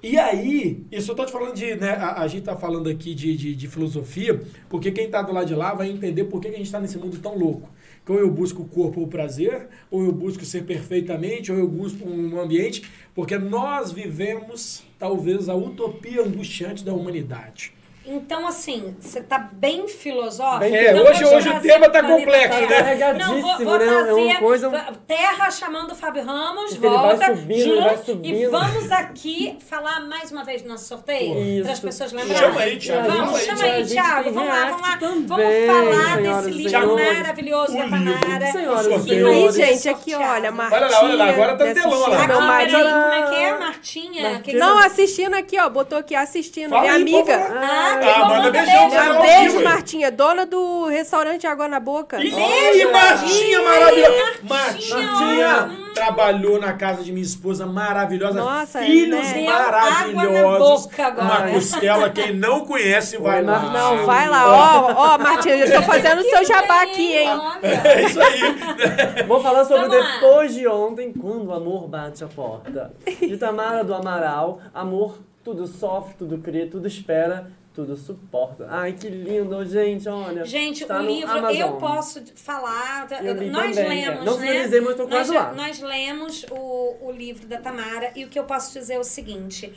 [0.04, 3.16] E aí, isso eu tô te falando de, né, a, a gente tá falando aqui
[3.16, 6.50] de, de, de filosofia, porque quem tá do lado de lá vai entender por que,
[6.50, 7.70] que a gente tá nesse mundo tão louco.
[8.08, 11.68] Ou eu busco o corpo ou o prazer, ou eu busco ser perfeitamente, ou eu
[11.68, 12.84] busco um ambiente,
[13.16, 17.74] porque nós vivemos, talvez, a utopia angustiante da humanidade.
[18.06, 20.60] Então, assim, você tá bem filosófico.
[20.60, 22.70] Bem É, Então, hoje- hoje o trazer tema tá complexo, Terra.
[22.70, 22.78] né?
[22.78, 23.86] Carregadíssimo, Não, vou, vou né?
[23.86, 24.70] É uma trazer coisa-
[25.08, 29.58] Terra chamando o Fábio Ramos, Porque ele vai volta, subindo, ele Jun, e vamos aqui
[29.70, 32.44] falar mais uma vez do nosso sorteio, para as pessoas lembrarem.
[32.50, 33.64] Chama aí, Thiago, Vamos, chama Thiago.
[33.64, 34.32] aí, A gente Thiago.
[34.34, 34.88] Vamos lá, vamos lá.
[34.88, 37.18] react Vamos também, falar desse livro senhores.
[37.18, 38.52] maravilhoso O da Tamara.
[38.52, 40.82] Senhoras e aí, gente, aqui, olha, Olha Martinha.
[40.90, 42.42] lá, olha lá, agora tá telão, olha lá.
[42.42, 42.78] marido.
[42.78, 44.30] peraí, como é que é, Martinha?
[44.32, 44.60] Martinha.
[44.60, 45.70] Não, assistindo aqui, ó.
[45.70, 46.70] Botou aqui, assistindo.
[46.78, 47.36] Minha amiga.
[47.36, 48.90] Ah, Ah, manda manda beijão beijo.
[48.90, 49.20] pra ela.
[49.20, 49.64] Um beijo?
[49.64, 52.18] Martinha, dona do restaurante Água na Boca.
[52.24, 53.62] Ih, Beijo, Martinha Martinha.
[53.62, 54.34] maravilhosa!
[54.44, 55.94] Martinha, Martinha hum.
[55.94, 58.40] trabalhou na casa de minha esposa maravilhosa.
[58.40, 59.34] Nossa, Filhos né?
[59.34, 60.86] Deu água na maravilhosos.
[60.88, 61.26] boca agora.
[61.28, 63.60] Uma costela, quem não conhece, vai Oi, lá.
[63.72, 67.30] Não, vai lá, ó, ó, Martinha, eu tô fazendo o seu jabá aqui, hein?
[67.62, 69.24] É isso aí.
[69.28, 70.12] Vou falar sobre Vamos lá.
[70.16, 72.92] depois de ontem, quando o amor bate a porta.
[73.20, 78.68] De Tamara do Amaral, amor, tudo sofre, tudo crê, tudo espera, tudo suporta.
[78.70, 80.46] Ai, que lindo, gente, olha.
[80.46, 81.60] Gente, Está o livro, Amazon.
[81.60, 83.08] eu posso falar.
[83.24, 84.10] Eu nós também, é.
[84.10, 84.48] lemos, Não né?
[84.48, 85.54] finalizei, mas tô nós, quase lá.
[85.54, 89.04] nós lemos o, o livro da Tamara e o que eu posso dizer é o
[89.04, 89.74] seguinte.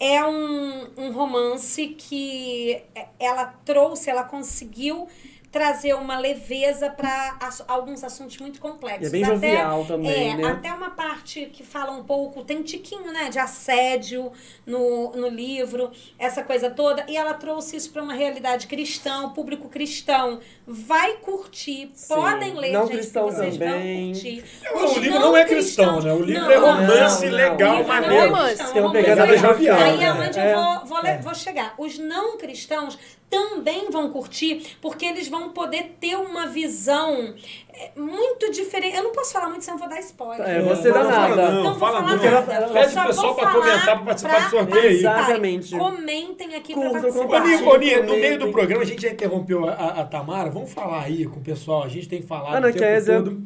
[0.00, 2.82] É um, um romance que
[3.18, 5.06] ela trouxe, ela conseguiu
[5.54, 7.38] trazer uma leveza para
[7.68, 9.04] alguns assuntos muito complexos.
[9.04, 10.44] E é bem Até- jovial também, é, né?
[10.48, 14.32] até uma parte que fala um pouco, tem um tiquinho, né, de assédio
[14.66, 19.30] no, no livro, essa coisa toda, e ela trouxe isso para uma realidade cristã, o
[19.30, 22.14] público cristão vai curtir, Sim.
[22.16, 24.12] podem ler, Não gente, cristão que vocês também.
[24.12, 24.44] vão curtir.
[24.74, 26.12] O Os livro não é cristão, né?
[26.12, 27.36] O livro não, é romance não, não.
[27.38, 28.24] legal, o não é maneiro.
[28.26, 28.46] Romance.
[28.56, 30.04] cristão, Tem uma romance pegada jovial, Aí né?
[30.06, 30.52] é onde É.
[30.52, 31.74] eu vou, vou, le- vou chegar.
[31.78, 32.98] Os não cristãos
[33.30, 37.34] também vão curtir, porque eles vão poder ter uma visão
[37.72, 38.96] é, muito diferente.
[38.96, 40.48] Eu não posso falar muito, senão eu vou dar spoiler.
[40.48, 41.50] É, você Não, dá não fala nada.
[41.50, 42.08] não, Então, vou fala não.
[42.24, 42.52] Ela- nada.
[42.52, 44.90] ela- Eu Pede pro pessoal falar comentar, pra participar do sorteio.
[44.90, 45.76] Exatamente.
[45.76, 47.78] Comentem aqui pra participar.
[47.78, 50.50] Ni, no meio do programa a gente já interrompeu a, a- a Tamara.
[50.50, 51.82] Vamos falar aí com o pessoal.
[51.82, 53.16] A gente tem falado Ana o tempo Kézia.
[53.16, 53.42] todo.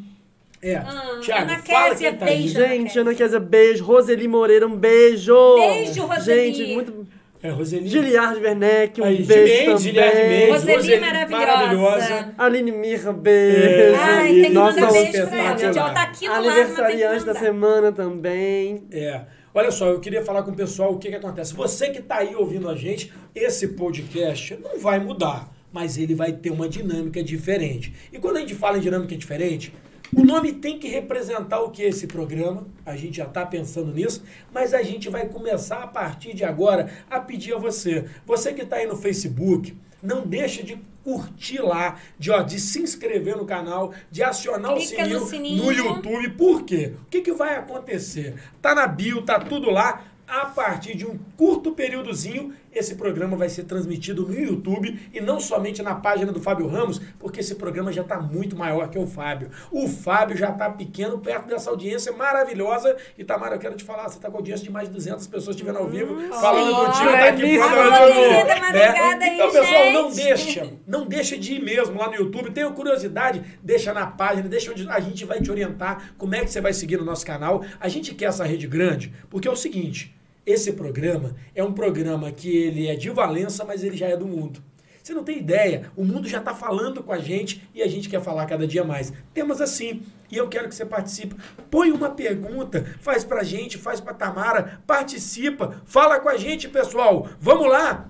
[0.60, 2.58] É, Ah, Tiago, Ana fala Kézia, tá beijo.
[2.58, 2.98] Ana Gente.
[2.98, 3.84] Ana Kézia, beijo.
[3.84, 5.34] Roseli Moreira, um beijo.
[5.54, 6.52] Beijo, Roseli.
[6.52, 7.06] Gente, muito...
[7.42, 7.88] É, Roseli.
[7.88, 10.50] Giliard Werneck, um Aí, beijo Mendes, também.
[10.50, 11.46] Roseli Roseli maravilhosa.
[11.46, 12.34] maravilhosa.
[12.36, 13.96] Aline Mirra, beijo.
[14.00, 15.58] Ai, tem que Nossa, mandar beijo pra ela.
[15.58, 18.82] Gente, ela tá aqui no Aniversariante da semana também.
[18.90, 19.20] É.
[19.54, 21.54] Olha só, eu queria falar com o pessoal o que, que acontece.
[21.54, 25.52] Você que está aí ouvindo a gente, esse podcast não vai mudar.
[25.72, 27.92] mas ele vai ter uma dinâmica diferente.
[28.12, 29.72] E quando a gente fala em dinâmica diferente,
[30.14, 32.66] o nome tem que representar o que é esse programa.
[32.84, 34.22] A gente já está pensando nisso,
[34.52, 38.06] mas a gente vai começar a partir de agora a pedir a você.
[38.26, 42.80] Você que está aí no Facebook, não deixa de curtir lá, de, ó, de se
[42.82, 45.64] inscrever no canal, de acionar o Clica no sininho, sininho.
[45.64, 46.30] no YouTube.
[46.30, 46.92] Por quê?
[47.02, 48.34] O que, que vai acontecer?
[48.60, 50.04] Tá na bio, tá tudo lá.
[50.26, 55.40] A partir de um curto períodozinho, esse programa vai ser transmitido no YouTube e não
[55.40, 59.06] somente na página do Fábio Ramos, porque esse programa já está muito maior que o
[59.06, 59.50] Fábio.
[59.70, 62.96] O Fábio já está pequeno perto dessa audiência maravilhosa.
[63.16, 65.56] E Tamara, eu quero te falar, você está com audiência de mais de 200 pessoas
[65.56, 69.34] te vendo ao vivo, falando Ó, contigo, tá aqui ouvir, querida, né?
[69.34, 70.24] Então, pessoal, não gente.
[70.24, 72.50] deixa, não deixa de ir mesmo lá no YouTube.
[72.50, 76.50] Tenha curiosidade, deixa na página, deixa onde a gente vai te orientar como é que
[76.50, 77.64] você vai seguir no nosso canal.
[77.80, 80.17] A gente quer essa rede grande, porque é o seguinte,
[80.48, 84.26] esse programa é um programa que ele é de Valença, mas ele já é do
[84.26, 84.62] mundo.
[85.02, 88.08] Você não tem ideia, o mundo já está falando com a gente e a gente
[88.08, 89.12] quer falar cada dia mais.
[89.34, 91.36] Temas assim, e eu quero que você participe.
[91.70, 97.28] Põe uma pergunta, faz pra gente, faz pra Tamara, participa, fala com a gente, pessoal.
[97.38, 98.08] Vamos lá,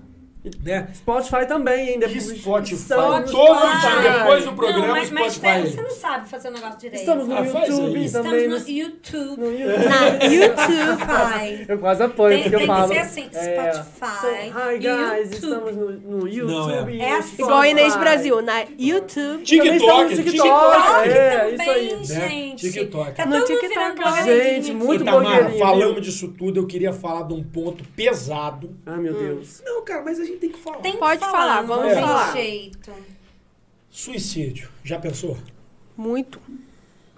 [0.63, 0.87] né?
[0.95, 1.99] Spotify também, hein?
[1.99, 4.01] Depois- Spotify, Estamos- todo Spotify.
[4.01, 5.41] dia depois do programa, não, mas, mas Spotify.
[5.61, 6.99] pera, você não sabe fazer o negócio direito.
[7.01, 8.05] Estamos no Ah, YouTube.
[8.05, 8.47] Estamos também.
[8.47, 9.37] no YouTube.
[9.41, 9.85] no YouTube.
[9.85, 11.65] Na YouTube.
[11.69, 12.87] Eu quase apoio, Tem, porque tem eu falo.
[12.87, 15.33] que ser assim, é, Spotify, so- Hi guys, YouTube.
[15.33, 16.51] estamos no, no YouTube.
[16.53, 16.97] Não, é.
[16.97, 17.43] É assim.
[17.43, 17.95] Igual Inês.
[17.97, 19.43] Brasil, na YouTube.
[19.43, 20.31] TikTok, no TikTok.
[20.31, 21.09] TikTok.
[21.09, 22.19] É, também, isso aí.
[22.19, 22.29] né?
[22.29, 22.71] gente.
[22.71, 23.11] TikTok.
[23.15, 26.01] Tá No TikTok, Gente, muito falamos viu?
[26.01, 28.69] disso tudo, eu queria falar de um ponto pesado.
[28.85, 29.61] Ai, meu Deus.
[29.65, 30.77] Não, cara, mas a gente tem que falar.
[30.77, 32.31] Tem que Pode falar, não vamos tem falar.
[32.33, 32.91] jeito.
[33.89, 35.37] Suicídio, já pensou?
[35.97, 36.39] Muito.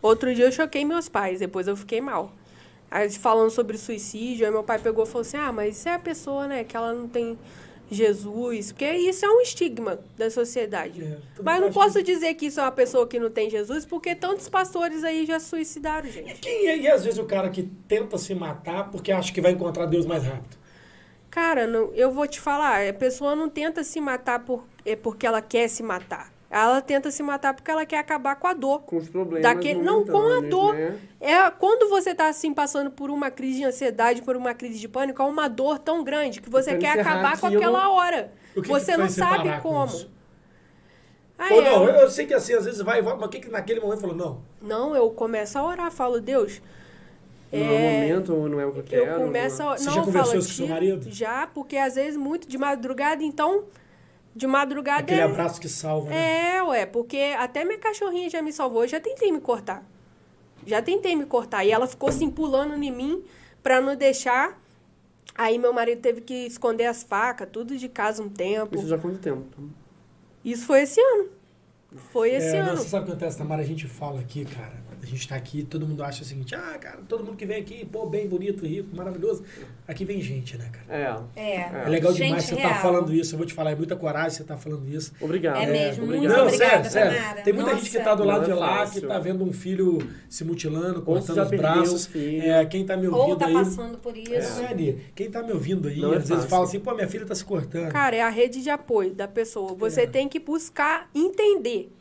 [0.02, 2.34] Outro dia eu choquei meus pais, depois eu fiquei mal.
[2.90, 5.94] Aí falando sobre suicídio, aí meu pai pegou e falou assim: Ah, mas isso é
[5.94, 6.64] a pessoa, né?
[6.64, 7.38] Que ela não tem
[7.90, 8.72] Jesus.
[8.72, 11.04] Porque isso é um estigma da sociedade.
[11.04, 13.86] É, mas eu não posso dizer que isso é uma pessoa que não tem Jesus,
[13.86, 16.36] porque tantos pastores aí já suicidaram, gente.
[16.42, 19.52] Quem é, e às vezes o cara que tenta se matar porque acha que vai
[19.52, 20.61] encontrar Deus mais rápido?
[21.32, 25.26] Cara, não- eu vou te falar, a pessoa não tenta se matar por, é porque
[25.26, 26.32] ela quer se matar.
[26.50, 28.82] Ela tenta se matar porque ela quer acabar com a dor.
[28.82, 29.42] Com os problemas.
[29.42, 30.74] Daquele, não, com a dor.
[30.76, 31.00] Né?
[31.22, 34.90] É, quando você está assim passando por uma crise de ansiedade, por uma crise de
[34.90, 38.34] pânico, é uma dor tão grande que você quer acabar com aquela hora.
[38.54, 39.86] O que você que não sabe com como.
[39.86, 40.12] isso?
[41.40, 41.64] Ah, Ou é.
[41.64, 43.80] não, eu sei que assim, às vezes vai e volta, mas o que, que naquele
[43.80, 44.16] momento falou?
[44.16, 46.62] Não, Não, eu começo a orar, falo, Deus.
[47.52, 49.06] Não é o momento, ou não é o que eu quero.
[49.06, 49.78] Eu começo a.
[49.78, 51.12] Você não, já eu conversou falo, isso com seu marido?
[51.12, 53.66] Já, porque às vezes muito de madrugada, então.
[54.34, 55.24] De madrugada aquele é.
[55.24, 56.56] abraço que salva, né?
[56.56, 59.84] É, ué, porque até minha cachorrinha já me salvou, eu já tentei me cortar.
[60.66, 61.66] Já tentei me cortar.
[61.66, 63.24] E ela ficou assim pulando em mim
[63.62, 64.58] pra não deixar.
[65.36, 68.76] Aí meu marido teve que esconder as facas, tudo de casa um tempo.
[68.76, 69.46] Isso já há quanto tempo?
[70.46, 71.30] Isso foi esse ano.
[72.12, 72.78] Foi esse É, não, ano.
[72.78, 73.62] você sabe o que acontece, Tamara?
[73.62, 74.81] A gente fala aqui, cara.
[75.02, 77.58] A gente tá aqui, todo mundo acha o seguinte: ah, cara, todo mundo que vem
[77.60, 79.44] aqui, pô, bem bonito, rico, maravilhoso.
[79.88, 81.26] Aqui vem gente, né, cara?
[81.36, 81.42] É.
[81.42, 81.86] É.
[81.86, 82.70] É legal Gente demais você real.
[82.70, 83.34] tá falando isso.
[83.34, 85.12] Eu vou te falar, é muita coragem você tá falando isso.
[85.20, 85.58] Obrigado.
[85.62, 86.38] É mesmo, muito obrigado.
[86.38, 87.18] Não, obrigada, sério, sério.
[87.22, 87.42] Tamara.
[87.42, 88.10] Tem muita gente que Nossa.
[88.10, 89.02] tá do lado Não de é lá, fácil.
[89.02, 89.98] que tá vendo um filho
[90.30, 92.10] se mutilando, Ou cortando os braços.
[92.16, 93.54] É, quem tá me ouvindo Ou tá aí.
[93.54, 94.32] passando por isso.
[94.34, 97.08] É, sério, quem tá me ouvindo aí, Não é às vezes fala assim, pô, minha
[97.08, 97.92] filha tá se cortando.
[97.92, 99.74] Cara, é a rede de apoio da pessoa.
[99.76, 100.08] Você É.
[100.08, 101.92] tem que buscar entender,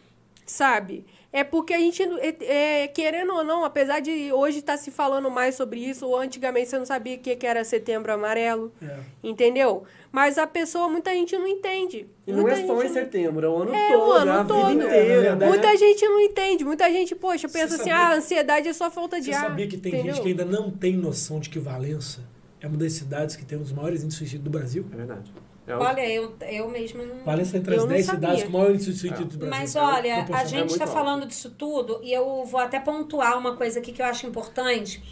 [0.46, 1.04] sabe?
[1.32, 5.30] É porque a gente, é, é, querendo ou não, apesar de hoje estar se falando
[5.30, 8.98] mais sobre isso, ou antigamente você não sabia o que que era setembro amarelo, É.
[9.22, 9.84] entendeu?
[10.10, 12.08] Mas a pessoa, muita gente não entende.
[12.26, 14.34] E não Muita é só em setembro, é o ano É, todo, o ano é
[14.34, 14.68] a todo.
[14.70, 15.36] vida inteira.
[15.46, 16.64] Muita gente não entende.
[16.64, 19.26] Muita gente, poxa, Você pensa assim, sabia ah, que- a ansiedade é só falta de
[19.26, 19.42] Você ar.
[19.42, 20.14] sabia que tem entendeu?
[20.14, 22.24] gente que ainda não tem noção de que Valença
[22.60, 24.84] é uma das cidades que tem um dos maiores índices de suicídio do Brasil?
[24.92, 25.32] É verdade.
[25.66, 27.24] É Olha, eu, eu mesma não.
[27.24, 28.20] Valença é entre as Eu não 10 sabia.
[28.20, 29.58] cidades com maior índice de suicídio do Brasil.
[29.58, 33.56] Mas É olha, a gente está falando disso tudo e eu vou até pontuar uma
[33.56, 35.02] coisa aqui que eu acho importante,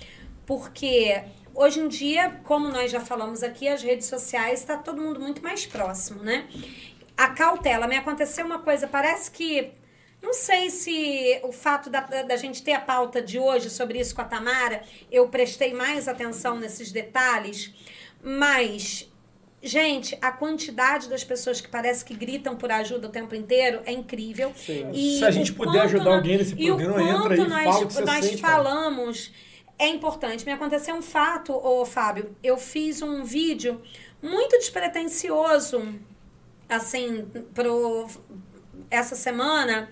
[0.47, 1.23] porque
[1.55, 5.43] hoje em dia, como nós já falamos aqui, as redes sociais está todo mundo muito
[5.43, 6.49] mais próximo, né?
[7.17, 9.73] A cautela, me aconteceu uma coisa, parece que
[10.23, 14.15] não sei se o fato da, da gente ter a pauta de hoje sobre isso
[14.15, 17.73] com a Tamara, eu prestei mais atenção nesses detalhes,
[18.23, 19.09] mas
[19.61, 23.93] Gente, a quantidade das pessoas que parece que gritam por ajuda o tempo inteiro é
[23.93, 24.53] incrível.
[24.55, 24.89] Sim.
[24.93, 27.79] E Se a gente puder ajudar nó- alguém nesse o programa, entra e nós, fala
[27.81, 28.55] o que você nós sente, cara.
[28.55, 29.33] falamos
[29.77, 30.45] é importante.
[30.47, 32.37] Me aconteceu um fato, ô Fábio.
[32.43, 33.83] Eu fiz um vídeo
[34.23, 35.95] muito despretensioso,
[36.69, 38.07] assim, pro
[38.91, 39.89] essa semana.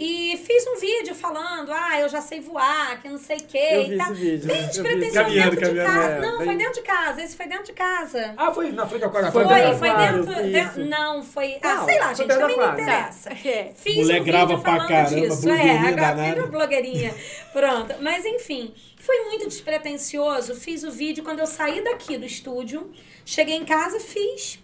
[0.00, 3.58] E fiz um vídeo falando, ah, eu já sei voar, que não sei o quê.
[3.72, 4.12] Eu e vi tal.
[4.12, 4.46] esse vídeo.
[4.46, 6.08] Bem despretensioso Caminhando, dentro de caminhando, casa.
[6.14, 7.22] é, não, foi bem- dentro de casa.
[7.22, 8.34] Esse foi dentro de casa.
[8.36, 9.32] Ah, foi na frente da Aquário.
[9.32, 10.84] Foi, Foi foi dentro.
[10.84, 11.58] não, foi.
[11.60, 13.30] Ah, Não, sei lá, foi gente, também não interessa.
[13.30, 13.72] É.
[13.74, 15.48] Fiz Mulher um grava vídeo pra falando caramba, disso.
[15.48, 17.14] É, blogueirinha agora vira blogueirinha.
[17.52, 17.94] Pronto.
[18.00, 20.54] Mas enfim, foi muito despretensioso.
[20.54, 22.92] Fiz o vídeo quando eu saí daqui do estúdio.
[23.24, 24.60] Cheguei em casa, fiz.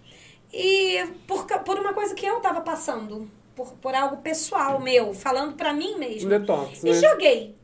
[0.53, 3.29] E por, por uma coisa que eu tava passando.
[3.55, 6.29] Por, por algo pessoal meu, falando pra mim mesmo.
[6.29, 6.91] detox, né?
[6.91, 7.57] E joguei.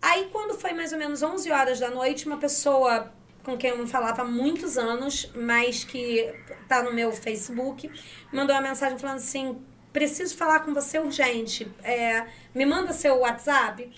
[0.00, 3.12] Aí, quando foi mais ou menos 11 horas da noite, uma pessoa
[3.44, 6.32] com quem eu não falava há muitos anos, mas que
[6.68, 7.90] tá no meu Facebook,
[8.32, 11.70] mandou uma mensagem falando assim: preciso falar com você urgente.
[11.82, 13.90] É, me manda seu WhatsApp.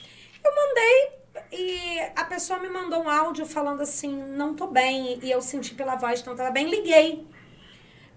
[0.45, 5.19] Eu mandei e a pessoa me mandou um áudio falando assim: não tô bem.
[5.23, 6.69] E eu senti pela voz que não tava bem.
[6.69, 7.27] Liguei.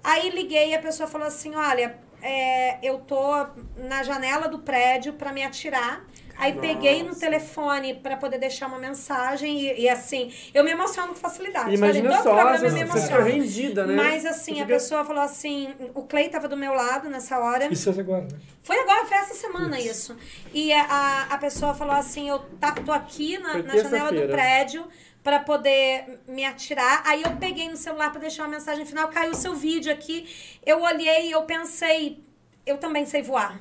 [0.03, 3.45] Aí liguei e a pessoa falou assim: olha, é, eu tô
[3.77, 6.05] na janela do prédio para me atirar.
[6.39, 7.19] Aí peguei no Nossa.
[7.21, 11.73] telefone para poder deixar uma mensagem e, e, assim, eu me emociono com facilidade.
[11.73, 13.23] Imagina Todo só, programa eu você, me você emociono.
[13.25, 13.95] rendida, né?
[13.95, 17.39] Mas assim, Você a fica- pessoa falou assim, o Clay tava do meu lado nessa
[17.39, 17.67] hora.
[17.73, 18.37] Isso é agora, né?
[18.61, 20.15] Foi agora, foi essa semana isso.
[20.53, 24.85] E a, a, pessoa falou assim: eu tá, tô aqui na, na janela do prédio
[25.27, 27.03] pra poder me atirar.
[27.05, 30.25] Aí eu peguei no celular pra deixar uma mensagem final, caiu o seu vídeo aqui.
[30.65, 32.23] Eu olhei e eu pensei,
[32.65, 33.59] eu também sei voar.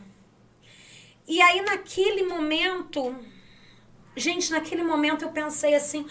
[1.26, 3.16] E aí naquele momento,
[4.16, 6.06] gente, naquele momento eu pensei assim.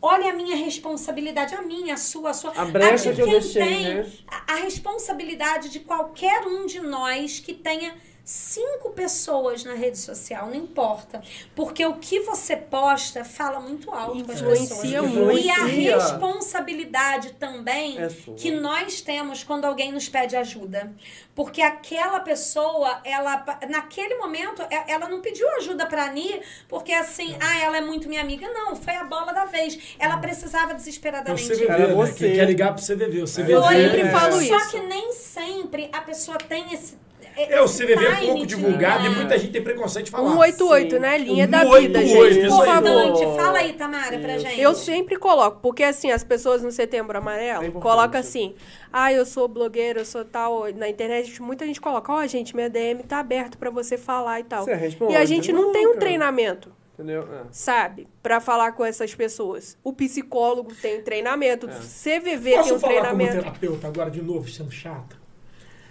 [0.00, 2.52] Olha a minha responsabilidade, a minha, a sua, a sua.
[2.52, 4.12] A brecha de que eu quem deixei, tem né?
[4.28, 7.96] a, a responsabilidade de qualquer um de nós que tenha
[8.30, 11.22] cinco pessoas na rede social, não importa.
[11.54, 15.10] Porque o que você posta fala muito alto com as Influencia pessoas.
[15.10, 15.38] muito.
[15.38, 20.92] E a responsabilidade também É que nós temos quando alguém nos pede ajuda.
[21.34, 27.34] Porque aquela pessoa, ela naquele momento, e- ela não pediu ajuda pra Ani, porque assim,
[27.40, 28.46] ah, ela é muito minha amiga.
[28.48, 29.96] Não, foi a bola da vez.
[29.98, 31.94] Ela precisava É o desesperadamente CVV, Era né?
[31.94, 32.26] você.
[32.28, 33.22] Quem quer ligar pro CVV.
[33.22, 34.10] O CVV Eu sempre É.
[34.10, 34.70] falo Só isso.
[34.70, 36.98] que nem sempre a pessoa tem esse.
[37.38, 40.30] É, o esse CVV é pouco divulgado e muita gente tem preconceito de falar.
[40.30, 40.98] 188, Sim.
[41.00, 41.18] né?
[41.18, 42.48] Linha Um da 188, vida, gente.
[42.48, 43.04] Por favor.
[43.04, 43.36] Importante.
[43.36, 44.60] Fala aí, Tamara, pra gente.
[44.60, 48.54] Eu sempre coloco, porque assim, as pessoas no Setembro Amarelo É colocam assim,
[48.92, 50.66] ah, eu sou blogueira, eu sou tal.
[50.74, 54.44] Na internet, muita gente coloca, ó, gente, minha DM tá aberto pra você falar e
[54.44, 54.64] tal.
[54.64, 55.12] Você responde?
[55.12, 56.00] E a gente não, Não, tem um cara.
[56.00, 57.22] treinamento, Entendeu?
[57.22, 57.42] É.
[57.52, 58.08] sabe?
[58.22, 59.76] Pra falar com essas pessoas.
[59.84, 61.70] O psicólogo tem um treinamento, É.
[61.70, 63.42] o CVV tem Posso um falar como treinamento.
[63.44, 65.16] terapeuta agora de novo, sendo chato?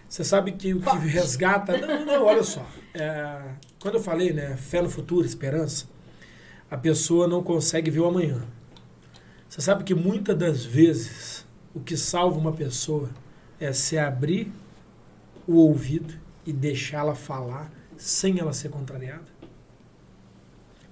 [0.09, 1.77] Você sabe que o que resgata.
[1.85, 2.65] Não, não, olha só.
[2.93, 3.41] É,
[3.79, 5.85] quando eu falei, né, fé no futuro, esperança,
[6.71, 8.41] a pessoa não consegue ver o amanhã.
[9.49, 13.09] Você sabe que muitas das vezes o que salva uma pessoa
[13.59, 14.51] é se abrir
[15.47, 16.13] o ouvido
[16.45, 19.25] e deixá-la falar sem ela ser contrariada?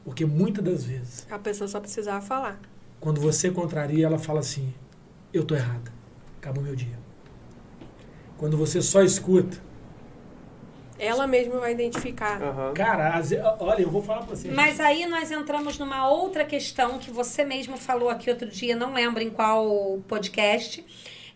[0.04, 2.60] Porque muitas das vezes, A pessoa só precisava falar.
[3.00, 4.74] quando você contraria, ela fala assim:
[5.34, 5.92] Eu tô errada.
[6.38, 7.05] Acabou meu dia.
[8.38, 9.58] Quando você só escuta,
[10.98, 12.42] Ela mesma vai identificar.
[12.42, 12.74] Aham.
[12.74, 13.22] cara,
[13.60, 14.50] olha, eu vou falar pra você.
[14.50, 18.94] Mas aí nós entramos numa outra questão que você mesmo falou aqui outro dia, não
[18.94, 20.86] lembro em qual podcast,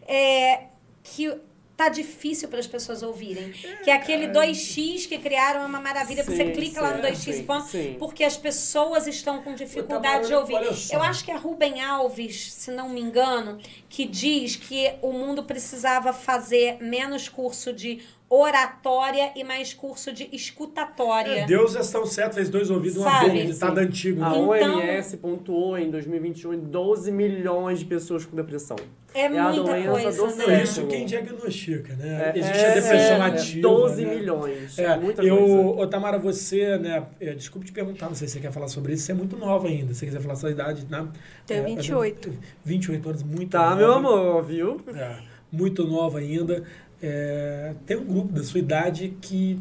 [0.08, 0.64] é
[1.04, 1.38] que
[1.80, 3.54] tá difícil para as pessoas ouvirem.
[3.86, 6.98] que é aquele 2x que criaram é uma maravilha, porque você Sim, clica sim, lá
[6.98, 7.96] no 2x e sim, ponto, sim.
[7.98, 10.58] porque as pessoas estão com dificuldade de ouvir.
[10.92, 15.44] Eu acho que é Rubem Alves, se não me engano, que diz que o mundo
[15.44, 21.32] precisava fazer menos curso de oratória e mais curso de escutatória.
[21.42, 24.24] É, Deus é tão certo, fez dois ouvidos uma boca, ditado antigo.
[24.24, 24.36] A né?
[24.38, 28.76] Então- OMS pontuou em 2021 em 12 milhões de pessoas com depressão.
[29.12, 30.62] É, a muita coisa, do né?
[30.62, 32.32] Isso quem diagnostica, né?
[32.36, 33.62] É, Existe é, a depressão é, ativa.
[33.68, 34.16] 12 né?
[34.16, 34.78] milhões.
[34.78, 35.56] É, muita eu, coisa.
[35.82, 37.08] ô, Tamara, você, né?
[37.20, 39.36] é, Desculpe te perguntar, não sei se você quer falar sobre isso, você é muito
[39.36, 39.94] nova ainda.
[39.96, 41.08] Se você quiser falar sua idade, né?
[41.48, 42.32] Tenho É, 28.
[42.64, 43.76] 28 anos, muito Tá, nova.
[43.78, 44.80] meu amor, viu?
[44.96, 45.16] É,
[45.52, 46.64] muito nova ainda.
[47.02, 49.60] É, tem um grupo da sua idade que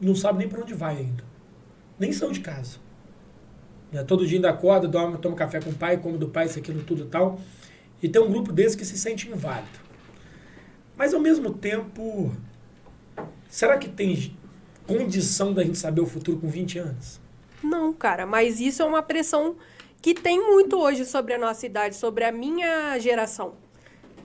[0.00, 1.24] não sabe nem para onde vai ainda.
[1.98, 2.78] Nem são de casa.
[3.90, 6.58] Né, Todo dia ainda acorda, dorme, toma café com o pai, come do pai, isso,
[6.58, 7.40] aquilo, tudo e tal.
[8.02, 9.88] E tem um grupo desse que se sente inválido.
[10.96, 12.32] Mas ao mesmo tempo,
[13.48, 14.36] será que tem
[14.86, 17.20] condição da gente saber o futuro com 20 anos?
[17.62, 19.56] Não, cara, mas isso é uma pressão
[20.00, 23.54] que tem muito hoje sobre a nossa idade, sobre a minha geração.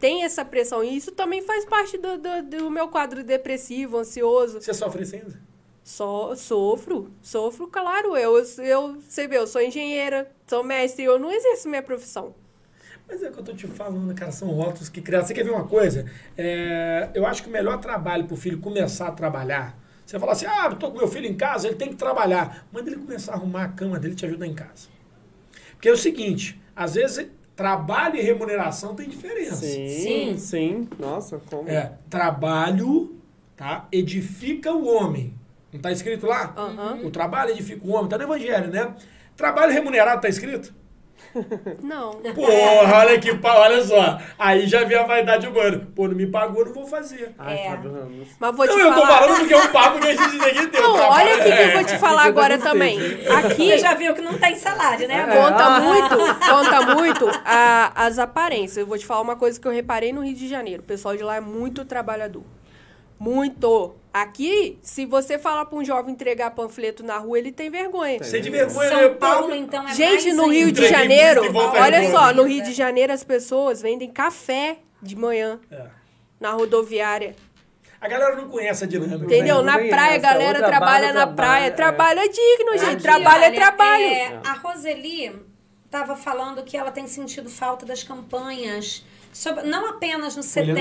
[0.03, 0.83] Tem essa pressão.
[0.83, 4.59] E isso também faz parte do, do, do meu quadro depressivo, ansioso.
[4.59, 5.39] Você sofre isso ainda?
[5.81, 8.17] Só sofro, sofro, claro.
[8.17, 12.35] Eu, eu, você vê, eu sou engenheira, sou mestre, eu não exerço minha profissão.
[13.07, 15.25] Mas é o que eu tô te falando, cara, são rótulos que criaram.
[15.25, 16.05] Você quer ver uma coisa?
[16.37, 20.45] É, eu acho que o melhor trabalho pro filho começar a trabalhar Você fala assim,
[20.45, 22.67] ah, tô com meu filho em casa, ele tem que trabalhar.
[22.73, 24.89] Manda ele começar a arrumar a cama dele e te ajudar em casa.
[25.71, 29.57] Porque é o seguinte, às vezes trabalho e remuneração tem diferença.
[29.57, 30.37] Sim, Sim.
[30.37, 30.89] sim.
[30.99, 31.69] Nossa, como?
[31.69, 33.15] É, trabalho,
[33.55, 33.87] tá?
[33.91, 35.33] Edifica o homem.
[35.71, 36.53] Não tá escrito lá?
[37.03, 38.95] O trabalho edifica o homem, tá no evangelho, né?
[39.35, 40.73] Trabalho remunerado tá escrito?
[41.81, 42.11] Não.
[42.13, 44.19] Porra, olha que pau, olha só.
[44.37, 45.87] Aí já vem a vaidade humana.
[45.95, 47.33] Pô, não me pagou, não vou fazer.
[47.39, 47.69] Ai, É.
[47.71, 48.27] Fábio Ramos.
[48.39, 49.19] Mas vou te Não, eu tô falar.
[49.19, 50.79] falando porque é um papo que a gente tem que ter.
[50.79, 52.99] o Não, trabalho olha aqui que eu é- vou te falar agora também.
[53.37, 55.27] Aqui Você já viu que não tem salário, né?
[55.29, 55.35] É.
[55.35, 55.79] conta Ah.
[55.79, 56.17] muito,
[56.49, 58.77] conta muito a- as aparências.
[58.77, 60.81] Eu vou te falar uma coisa que eu reparei no Rio de Janeiro.
[60.83, 62.43] O pessoal de lá é muito trabalhador.
[63.19, 63.95] Muito.
[64.13, 68.19] Aqui, se você falar pra um jovem entregar panfleto na rua, ele tem vergonha.
[68.19, 68.27] Tem.
[68.29, 69.09] Você de vergonha, São né?
[69.09, 73.11] Paulo, então, é Gente, mais no Rio de Janeiro, olha só, no Rio de Janeiro
[73.11, 75.87] as pessoas vendem café de manhã É.
[76.39, 77.35] na rodoviária.
[77.99, 79.25] A galera não conhece a dinâmica.
[79.25, 79.63] Entendeu?
[79.63, 79.71] né?
[79.71, 81.65] Na praia, a galera trabalha, na trabalha, praia.
[81.65, 81.69] é.
[81.71, 82.93] Trabalho é digno, gente.
[82.95, 84.03] Aqui, trabalho é olha, trabalho.
[84.03, 85.31] é, a Roseli
[85.85, 89.03] estava falando que ela tem sentido falta das campanhas,
[89.33, 90.75] sobre- não apenas no setembro,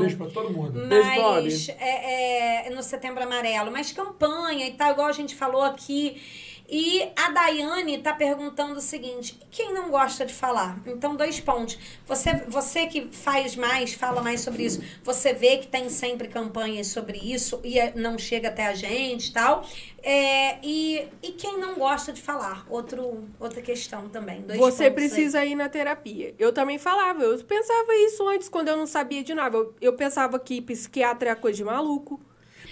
[0.00, 0.86] beijo pra todo mundo.
[0.88, 1.08] Beijo,
[1.42, 6.20] mas é, é, no setembro amarelo, mas campanha e tal, igual a gente falou aqui.
[6.70, 10.78] E a Daiane tá perguntando o seguinte: quem não gosta de falar?
[10.86, 11.78] Então, dois pontos.
[12.06, 16.88] Você, você que faz mais, fala mais sobre isso, você vê que tem sempre campanhas
[16.88, 19.64] sobre isso e é- não chega até a gente e tal.
[20.02, 22.66] É, e, e quem não gosta de falar?
[22.68, 24.42] Outro, outra questão também.
[24.42, 24.90] Dois Você pontos aí.
[24.90, 26.34] precisa ir na terapia.
[26.38, 29.56] Eu também falava, eu pensava isso antes, quando eu não sabia de nada.
[29.56, 32.20] Eu, eu pensava que psiquiatra é coisa de maluco.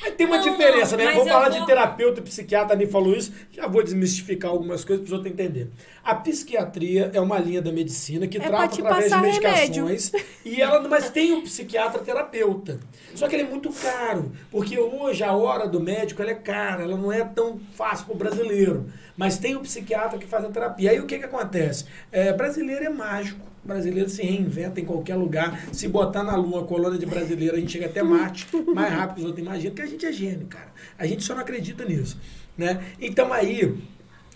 [0.00, 1.12] Mas tem uma Não, diferença, não, né?
[1.12, 5.02] Vou falar vou- de terapeuta e psiquiatra, Ani falou isso, já vou desmistificar algumas coisas
[5.04, 5.70] para os outros entenderem.
[6.06, 10.12] A psiquiatria é uma linha da medicina que É trata através de medicações.
[10.44, 12.78] E ela, mas tem um psiquiatra terapeuta.
[13.12, 16.84] Só que ele é muito caro, porque hoje a hora do médico ela é cara,
[16.84, 18.86] ela não é tão fácil para o brasileiro.
[19.16, 20.92] Mas tem o psiquiatra que faz a terapia.
[20.92, 21.86] Aí o que, que acontece?
[22.12, 23.44] É, brasileiro é mágico.
[23.64, 25.60] Brasileiro se reinventa em qualquer lugar.
[25.72, 29.14] Se botar na Lua a colônia de brasileiro, a gente chega até Marte mais rápido
[29.14, 30.68] que os outros imaginam, porque a gente é gênio, cara.
[30.96, 32.16] A gente só não acredita nisso.
[32.56, 32.80] Né?
[33.00, 33.76] Então aí,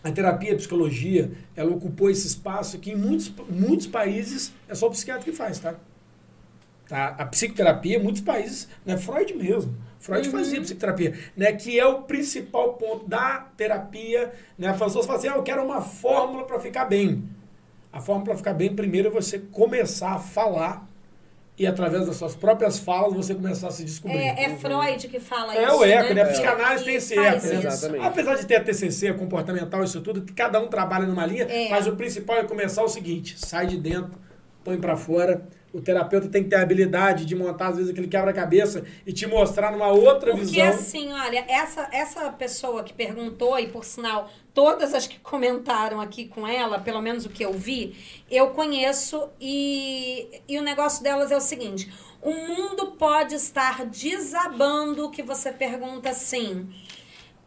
[0.03, 4.87] a terapia, a psicologia, ela ocupou esse espaço que em muitos, muitos países é só
[4.87, 5.75] o psiquiatra que faz, tá?
[6.89, 7.15] Tá?
[7.19, 8.97] A psicoterapia, em muitos países, né?
[8.97, 9.73] Freud mesmo.
[10.01, 11.53] Freud fazia psicoterapia, né?
[11.53, 14.69] Que é o principal ponto da terapia, né?
[14.69, 17.23] As pessoas falam assim, ah, eu quero uma fórmula para ficar bem.
[17.93, 20.90] A fórmula para ficar bem, primeiro é você começar a falar
[21.59, 24.17] e através das suas próprias falas você começar a se descobrir.
[24.19, 25.77] É, é Freud que fala É isso.
[25.77, 26.23] o eco, né?
[26.23, 27.55] A Que- psicanálise tem que esse eco, né?
[27.57, 28.05] Exatamente.
[28.07, 31.69] Apesar de ter a TCC, a comportamental, isso tudo, cada um trabalha numa linha, É.
[31.69, 34.13] mas o principal é começar o seguinte, sai de dentro,
[34.65, 35.43] põe pra fora.
[35.73, 39.27] O terapeuta tem que ter a habilidade de montar, às vezes, aquele quebra-cabeça e te
[39.27, 40.69] mostrar numa outra Porque visão.
[40.69, 46.27] assim, olha, essa, essa pessoa que perguntou, e por sinal, todas as que comentaram aqui
[46.27, 47.97] com ela, pelo menos o que eu vi,
[48.29, 55.11] eu conheço e, e o negócio delas é o seguinte: o mundo pode estar desabando
[55.11, 56.69] que você pergunta assim.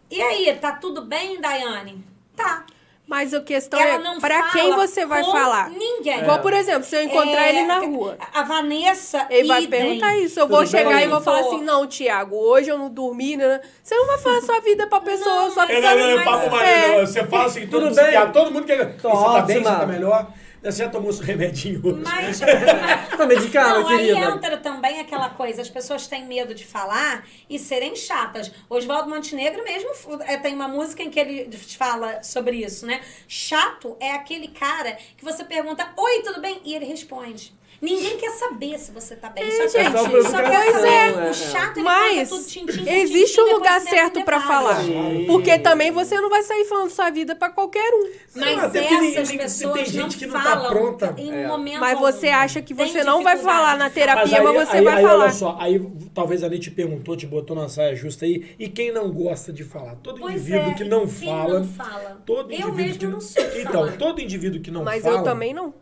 [0.10, 2.04] E aí, tá tudo bem, Daiane?
[2.36, 2.66] Tá.
[3.14, 5.70] Mas a questão Ela é não pra fala quem você vai falar.
[5.70, 6.22] Ninguém.
[6.22, 8.18] Igual, por exemplo, se eu encontrar É, ele na rua.
[8.34, 9.28] A Vanessa.
[9.30, 9.80] Ele vai idem.
[9.82, 10.40] perguntar isso.
[10.40, 10.82] Eu vou Tudo bem?
[10.84, 13.38] chegar e vou falar assim: não, Tiago, hoje eu não dormi.
[13.38, 13.62] Né?
[13.84, 16.66] Você não vai falar sua vida pra pessoa, Não, só É, que não, não, sabe
[16.66, 16.96] é.
[16.96, 17.06] É.
[17.06, 18.04] Você fala assim, todo, Tudo mundo bem?
[18.06, 18.98] psiquiatra, todo mundo quer.
[18.98, 19.80] Tô você tá bem, você ótima.
[19.80, 20.28] tá melhor.
[20.64, 22.02] Você já tomou seu remedinho hoje.
[22.06, 22.40] Mas.
[22.40, 24.20] Tá medicada, Não, aí querida.
[24.20, 28.52] entra também aquela coisa, as pessoas têm medo de falar e serem chatas.
[28.70, 29.90] Oswaldo Montenegro mesmo
[30.26, 33.02] é, tem uma música em que ele fala sobre isso, né?
[33.28, 36.62] Chato é aquele cara que você pergunta, oi, tudo bem?
[36.64, 37.54] E ele responde.
[37.84, 39.44] Ninguém quer saber se você tá bem.
[39.44, 40.88] só, É, gente, quer- só só provocação, quer saber.
[40.88, 44.48] é, O chato, ele Mas tudo tintim, por existe tintim, um lugar certo pra detalhe.
[44.48, 44.84] falar.
[44.84, 45.26] Sim.
[45.28, 48.10] Porque também você não vai sair falando sua vida pra qualquer um.
[48.36, 51.14] Mas Não, tem- essas tem- pessoas tem gente não que não tá falam pronta.
[51.18, 51.46] em É.
[51.48, 54.84] momento Mas você acha que você não vai falar na terapia, aí- mas você aí-
[54.86, 55.24] vai aí, falar.
[55.26, 58.94] Olha só, aí talvez a gente perguntou, te botou na saia justa aí, e quem
[58.94, 59.96] não gosta de falar?
[59.96, 61.60] Todo Pois indivíduo é, que não quem fala.
[61.60, 62.22] não fala?
[62.26, 63.92] Todo Eu indivíduo mesmo que não sou Então, falar.
[63.98, 65.18] todo indivíduo que não Mas fala.
[65.18, 65.74] eu também não.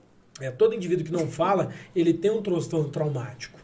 [0.42, 3.60] É, todo indivíduo que não fala, ele tem um transtorno traumático,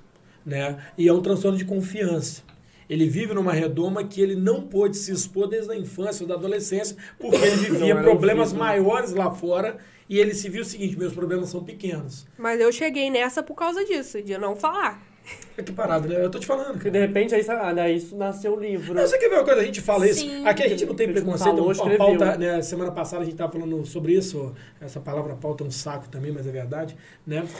[0.45, 0.77] né?
[0.97, 2.43] E é um transtorno de confiança.
[2.89, 6.35] Ele vive numa redoma que ele não pôde se expor desde a infância ou da
[6.35, 8.59] adolescência, porque ele vivia problemas ouvido.
[8.59, 9.77] maiores lá fora
[10.09, 12.25] e ele se viu o seguinte: meus problemas são pequenos.
[12.37, 15.05] Mas eu cheguei nessa por causa disso, de não falar.
[15.57, 16.23] É que parado, né?
[16.23, 17.43] Eu tô te falando, de repente aí,
[17.75, 18.93] daí isso nasceu o livro.
[18.93, 19.61] Não, você quer ver uma coisa?
[19.61, 20.21] A gente fala isso.
[20.21, 20.45] Sim.
[20.47, 21.55] Aqui a gente não tem preconceito.
[21.57, 24.53] falou, a pauta, né, semana passada a gente tava falando sobre isso.
[24.79, 26.95] Essa palavra pauta é um saco também, mas é verdade.
[27.25, 27.43] Né?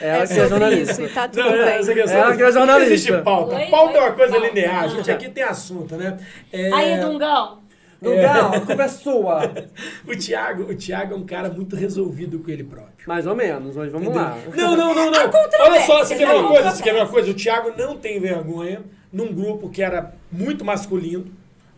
[0.00, 0.92] É, Ela É que é sobre jornalista.
[0.92, 1.60] isso e tá tudo Não, bem.
[1.60, 2.92] essa questão- Ela que é Não jornalista.
[2.94, 3.56] existe pauta.
[3.70, 4.84] Pauta é uma oi, coisa linear.
[4.84, 6.16] A gente aqui tem assunto, né?
[6.52, 7.65] É, Aí, Dungão.
[8.02, 9.40] Lugar, a culpa é sua.
[10.06, 13.06] o, Thiago, o Thiago é um cara muito resolvido com ele próprio.
[13.06, 14.36] Mais ou menos, mas vamos lá.
[14.54, 15.30] Não, não, não, não.
[15.60, 16.70] Olha só, você quer ver uma coisa?
[16.70, 17.30] Você quer ver uma coisa?
[17.30, 18.82] O Thiago não tem vergonha
[19.12, 21.24] num grupo que era muito masculino.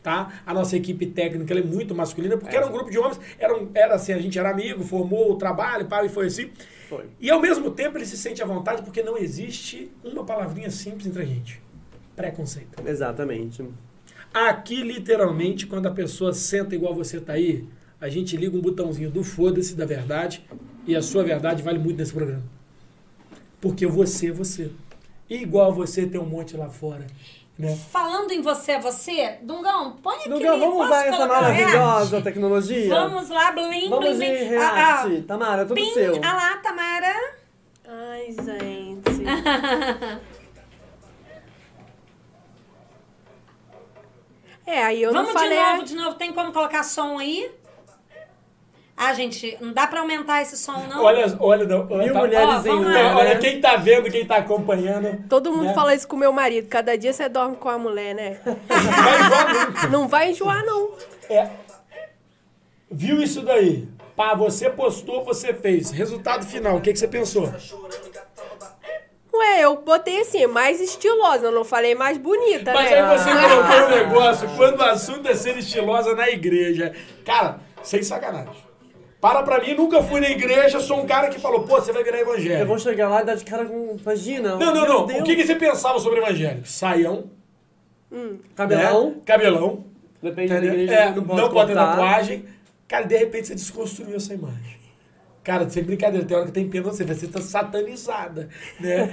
[0.00, 0.40] Tá?
[0.46, 3.54] A nossa equipe técnica ela é muito masculina, porque era um grupo de homens, era,
[3.54, 6.50] um- era assim, a gente era amigo, formou o trabalho, pá, e foi assim.
[6.88, 7.04] Foi.
[7.20, 11.06] E ao mesmo tempo ele se sente à vontade porque não existe uma palavrinha simples
[11.06, 11.60] entre a gente.
[12.16, 12.80] Preconceito.
[12.86, 13.62] Exatamente.
[14.32, 17.64] Aqui, literalmente, quando a pessoa senta igual você tá aí,
[18.00, 20.44] a gente liga um botãozinho do foda-se da verdade
[20.86, 22.44] e a sua verdade vale muito nesse programa.
[23.60, 24.70] Porque você é você.
[25.28, 27.06] E igual você tem um monte lá fora.
[27.58, 27.76] Né?
[27.90, 30.28] Falando em você é você, Dungão, põe aqui.
[30.28, 32.88] Dungão, vamos usar essa maravilhosa tecnologia?
[32.88, 34.54] Vamos lá, blim, Vamos blim.
[34.54, 35.22] Ah, React.
[35.22, 36.20] Tamara, tudo Bim, seu.
[36.22, 37.14] ah lá, Tamara.
[37.84, 39.24] Ai, gente.
[44.68, 45.58] É, aí eu Vamos não falei.
[45.58, 46.14] de novo, de novo.
[46.16, 47.50] Tem como colocar som aí?
[48.94, 51.02] Ah, gente, não dá pra aumentar esse som, não?
[51.04, 52.90] Olha, olha, não, olha, Mil tá- mulheres Ó, em lá.
[52.92, 55.24] Não, olha, quem tá vendo, quem tá acompanhando.
[55.28, 55.74] Todo mundo né?
[55.74, 56.68] fala isso com meu marido.
[56.68, 58.40] Cada dia você dorme com a mulher, né?
[58.44, 59.86] Vai igual nunca.
[59.88, 60.90] Não vai enjoar, não.
[61.30, 61.48] É.
[62.90, 63.88] Viu isso daí?
[64.16, 65.92] Pá, você postou, você fez.
[65.92, 67.48] Resultado final, o que, que você pensou?
[69.34, 71.46] Ué, eu botei assim, mais estilosa.
[71.46, 73.00] Eu não falei mais bonita, Mas né?
[73.02, 76.92] aí você colocou um negócio, quando o assunto é ser estilosa na igreja.
[77.24, 78.66] Cara, sem sacanagem.
[79.20, 82.04] Para pra mim, nunca fui na igreja, sou um cara que falou, pô, você vai
[82.04, 82.66] virar Eu evangélico.
[82.66, 83.96] vou chegar lá e dar de cara com.
[84.00, 84.56] Imagina.
[84.56, 85.06] Não, não, não.
[85.06, 85.20] Deus.
[85.20, 86.66] O que, que você pensava sobre evangélico?
[86.68, 87.28] Saião,
[88.54, 89.10] Cabelão.
[89.10, 89.16] né?
[89.26, 89.84] cabelão,
[90.22, 90.74] Depende da entendeu?
[90.80, 90.94] igreja.
[90.94, 92.44] É, não não pode, pode ter tatuagem.
[92.86, 94.77] Cara, de repente você desconstruiu essa imagem.
[95.48, 99.08] Cara, sem brincadeira, tem hora que tem pena você, você tá satanizada, né?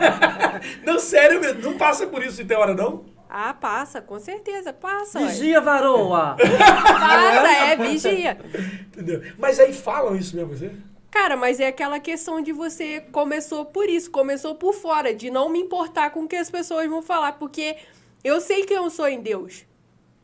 [0.82, 3.04] não, sério mesmo, não passa por isso tem hora, não?
[3.28, 5.18] Ah, passa, com certeza, passa.
[5.18, 6.38] Vigia, varoa.
[6.40, 8.38] Passa, é, vigia.
[8.86, 9.20] Entendeu?
[9.36, 10.72] Mas aí falam isso mesmo, você?
[11.10, 15.50] Cara, mas é aquela questão de você começou por isso, começou por fora, de não
[15.50, 17.76] me importar com o que as pessoas vão falar, porque
[18.24, 19.66] eu sei que eu sou em Deus,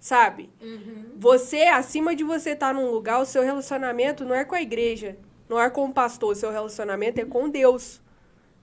[0.00, 0.48] sabe?
[1.18, 5.18] Você, acima de você estar num lugar, o seu relacionamento não é com a igreja,
[5.48, 8.00] não é com o pastor, o seu relacionamento é com Deus.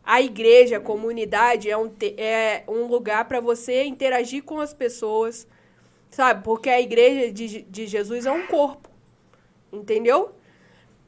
[0.03, 5.47] A igreja, a comunidade é um, é um lugar para você interagir com as pessoas,
[6.09, 6.43] sabe?
[6.43, 8.89] Porque a igreja de, de Jesus é um corpo,
[9.71, 10.33] entendeu?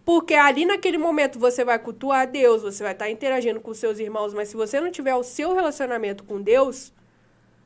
[0.06, 4.34] Porque ali naquele momento você vai cultuar Deus, você vai estar interagindo com seus irmãos,
[4.34, 6.94] mas se você não tiver o seu relacionamento com Deus,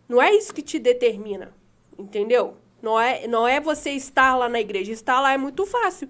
[0.07, 1.53] não é isso que te determina,
[1.97, 2.55] entendeu?
[2.81, 4.91] Não é, não é você estar lá na igreja.
[4.91, 6.09] Estar lá é muito fácil.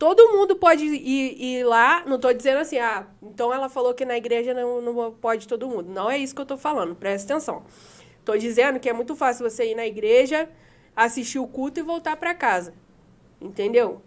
[0.00, 4.06] Todo mundo pode ir, ir lá, não estou dizendo assim, ah, então ela falou que
[4.06, 5.90] na igreja não, não pode todo mundo.
[5.90, 7.64] Não é isso que eu estou falando, presta atenção.
[8.18, 10.48] Estou dizendo que é muito fácil você ir na igreja,
[10.96, 12.72] assistir o culto e voltar para casa.
[13.38, 14.00] Entendeu?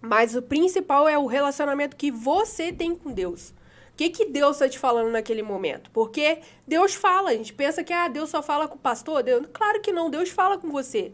[0.00, 3.50] Mas o principal é o relacionamento que você tem com Deus.
[3.92, 5.90] O que, que Deus está te falando naquele momento?
[5.90, 9.22] Porque Deus fala, a gente pensa que ah, Deus só fala com o pastor.
[9.22, 9.46] Deus...
[9.52, 11.12] Claro que não, Deus fala com você.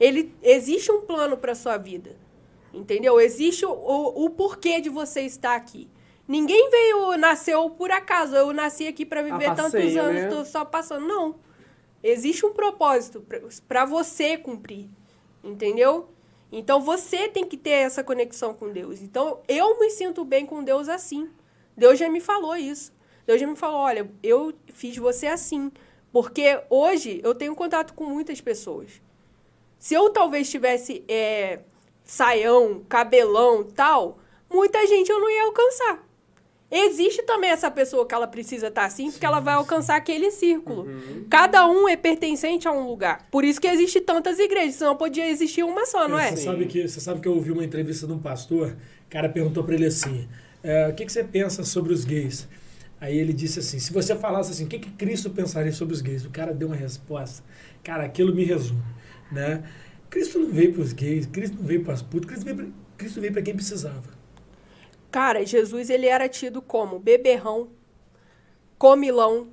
[0.00, 2.20] Ele Existe um plano para sua vida.
[2.72, 3.20] Entendeu?
[3.20, 5.88] Existe o, o, o porquê de você estar aqui.
[6.26, 8.34] Ninguém veio, nasceu por acaso.
[8.34, 10.28] Eu nasci aqui para viver A tantos passeio, anos, né?
[10.28, 11.06] tô só passando.
[11.06, 11.34] Não.
[12.02, 13.24] Existe um propósito
[13.68, 14.88] para você cumprir.
[15.44, 16.08] Entendeu?
[16.50, 19.02] Então você tem que ter essa conexão com Deus.
[19.02, 21.28] Então eu me sinto bem com Deus assim.
[21.76, 22.92] Deus já me falou isso.
[23.26, 25.72] Deus já me falou: olha, eu fiz você assim.
[26.12, 29.00] Porque hoje eu tenho contato com muitas pessoas.
[29.78, 31.60] Se eu talvez tivesse é,
[32.04, 34.18] saião, cabelão tal,
[34.50, 36.12] muita gente eu não ia alcançar.
[36.74, 40.86] Existe também essa pessoa que ela precisa estar assim, porque ela vai alcançar aquele círculo.
[41.28, 43.28] Cada um é pertencente a um lugar.
[43.30, 46.30] Por isso que existe tantas igrejas, senão podia existir uma só, não é?
[46.30, 48.74] Você sabe, que, você sabe que eu ouvi uma entrevista de um pastor,
[49.06, 50.26] o cara perguntou pra ele assim,
[50.62, 52.48] é, o que, que você pensa sobre os gays?
[52.98, 56.00] Aí ele disse assim, se você falasse assim, o que, que Cristo pensaria sobre os
[56.00, 56.24] gays?
[56.24, 57.44] O cara deu uma resposta.
[57.84, 58.80] Cara, aquilo me resume,
[59.30, 59.62] né?
[60.12, 62.44] Cristo não veio pros gays, Cristo não veio pras putas, Cristo
[63.18, 64.10] veio pra, pra quem precisava.
[65.10, 67.70] Cara, Jesus ele era tido como beberrão,
[68.76, 69.48] comilão,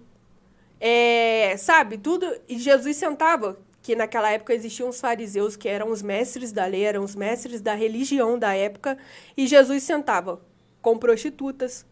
[0.77, 2.25] é, sabe, tudo.
[2.45, 6.83] E Jesus sentava, que naquela época existiam os fariseus, que eram os mestres da lei,
[6.83, 8.97] eram os mestres da religião da época,
[9.37, 10.41] e Jesus sentava
[10.81, 11.85] com prostitutas,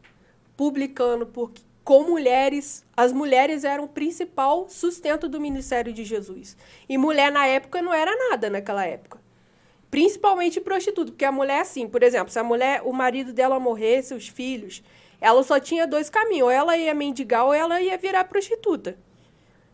[0.57, 1.53] publicano, por,
[1.88, 2.85] com mulheres.
[2.97, 6.57] As mulheres eram o principal sustento do ministério de Jesus.
[6.89, 9.22] E mulher na época não era nada naquela época.
[9.89, 14.14] Principalmente prostituta, porque a mulher assim, por exemplo, se a mulher, o marido dela morresse,
[14.14, 14.84] os filhos,
[15.22, 18.97] ela só tinha dois caminhos, ou ela ia mendigar ou ela ia virar prostituta.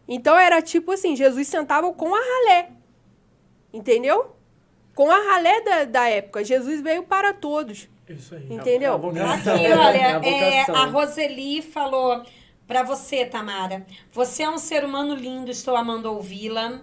[0.07, 2.73] Então era tipo assim, Jesus sentava com a ralé.
[3.73, 4.35] Entendeu?
[4.93, 6.43] Com a ralé da, da época.
[6.43, 7.89] Jesus veio para todos.
[8.13, 8.47] Isso aí.
[8.49, 8.93] Entendeu?
[8.95, 12.23] Aqui, olha, é, a Roseli falou
[12.67, 13.85] pra você, Tamara.
[14.11, 16.81] Você é um ser humano lindo, estou amando ouvi-la.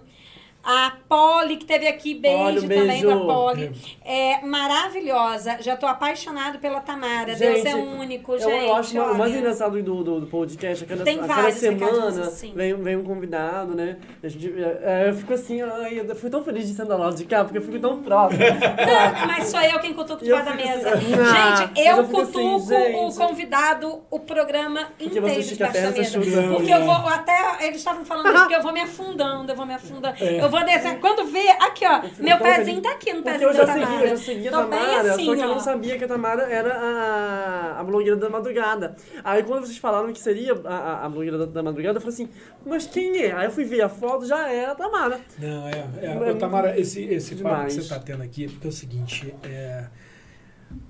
[0.63, 3.07] A Polly, que teve aqui, beijo, também beijo.
[3.07, 3.73] pra Polly.
[4.05, 5.57] É maravilhosa.
[5.61, 7.35] Já tô apaixonado pela Tamara.
[7.35, 8.65] Deus é único, eu, gente.
[8.67, 12.23] eu acho o mais engraçado do, do, do podcast é que Tem a cada semana
[12.23, 12.53] assim.
[12.55, 13.97] vem, vem um convidado, né?
[14.23, 17.17] A gente, é, eu fico assim, ai, eu fui tão feliz de ser do lado
[17.17, 18.41] de cá, porque eu fico tão próximo.
[18.45, 20.91] Não, mas sou eu quem cutuco E debaixo da mesa.
[20.95, 23.17] assim, gente, eu, eu assim, cutuco o gente.
[23.17, 25.27] convidado o programa inteiro
[25.57, 26.21] da mesa.
[26.55, 27.50] Porque eu vou até.
[27.61, 30.17] Eles estavam falando isso, porque eu vou me afundando, eu vou me afundando.
[30.23, 30.43] É.
[30.43, 30.99] Eu vou descer.
[30.99, 33.85] Quando vê, aqui, ó, meu tão pezinho tá aqui no pezinho eu já da segui,
[33.87, 34.05] Tamara.
[34.05, 35.49] eu já segui a Tamara, assim, só que eu ó.
[35.49, 38.97] não sabia que a Tamara era a, a blogueira da madrugada.
[39.25, 42.15] Aí quando vocês falaram que seria a, a, a blogueira da, da madrugada, eu falei
[42.15, 42.29] assim,
[42.65, 43.33] mas quem é?
[43.33, 45.21] Aí eu fui ver a foto, já era a Tamara.
[45.39, 45.87] Não, é.
[46.03, 48.73] é, É Ô, Tamara, esse, esse papo que você está tendo aqui, porque é o
[48.73, 49.87] seguinte, é,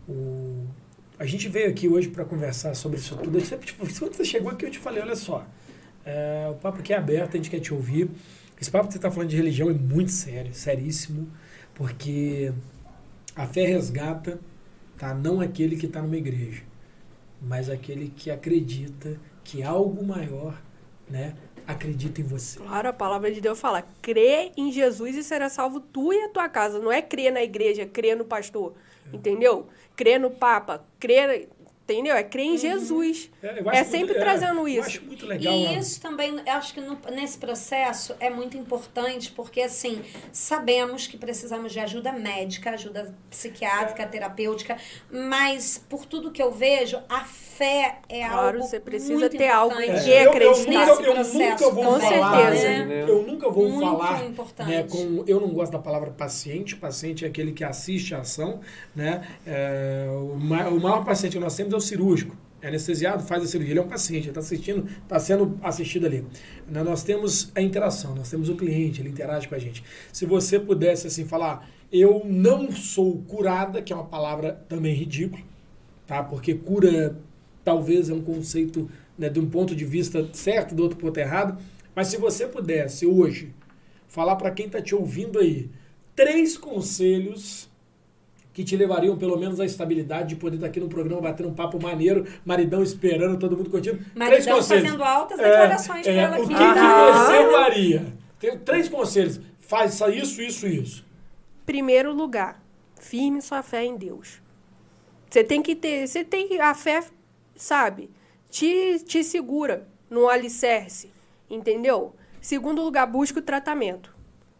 [0.08, 0.66] o,
[1.18, 3.38] a gente veio aqui hoje para conversar sobre isso tudo.
[3.38, 5.44] Eu sempre, tipo, quando você chegou aqui, eu te falei, olha só,
[6.10, 8.10] é, o papo aqui é aberto, a gente quer te ouvir.
[8.60, 11.28] Esse papo que você está falando de religião é muito sério, seríssimo,
[11.74, 12.52] porque
[13.34, 14.38] a fé resgata,
[14.98, 15.14] tá?
[15.14, 16.62] Não aquele que está numa igreja,
[17.40, 20.60] mas aquele que acredita que algo maior,
[21.08, 21.34] né,
[21.66, 22.58] acredita em você.
[22.58, 26.28] Claro, a palavra de Deus fala: crê em Jesus e será salvo tu e a
[26.28, 26.78] tua casa.
[26.78, 28.74] Não é crer na igreja, crer no pastor.
[29.12, 29.66] Entendeu?
[29.96, 31.48] Crer no Papa, crer.
[31.92, 32.14] Entendeu?
[32.16, 33.30] É crer em Jesus.
[33.42, 34.80] É, eu É sempre muito- trazendo Eu isso.
[34.88, 35.52] acho muito legal.
[35.54, 40.02] E a- isso também, eu acho que no- nesse processo é muito importante, porque assim,
[40.32, 44.76] sabemos que precisamos de ajuda médica, ajuda psiquiátrica, terapêutica,
[45.10, 49.48] mas por tudo que eu vejo, a fé é Claro, algo você precisa muito ter
[49.48, 50.08] algo importante.
[50.08, 50.70] em É, que eu, eu acreditar.
[50.70, 52.84] nunca, Nesse eu processo nunca vou Com falar, certeza.
[52.86, 53.04] né?
[53.08, 54.68] eu nunca vou Muito falar, importante.
[54.70, 58.60] né, com, eu não gosto da palavra paciente, paciente é aquele que assiste a ação,
[58.94, 63.24] né, é, o, ma- o maior paciente que nós temos é o cirúrgico, é anestesiado,
[63.24, 66.24] faz a cirurgia, ele é um paciente, está assistindo, está sendo assistido ali.
[66.68, 69.82] Né, Nós temos a interação, nós temos o cliente, ele interage com a gente.
[70.12, 75.42] Se você pudesse assim falar, eu não sou curada, que é uma palavra também ridícula,
[76.06, 76.22] tá?
[76.22, 77.18] Porque cura
[77.64, 81.58] talvez é um conceito né, de um ponto de vista certo, do outro ponto errado.
[81.94, 83.54] Mas se você pudesse hoje
[84.06, 85.70] falar para quem está te ouvindo aí
[86.14, 87.69] três conselhos
[88.52, 91.54] que te levariam pelo menos à estabilidade de poder estar aqui no programa batendo um
[91.54, 93.98] papo maneiro, maridão esperando, todo mundo curtindo.
[93.98, 94.84] três Maridão conselhos.
[94.84, 96.48] fazendo altas É, declarações é, pra ela O aqui.
[96.48, 97.24] que, que Ah.
[97.26, 98.06] você faria?
[98.38, 99.40] Tem três conselhos.
[99.60, 101.04] Faça isso, isso, isso.
[101.64, 102.60] Primeiro lugar,
[102.98, 104.40] firme sua fé em Deus.
[105.30, 107.04] Você tem que ter, você tem que, a fé,
[107.54, 108.10] sabe,
[108.50, 111.12] te, te segura no alicerce,
[111.48, 112.14] entendeu?
[112.40, 114.12] Segundo lugar, busca o tratamento.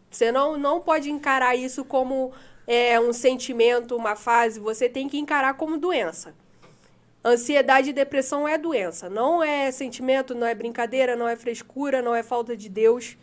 [0.09, 2.31] Você não, não pode encarar isso como
[2.73, 6.33] é, um sentimento, uma fase, você tem que encarar como doença.
[7.23, 12.15] Ansiedade e depressão é doença, não é sentimento, não é brincadeira, não é frescura, não
[12.15, 13.17] é falta de Deus.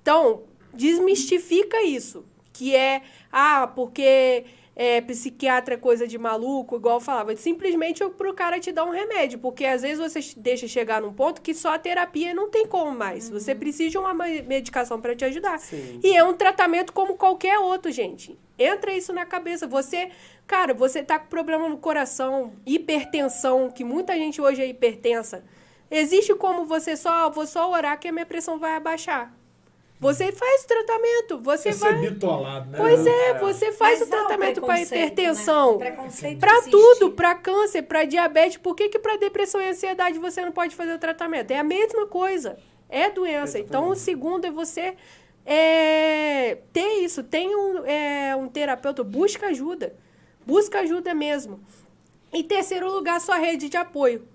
[0.00, 3.02] Então, desmistifica isso, que é,
[3.32, 4.44] ah, porque
[4.80, 7.34] é, psiquiatra é coisa de maluco, igual eu falava.
[7.34, 11.42] Simplesmente pro cara te dar um remédio, porque às vezes você deixa chegar num ponto
[11.42, 13.28] que só a terapia não tem como mais.
[13.28, 15.58] Você precisa de uma me- medicação para te ajudar.
[15.58, 15.98] Sim.
[16.02, 18.38] E é um tratamento como qualquer outro, gente.
[18.56, 19.66] Entra isso na cabeça.
[19.66, 20.10] Você,
[20.46, 25.44] cara, você tá com problema no coração, hipertensão, que muita gente hoje é hipertensa.
[25.90, 29.34] Existe como você só, vou só orar que a minha pressão vai abaixar.
[30.00, 31.94] Você faz o tratamento, você É ser vai.
[32.10, 32.78] bitolado, né?
[32.78, 35.70] Pois é, você faz Mas o tratamento para preconceito, hipertensão.
[35.70, 35.74] Né?
[35.74, 36.70] O preconceito Pra existe.
[36.70, 38.58] tudo, pra câncer, pra diabetes.
[38.58, 41.50] Por que, que pra depressão e ansiedade você não pode fazer o tratamento?
[41.50, 42.56] É a mesma coisa.
[42.88, 43.58] É doença.
[43.58, 44.94] Então, o segundo é você
[45.44, 47.24] é, ter isso.
[47.24, 49.96] Tem um, é, um terapeuta, busca ajuda.
[50.46, 51.60] Busca ajuda mesmo.
[52.32, 54.28] Em terceiro lugar, sua rede de apoio.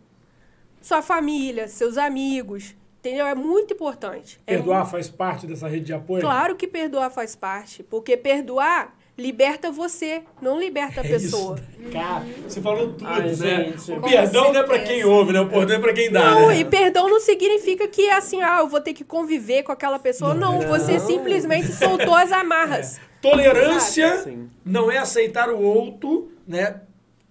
[0.81, 2.75] Sua família, seus amigos.
[3.03, 3.27] Entendeu?
[3.27, 4.39] É muito importante.
[4.47, 6.21] É Perdoar faz parte dessa rede de apoio?
[6.21, 11.59] Claro que perdoar faz parte, porque perdoar liberta você, não liberta a É pessoa.
[11.81, 13.33] isso, cara, você falou tudo, Ai, né?
[13.33, 13.91] gente.
[13.91, 15.41] O perdão não é pra quem ouve, né?
[15.41, 16.59] O perdão é pra quem dá, Não, né?
[16.59, 19.99] e perdão não significa que é assim, ah, eu vou ter que conviver com aquela
[19.99, 20.33] pessoa.
[20.33, 20.67] Não, Não.
[20.69, 23.01] você simplesmente soltou as amarras.
[23.21, 24.49] Tolerância Sim.
[24.65, 26.79] não é aceitar o outro, né?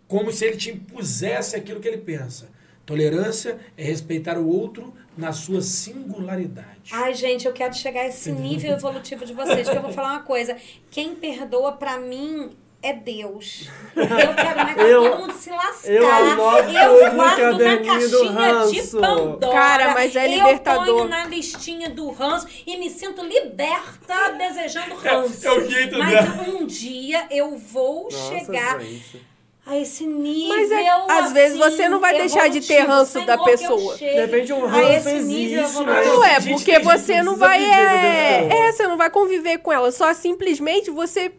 [0.07, 2.49] Como se ele te impusesse aquilo que ele pensa.
[2.85, 6.91] Tolerância é respeitar o outro na sua singularidade.
[6.91, 10.13] Ai, gente, eu quero chegar a esse nível evolutivo de vocês, que eu vou falar
[10.13, 10.57] uma coisa.
[10.91, 12.51] Quem perdoa pra mim
[12.83, 13.69] é Deus.
[13.95, 15.89] Eu quero mais que Eu- todo mundo se lascar.
[15.93, 18.91] eu eu guardo na caixinha de.
[19.01, 19.53] Pandora.
[19.53, 20.85] Cara, mas é Eu libertador.
[20.87, 25.47] ponho na listinha do ranço e me sinto liberta desejando ranço.
[25.47, 26.43] É o jeito mas dela.
[26.49, 29.23] um dia eu vou Nossa, chegar gente.
[29.65, 30.57] A esse nível.
[30.57, 33.97] Mas é- às vezes assim, você não vai deixar de ter ranço da pessoa.
[33.97, 37.65] chegue De repente um a ranço esse nível existe, Não é, porque você não vai.
[37.65, 39.93] É, é, você não vai conviver com ela.
[39.93, 41.33] Só simplesmente você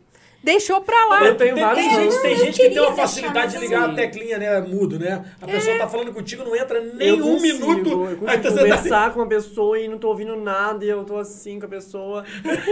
[0.44, 1.24] deixou pra lá.
[1.26, 3.82] Eu tenho Tem, vários tem gente, tem eu gente que tem uma facilidade de ligar
[3.82, 4.62] a assim- teclinha, né?
[4.62, 5.24] Mudo, né?
[5.42, 7.90] A pessoa tá falando contigo, não entra nem Eu um minuto.
[7.90, 11.18] Eu consigo tá- conversar com uma pessoa e não tô ouvindo nada e eu tô
[11.18, 12.24] assim com a pessoa.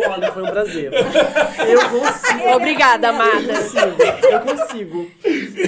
[0.09, 0.91] Olha, foi um prazer.
[1.71, 2.49] Eu consigo.
[2.55, 3.47] Obrigada, Eu amada.
[3.47, 4.27] consigo.
[4.31, 5.11] Eu consigo.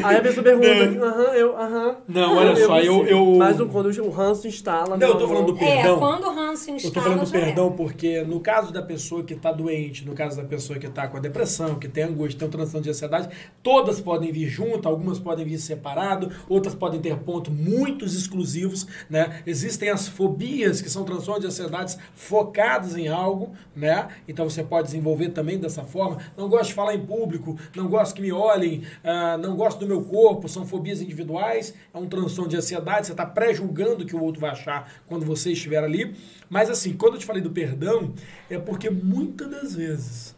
[0.04, 1.96] Aí a pessoa pergunta, aham, eu, aham.
[2.08, 4.98] Não, olha só, eu- eu- Mas quando o ranço instala.
[4.98, 6.00] Não, eu tô falando do É, perdão.
[6.00, 7.40] quando o ranço Eu instala, tô falando do é.
[7.40, 11.08] perdão porque no caso da pessoa que tá doente, no caso da pessoa que tá
[11.08, 13.30] com a depressão, que tem angústia, tem um transtorno de ansiedade,
[13.62, 19.42] todas podem vir junto, algumas podem vir separado, outras podem ter pontos muito exclusivos, né?
[19.46, 24.08] Existem as fobias, que são transtornos de ansiedades focados em algo, né?
[24.28, 26.18] Então você pode desenvolver também dessa forma.
[26.36, 29.88] Não gosto de falar em público, não gosto que me olhem, ah, não gosto do
[29.88, 34.16] meu corpo, são fobias individuais, é um transtorno de ansiedade, você está pré-julgando o que
[34.16, 36.16] o outro vai achar quando você estiver ali.
[36.50, 38.14] Mas assim, quando eu te falei do perdão,
[38.50, 40.36] é porque muitas das vezes,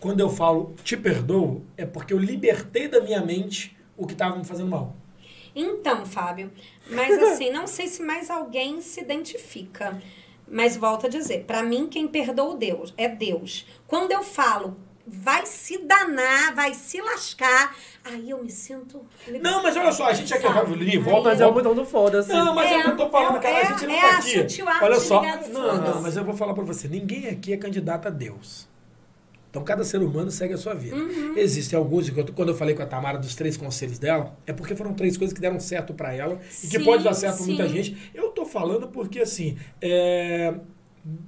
[0.00, 4.36] quando eu falo te perdoo, é porque eu libertei da minha mente o que estava
[4.36, 4.94] me fazendo mal.
[5.54, 6.52] Então, Fábio,
[6.90, 10.00] mas assim, não sei se mais alguém se identifica.
[10.48, 13.66] Mas volto a dizer, pra mim quem perdoa o Deus é Deus.
[13.86, 14.76] Quando eu falo
[15.08, 19.06] vai se danar, vai se lascar, aí eu me sinto
[19.40, 20.74] Não, mas olha só, a gente aqui, Sabe?
[20.74, 21.62] Lili, volta, Mas é o volta.
[21.68, 22.28] botão do foda-se.
[22.32, 24.00] Não, mas é, o que eu tô falando, É, cara, a é- gente não é
[24.00, 24.30] tá a aqui.
[24.32, 25.22] sutil arte Olha de só.
[25.52, 28.68] Não, não, mas eu vou falar pra você, ninguém aqui é candidato a Deus.
[29.56, 30.96] Então cada ser humano segue a sua vida.
[30.96, 31.34] Uhum.
[31.34, 34.92] Existem alguns, quando eu falei com a Tamara dos três conselhos dela, é porque foram
[34.92, 37.66] três coisas que deram certo pra ela e que Sim, pode dar certo pra muita
[37.66, 37.74] sim.
[37.74, 38.12] gente.
[38.14, 40.56] Eu tô falando porque assim, é,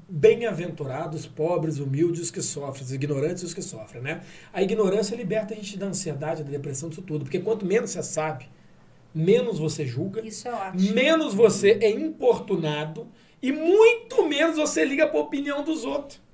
[0.07, 4.21] bem-aventurados, pobres, humildes, os que sofrem, os ignorantes os que sofrem, né?
[4.53, 8.03] A ignorância liberta a gente da ansiedade, da depressão, disso tudo, porque quanto menos você
[8.03, 8.47] sabe,
[9.15, 13.09] menos você julga, é menos você é importunado
[13.41, 16.28] e muito menos você liga pra opinião dos outros.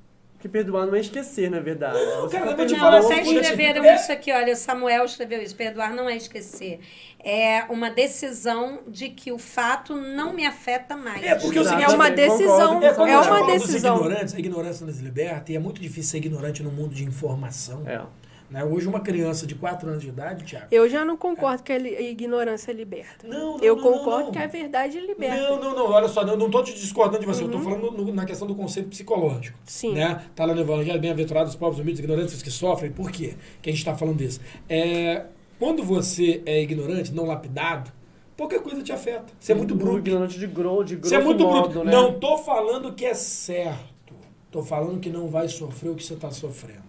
[0.45, 1.97] Que perdoar não é esquecer, na verdade.
[1.99, 4.57] Não, Você cara, eu vou te Não, falar até escreveram é- isso aqui, olha, o
[4.57, 5.57] Samuel escreveu isso.
[5.57, 6.81] Perdoar não é esquecer.
[7.19, 11.23] É uma decisão de que o fato não me afeta mais.
[11.25, 12.75] É, porque o seguinte, É uma decisão.
[12.75, 13.07] concordo.
[13.07, 13.97] É, É uma decisão.
[13.97, 17.83] ignorantes, a ignorância nos liberta e é muito difícil ser ignorante no mundo de informação.
[17.89, 18.03] É.
[18.51, 18.63] Né?
[18.65, 20.67] Hoje uma criança de 4 anos de idade, Tiago.
[20.71, 23.27] Eu já não concordo que a ignorância liberta.
[23.27, 24.33] Não, não, Eu não, concordo não, não.
[24.33, 25.37] que a verdade liberta.
[25.51, 27.91] Não, não, não, olha só, eu não tô te discordando de você, eu tô falando
[27.91, 29.59] no- na questão do conceito psicológico.
[29.65, 29.95] Sim.
[29.95, 30.23] Né?
[30.37, 32.93] Tá lá no Evangelho, bem-aventurados os pobres, humildes, ignorantes, os que sofrem.
[32.93, 34.41] Por quê que a gente tá falando disso?
[34.69, 35.25] É,
[35.59, 37.91] quando você é ignorante, não lapidado,
[38.37, 39.33] pouca coisa te afeta.
[39.41, 39.99] Você é muito bruto.
[39.99, 41.85] ignorante de, gro, de grosso Você é muito modo, bruto.
[41.85, 41.91] né?
[41.93, 44.15] Não tô falando que é certo.
[44.51, 46.84] Tô falando que não vai sofrer o que você tá sofrendo.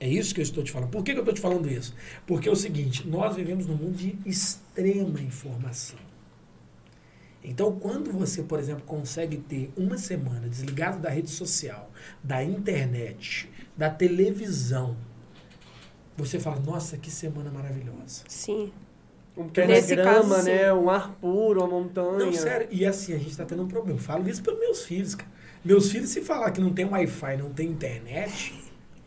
[0.00, 0.90] É isso que eu estou te falando.
[0.90, 1.94] Por que, que eu estou te falando isso?
[2.26, 5.98] Porque é o seguinte, nós vivemos num mundo de extrema informação.
[7.42, 11.90] Então, quando você, por exemplo, consegue ter uma semana desligado da rede social,
[12.22, 14.96] da internet, da televisão,
[16.16, 18.24] você fala, nossa, que semana maravilhosa.
[18.28, 18.72] Sim.
[19.36, 20.72] Um pé na Nesse grama, caso, né?
[20.72, 22.18] Um ar puro, uma montanha.
[22.18, 22.66] Não, sério.
[22.72, 23.98] E assim, a gente tá tendo um problema.
[23.98, 25.30] Eu falo isso pelos meus filhos, cara.
[25.64, 28.52] Meus filhos, se falar que não tem Wi-Fi, não tem internet,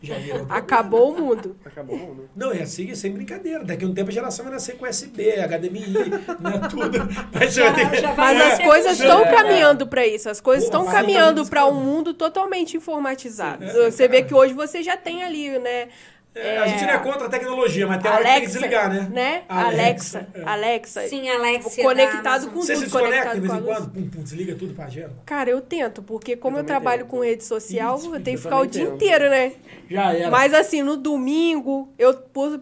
[0.01, 0.47] já problema.
[0.49, 1.55] Acabou o mundo.
[1.63, 2.23] Acabou, né?
[2.35, 3.63] Não, é assim, sem brincadeira.
[3.63, 6.09] Daqui a um tempo a geração vai nascer com USB, HDMI,
[6.39, 6.97] né, tudo.
[7.31, 8.01] Mas vai ter.
[8.01, 10.29] Já Mas as coisas estão caminhando para isso.
[10.29, 13.63] As coisas estão caminhando então para um mundo totalmente informatizado.
[13.63, 14.27] Sim, é, você vê cara.
[14.27, 15.89] que hoje você já tem ali, né?
[16.33, 18.59] É, a gente não é contra a tecnologia, mas tem hora que tem que Alexa,
[18.59, 19.43] desligar, né?
[19.49, 20.43] Alexa, é.
[20.43, 21.01] Alexa.
[21.09, 21.83] Sim, Alexia.
[21.83, 22.49] Conectado da Amazon.
[22.53, 23.89] com Você se tudo desconecta de vez com em quando?
[23.91, 25.11] Pum, pum, desliga tudo pra gelo.
[25.25, 27.09] Cara, eu tento, porque como Eu eu, trabalho tento.
[27.09, 28.95] com rede social, Isso, eu tenho eu que ficar o dia tento.
[28.95, 29.51] inteiro, né?
[29.89, 30.31] Já era.
[30.31, 32.13] Mas assim, no domingo, eu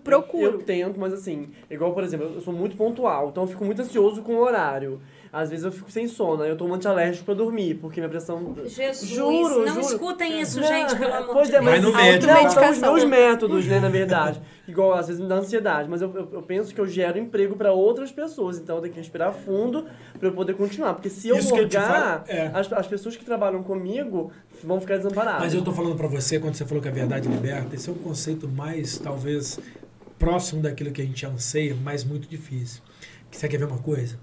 [0.03, 0.45] procuro.
[0.45, 3.83] Eu tento, mas assim, igual, por exemplo, eu sou muito pontual, então eu fico muito
[3.83, 4.99] ansioso com o horário.
[5.31, 8.55] Às vezes eu fico sem sono, aí eu tomo antialérgico pra dormir, porque minha pressão.
[8.65, 9.79] Jesus, Juro, não juro.
[9.81, 11.71] escutem isso, gente, pelo amor pois de é, Deus.
[11.71, 12.53] mas Vai no não, médico.
[12.53, 14.41] são os meus métodos, né, na verdade.
[14.67, 17.55] Igual, às vezes me dá ansiedade, mas eu, eu, eu penso que eu gero emprego
[17.55, 19.85] pra outras pessoas, então eu tenho que respirar fundo
[20.19, 20.93] pra eu poder continuar.
[20.95, 22.51] Porque se eu Isso eu morgar, falo, é.
[22.53, 24.31] as, as pessoas que trabalham comigo
[24.63, 25.41] vão ficar desamparadas.
[25.41, 27.91] Mas eu tô falando pra você, quando você falou que a verdade liberta, esse é
[27.91, 29.59] um conceito mais, talvez,
[30.17, 32.81] próximo daquilo que a gente anseia, mas muito difícil.
[33.31, 34.17] Você quer ver uma coisa?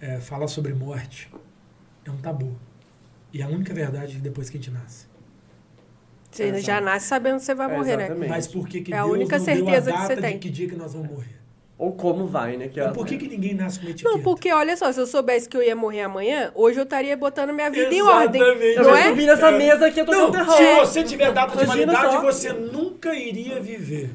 [0.00, 1.30] É, falar sobre morte
[2.06, 2.56] é um tabu.
[3.32, 5.06] E a única verdade é depois que a gente nasce.
[6.30, 6.62] Você Exato.
[6.64, 8.04] já nasce sabendo que você vai É, morrer, né?
[8.04, 8.28] exatamente.
[8.30, 10.32] Mas por que, que É a Deus única não deu certeza que você tem.
[10.34, 11.40] de que dia que nós vamos morrer?
[11.76, 12.64] Ou como vai, né?
[12.68, 14.10] Que Então, ela- por que, que ninguém nasce com etiqueta?
[14.14, 17.16] Não, porque olha só, se eu soubesse que eu ia morrer amanhã, hoje eu estaria
[17.16, 18.40] botando minha vida em ordem.
[18.40, 18.76] Exatamente.
[18.76, 19.08] Eu Não vou é?
[19.08, 23.14] subir nessa mesa aqui, eu tô Não, se você tiver data de validade, você nunca
[23.14, 24.10] iria viver.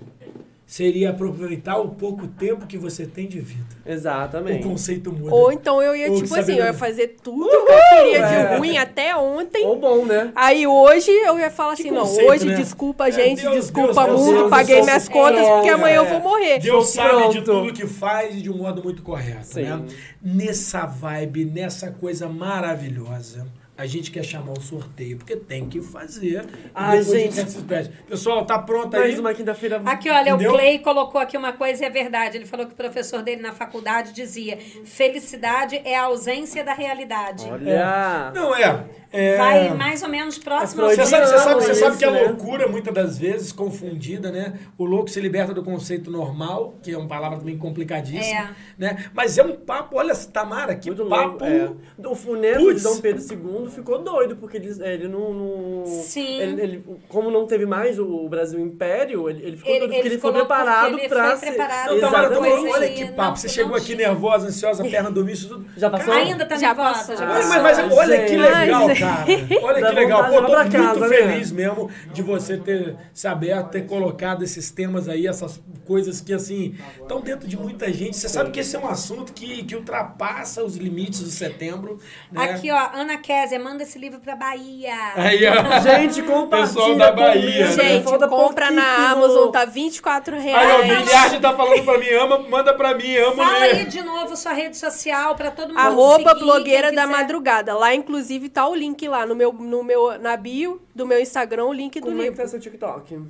[0.68, 3.68] Seria aproveitar o pouco tempo que você tem de vida.
[3.86, 4.64] O Exatamente.
[4.64, 5.32] conceito muda.
[5.36, 8.34] Ou então eu ia, Ou tipo assim, eu ia fazer tudo que eu queria de
[8.34, 8.58] É.
[8.58, 9.64] ruim até ontem.
[9.64, 10.32] Ou bom, né?
[10.36, 12.56] Aí hoje eu ia falar Que assim, não, conceito, hoje né?
[12.56, 15.74] desculpa, É, gente, Deus, desculpa Deus, mundo, Deus, paguei Deus, minhas contas, porque é.
[15.74, 16.58] amanhã eu vou morrer.
[16.60, 19.62] Deus sabe de tudo que faz e de um modo muito correto, Sim.
[19.62, 19.86] né?
[20.20, 23.46] Nessa vibe, nessa coisa maravilhosa,
[23.78, 26.46] a gente quer chamar o sorteio, porque tem que fazer.
[26.46, 27.92] E Ai, depois a gente.
[28.08, 29.02] Pessoal, tá pronto aí?
[29.04, 29.82] Mais uma quinta-feira.
[29.86, 30.52] Aqui, olha, Entendeu?
[30.52, 32.38] o Clay colocou aqui uma coisa e é verdade.
[32.38, 37.46] Ele falou que o professor dele na faculdade dizia: felicidade é a ausência da realidade.
[37.50, 38.32] Olha.
[38.34, 38.86] Não, é.
[39.12, 39.38] é...
[39.38, 42.06] Vai mais ou menos próximo É ao Você sabe, você sabe, você Isso, sabe que
[42.06, 42.22] a né?
[42.24, 44.54] loucura, muitas das vezes, confundida, né?
[44.78, 48.56] O louco se liberta do conceito normal, que é uma palavra também complicadíssima, É.
[48.78, 49.06] né?
[49.14, 51.44] Mas é um papo, olha, Tamara, que Muito papo...
[51.44, 51.70] É.
[52.06, 52.78] O funeto Puts.
[52.78, 55.34] de Dom Pedro II ficou doido, porque ele, ele não.
[55.34, 56.40] não- Sim.
[56.40, 60.08] Ele, ele- como não teve mais o, Brasil Império, ele, ele ficou Ele- doido porque
[60.08, 61.30] ele ficou preparado ele pra.
[61.32, 63.22] foi ser- preparado Não, Tamara, olha que aí, papo.
[63.30, 63.98] não- Você não chegou aqui tinha.
[64.10, 65.66] nervosa, ansiosa, perna dormindo, isso tudo.
[65.78, 66.14] Já passou?
[66.14, 66.94] Ainda tá Já nervosa?
[67.00, 67.18] passou.
[67.18, 67.64] Já Mas, passou?
[67.64, 68.42] mas, mas olha que gente.
[68.42, 69.26] legal, Ai, cara.
[69.66, 70.24] Olha Dá que legal.
[70.30, 71.08] Pô, tô muito casa, né?
[71.18, 76.34] feliz mesmo de você ter se aberto, ter colocado esses temas aí, essas coisas que,
[76.34, 78.16] assim, estão dentro de muita gente.
[78.18, 82.00] Você sabe que esse é um assunto que, que ultrapassa os limites do setembro.
[82.32, 82.44] Né?
[82.52, 84.94] Aqui, ó, Ana Kézia, manda esse livro pra Bahia.
[85.16, 85.80] Aí, ó.
[85.82, 86.68] Gente, compartilha.
[86.68, 87.90] Pessoal da Bahia, comigo, né?
[87.90, 89.12] Gente, falta compra na.
[89.12, 91.02] Amazon, tá 24 Aí, ó, reais.
[91.02, 93.76] o Bilhard tá falando pra mim, ama, manda pra mim, amo Fala ler.
[93.76, 97.74] aí de novo sua rede social pra todo mundo Arroba seguir, blogueira da madrugada.
[97.76, 101.66] Lá, inclusive, tá o link lá no meu, no meu, na bio do meu Instagram,
[101.66, 102.42] o link do Como é que livro.
[102.44, 103.22] tá seu TikTok?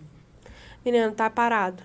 [0.86, 1.82] Menino, tá parado.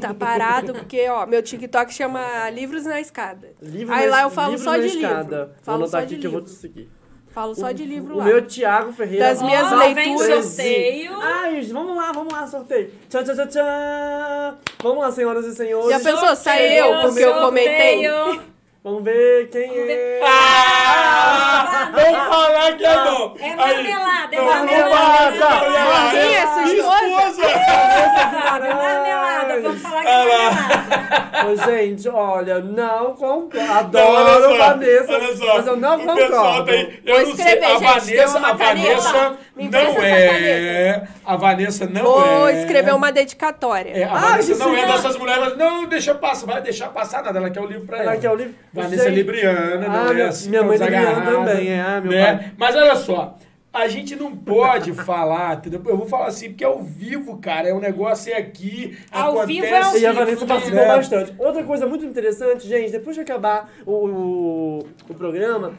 [0.00, 3.52] Tá parado, porque, ó, meu TikTok chama Livros na Escada.
[3.62, 5.22] Livro Aí na- lá eu falo livro só na de escada.
[5.22, 5.46] livro.
[5.46, 6.60] Vou Falo anotar só aqui de que eu vou te livro.
[6.60, 6.90] seguir.
[7.34, 8.24] Falo só de livro o lá.
[8.26, 9.24] meu é Thiago Ferreira.
[9.26, 10.44] Das minhas vem leituras.
[10.46, 11.12] sorteio.
[11.20, 12.92] Ai, vamos lá, vamos lá, sorteio.
[13.10, 14.58] Tchau, tchau, tchau, tchau.
[14.80, 15.90] Vamos lá, senhoras e senhores.
[15.90, 16.36] Já pensou?
[16.36, 18.08] Sorteio, Sai eu, porque eu comentei.
[18.84, 19.92] Vamos ver quem Vamos ver.
[19.98, 20.20] é.
[20.22, 21.90] Ah!
[21.94, 23.34] Vamos falar que é bom.
[23.40, 25.38] É marmelada, é Não, marmelada.
[25.48, 26.10] marmelada.
[26.10, 27.42] Quem é sua esposa?
[27.48, 31.24] Sabe, marmelada, vamos falar que é Ah marmelada.
[31.46, 33.58] Ô, gente, olha, não concordo.
[33.58, 35.54] Não, Adoro olha só, Vanessa, olha só.
[35.56, 36.64] mas eu não O pessoal concordo.
[36.72, 36.72] tá
[37.04, 41.08] eu Vou não sei, escrever, a gente, tem Vanessa, a Vanessa não essa é.
[41.24, 42.60] A Vanessa não Vou é.
[42.62, 43.90] escrever uma dedicatória.
[43.90, 45.56] É, a Ai, Vanessa não é dessas mulheres.
[45.56, 46.46] Não, deixa passar.
[46.46, 47.38] Vai deixar passar nada.
[47.38, 48.12] Ela quer o livro pra ela.
[48.12, 48.54] Ela quer o livro.
[48.74, 49.08] Vanessa.
[49.08, 51.80] Libriana, não Ah, é minha- assim, minha mãe libriana também, é.
[51.80, 52.36] Ah, meu né?
[52.36, 52.52] pai.
[52.58, 53.36] Mas olha só.
[53.72, 55.82] A gente não pode falar, entendeu?
[55.86, 57.68] Eu vou falar assim, porque é ao vivo, cara.
[57.68, 58.96] É um negócio é aqui.
[59.10, 60.46] Ao acontece, vivo é ao E a vivo, Vanessa né?
[60.46, 60.86] participou É.
[60.88, 61.34] bastante.
[61.38, 64.78] Outra coisa muito interessante, gente, depois de acabar o, o,
[65.10, 65.72] o programa,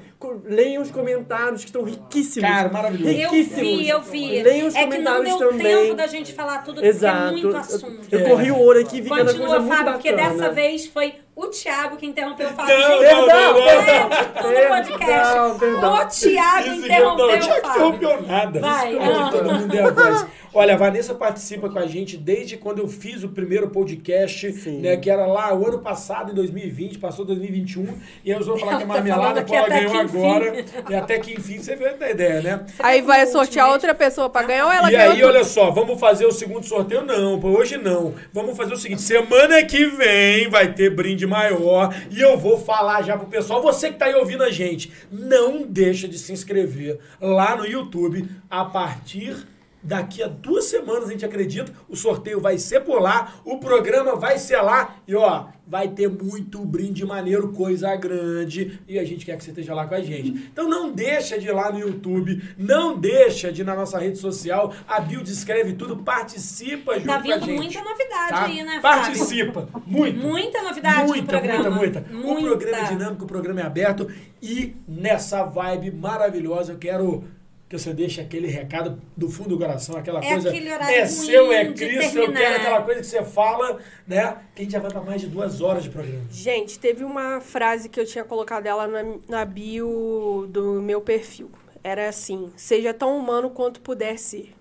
[0.46, 2.50] leiam os comentários que estão riquíssimos.
[2.50, 3.10] Cara, maravilhoso.
[3.16, 3.60] Eu Riquíssimos.
[3.78, 4.42] vi, eu vi.
[4.44, 5.76] Leiam os é que não comentários deu também.
[5.84, 7.28] tempo da gente falar tudo, porque Exato.
[7.28, 8.00] é muito Eu- assunto.
[8.12, 8.24] Eu, É.
[8.30, 9.98] corri o ouro aqui, vi cada coisa Continua, muito Fábio, bacana.
[9.98, 12.74] porque dessa vez foi o Thiago que interrompeu o Fábio.
[12.80, 13.66] Não, Gente, não, Perdão, não, não.
[13.66, 14.10] perdão,
[14.42, 15.06] tudo no podcast.
[15.06, 15.94] perdão, perdão.
[15.94, 17.70] O Thiago Isso interrompeu não, o que Fábio.
[17.70, 18.60] interrompeu nada.
[18.62, 19.30] Vai, que ah.
[19.32, 20.26] todo mundo deu a voz.
[20.58, 24.80] Olha, a Vanessa participa com a gente desde quando eu fiz o primeiro podcast, Sim.
[24.80, 24.96] né?
[24.96, 27.84] Que era lá o ano passado, em 2020, passou 2021.
[28.24, 29.92] E aí eu vou falar que a Ela tá marmelada, falando pô, que ela ganhou
[30.06, 30.18] enfim.
[30.18, 30.66] agora.
[30.90, 32.66] E até que enfim você vê a ideia, né?
[32.80, 35.28] Aí vai sortear último, outra pessoa pra ganhar ou ela e ganhou aí, tudo?
[35.28, 37.04] olha só, vamos fazer o segundo sorteio?
[37.04, 38.14] Não, hoje não.
[38.32, 41.94] Vamos fazer o seguinte: semana que vem vai ter brinde maior.
[42.10, 43.62] E eu vou falar já pro pessoal.
[43.62, 48.28] Você que tá aí ouvindo a gente, não deixa de se inscrever lá no YouTube
[48.50, 49.48] a partir.
[49.82, 54.16] Daqui a duas semanas, a gente acredita, o sorteio vai ser por lá, o programa
[54.16, 59.26] vai ser lá e ó, vai ter muito brinde maneiro, coisa grande, e a gente
[59.26, 60.30] quer que você esteja lá com a gente.
[60.52, 64.18] Então não deixa de ir lá no YouTube, não deixa de ir na nossa rede
[64.18, 67.58] social, a Bio descreve tudo, participa junto Tá com a vindo gente.
[67.58, 68.46] muita novidade tá?
[68.46, 68.82] aí, né, Fábio?
[68.82, 70.20] Participa, muito.
[70.20, 71.70] Muita novidade no Muita, programa.
[71.72, 72.16] muita, muita.
[72.16, 72.48] O Muita.
[72.58, 74.08] programa é dinâmico, o programa é aberto
[74.42, 77.24] e nessa vibe maravilhosa eu quero
[77.68, 80.56] que você deixe aquele recado do fundo do coração, aquela É coisa.
[80.56, 84.38] é seu, é Cristo, eu quero aquela coisa que você fala, né?
[84.54, 86.24] Que a gente já vai para mais de duas horas de programa.
[86.30, 91.50] Gente, teve uma frase que eu tinha colocado ela na, na bio do meu perfil.
[91.84, 94.54] Era assim: seja tão humano quanto puder ser.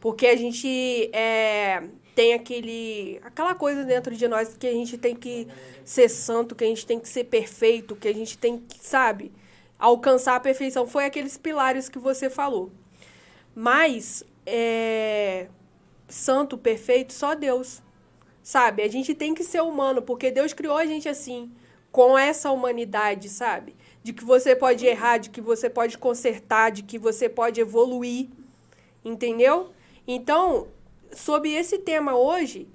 [0.00, 1.82] Porque a gente é,
[2.14, 5.46] tem aquele aquela coisa dentro de nós que a gente tem que
[5.84, 9.30] ser santo, que a gente tem que ser perfeito, que a gente tem que, sabe,
[9.80, 10.86] alcançar a perfeição.
[10.86, 12.70] Foi aqueles pilares que você falou.
[13.54, 15.48] Mas é,
[16.06, 17.82] santo, perfeito, só Deus.
[18.42, 18.82] Sabe?
[18.82, 21.52] A gente tem que ser humano, porque Deus criou a gente assim,
[21.90, 23.74] com essa humanidade, sabe?
[24.02, 28.28] De que você pode errar, de que você pode consertar, de que você pode evoluir.
[29.04, 29.70] Entendeu?
[30.06, 30.68] Então,
[31.12, 32.68] sob esse tema hoje,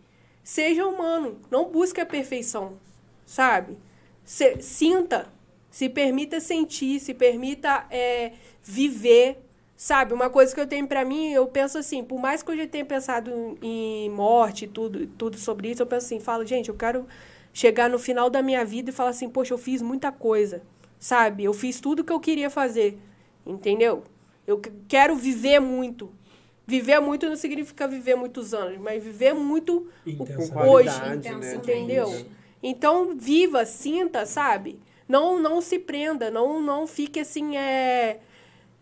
[0.44, 2.78] seja humano, não busque a perfeição,
[3.26, 3.78] sabe?
[4.24, 5.32] Se, sinta,
[5.76, 8.32] se permita sentir, se permita é,
[8.64, 9.40] viver,
[9.76, 10.14] sabe?
[10.14, 12.66] Uma coisa que eu tenho para mim, eu penso assim, por mais que eu já
[12.66, 17.06] tenha pensado em morte, tudo, tudo sobre isso, eu penso assim, falo, gente, eu quero
[17.52, 20.62] chegar no final da minha vida e falar assim, poxa, eu fiz muita coisa,
[20.98, 21.44] sabe?
[21.44, 22.98] Eu fiz tudo que eu queria fazer,
[23.46, 24.06] entendeu?
[24.48, 26.10] Eu quero viver muito,
[26.66, 29.88] Viver muito não significa viver muitos anos, mas viver muito
[30.66, 31.54] hoje, né?
[31.54, 32.26] entendeu?
[32.64, 34.80] Então, viva, sinta, sabe?
[35.08, 38.20] Não, não se prenda, não, não fique assim, é,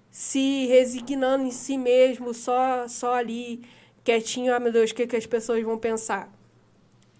[0.09, 3.61] se resignando em si mesmo, só, só ali,
[4.03, 6.31] quietinho, ah, meu Deus, o que, que as pessoas vão pensar?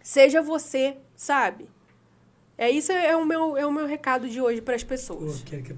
[0.01, 1.69] Seja você, sabe?
[2.57, 5.41] É isso é o meu, é o meu recado de hoje para as pessoas.
[5.41, 5.75] Que, que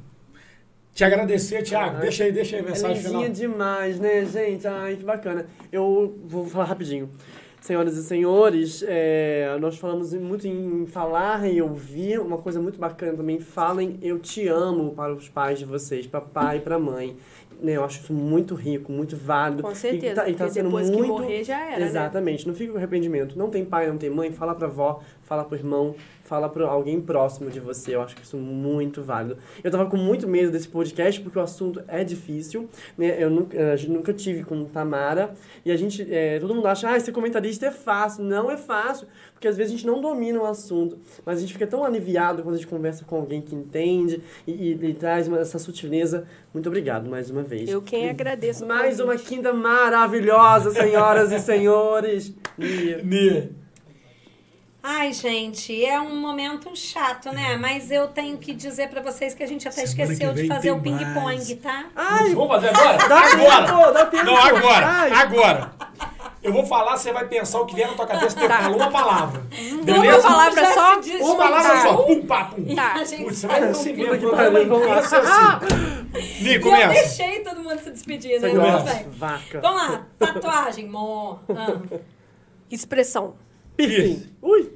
[0.96, 2.00] te agradecer, Thiago.
[2.00, 3.30] deixa aí, deixa aí a mensagem é final.
[3.30, 4.66] demais, né, gente?
[4.66, 5.46] Ai, que bacana.
[5.70, 7.10] Eu vou falar rapidinho.
[7.66, 12.20] Senhoras e senhores, é, nós falamos muito em falar e ouvir.
[12.20, 16.22] Uma coisa muito bacana também, falem eu te amo para os pais de vocês, para
[16.22, 17.18] pai e para mãe.
[17.62, 19.64] Né, eu acho isso muito rico, muito válido.
[19.64, 20.14] Com certeza.
[20.14, 21.04] E tá, e tá sendo depois muito...
[21.04, 21.86] que morrer já era, né?
[21.86, 22.46] Exatamente.
[22.46, 22.52] Né?
[22.52, 23.38] Não fica com arrependimento.
[23.38, 27.00] Não tem pai, não tem mãe, fala pra avó, fala pro irmão, fala para alguém
[27.00, 27.96] próximo de você.
[27.96, 29.38] Eu acho que isso é muito válido.
[29.64, 33.16] Eu tava com muito medo desse podcast porque o assunto é difícil, né?
[33.22, 35.34] Eu nunca, a gente nunca tive com Tamara
[35.64, 38.24] e a gente, é, todo mundo acha, ah, ser comentarista é fácil.
[38.24, 41.52] Não é fácil, porque às vezes a gente não domina o assunto, mas a gente
[41.52, 45.28] fica tão aliviado quando a gente conversa com alguém que entende e, e, e traz
[45.28, 46.26] uma, essa sutileza.
[46.54, 47.70] Muito obrigado mais uma vez.
[47.70, 48.66] Eu quem agradeço.
[48.66, 52.34] Mais uma quinta maravilhosa, senhoras e senhores.
[52.58, 53.02] Nia.
[53.04, 53.52] Nia.
[54.82, 57.54] Ai, gente, é um momento chato, né?
[57.54, 57.58] É.
[57.58, 60.72] Mas eu tenho que dizer para vocês que a gente até Semana esqueceu de fazer
[60.72, 61.88] o ping-pong, tá?
[61.96, 62.98] Ai, vamos fazer agora?
[62.98, 63.66] Dá agora!
[63.66, 64.26] Tempo, dá tempo.
[64.26, 64.86] Não, agora!
[64.88, 65.12] Ai.
[65.12, 65.72] Agora!
[66.46, 68.92] Eu vou falar, você vai pensar o que vier na tua cabeça, você fala uma
[68.92, 69.44] palavra.
[69.84, 70.20] Beleza?
[70.20, 71.00] Uma palavra só?
[71.20, 71.98] Uma palavra só.
[72.04, 72.76] Pum, pá, pum.
[72.76, 72.94] Tá.
[73.00, 74.30] Putz, você vai assim mesmo.
[74.30, 75.60] Vamos lá.
[76.42, 76.86] Ni, começa.
[76.86, 78.50] Eu deixei todo mundo se despedir, né?
[79.10, 79.60] Vaca.
[79.60, 80.08] Vamos lá.
[80.20, 81.40] Tatuagem, mo.
[81.50, 81.82] Ah.
[82.70, 83.34] Expressão.
[83.76, 84.30] Piercing.
[84.40, 84.72] Ui.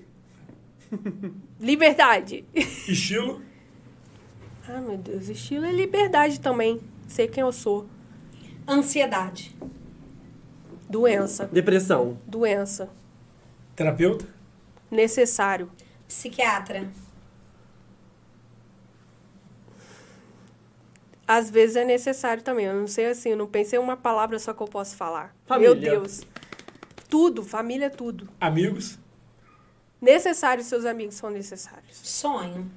[1.60, 2.46] Liberdade.
[2.88, 3.44] Estilo.
[4.68, 5.30] Ah, meu Deus.
[5.30, 6.82] Estilo é liberdade também.
[7.08, 7.86] Sei quem eu sou.
[8.68, 9.56] Ansiedade.
[10.90, 11.46] Doença.
[11.46, 12.18] Depressão.
[12.26, 12.90] Doença.
[13.76, 14.26] Terapeuta.
[14.90, 15.72] Necessário.
[16.08, 16.90] Psiquiatra.
[21.28, 22.66] Às vezes é necessário também.
[22.66, 25.36] Eu não sei assim, eu não pensei uma palavra só que eu posso falar.
[25.46, 25.76] Família.
[25.76, 26.22] Meu Deus.
[27.08, 28.28] Tudo, família é tudo.
[28.42, 28.98] Amigos.
[30.02, 31.98] Necessários, seus amigos são necessários.
[31.98, 32.72] Sonho.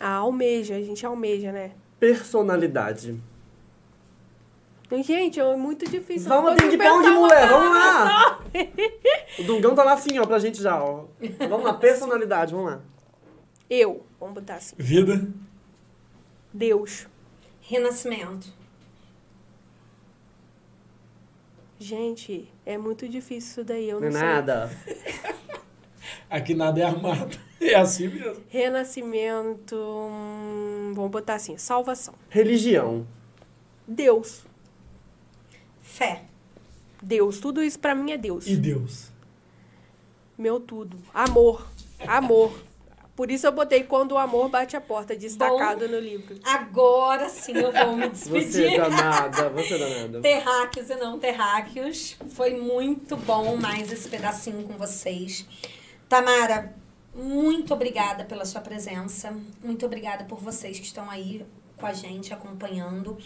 [0.00, 1.70] Ah, almeja, a gente almeja, né?
[2.00, 3.20] Personalidade.
[5.02, 6.28] Gente, é muito difícil.
[6.28, 8.40] Vamos ter que pão mulher, vamos lá!
[9.38, 11.06] o Dungão tá lá assim, ó, pra gente já, ó.
[11.48, 12.80] Vamos lá, personalidade, vamos lá.
[13.68, 14.76] Eu, vamos botar assim.
[14.78, 15.26] Vida.
[16.52, 17.06] Deus.
[17.60, 18.52] Renascimento.
[21.78, 24.22] Gente, é muito difícil isso daí, eu não, não é sei.
[24.22, 24.70] nada.
[26.30, 27.38] Aqui nada é armado.
[27.60, 28.42] É assim mesmo.
[28.48, 29.74] Renascimento.
[29.74, 32.12] Hum, vamos botar assim: salvação.
[32.28, 33.06] Religião.
[33.88, 34.44] Deus.
[35.94, 36.22] Fé.
[37.00, 37.38] Deus.
[37.38, 38.48] Tudo isso para mim é Deus.
[38.48, 39.12] E Deus?
[40.36, 40.98] Meu tudo.
[41.14, 41.68] Amor.
[42.04, 42.52] Amor.
[43.14, 46.36] Por isso eu botei quando o amor bate a porta, destacado Bom, no livro.
[46.42, 48.50] Agora sim eu vou me despedir.
[48.50, 50.20] Você é danada, você é danada.
[50.20, 52.16] Terráqueos e não terráqueos.
[52.30, 55.46] Foi muito bom mais esse pedacinho com vocês.
[56.08, 56.74] Tamara,
[57.14, 59.32] muito obrigada pela sua presença.
[59.62, 61.46] Muito obrigada por vocês que estão aí
[61.76, 63.16] com a gente, acompanhando.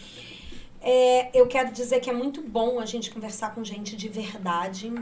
[0.81, 4.93] É, eu quero dizer que é muito bom a gente conversar com gente de verdade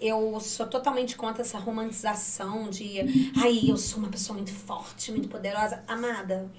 [0.00, 3.00] eu sou totalmente contra essa romantização de
[3.36, 5.82] ai, eu sou uma pessoa muito forte, muito poderosa.
[5.88, 6.50] Amada,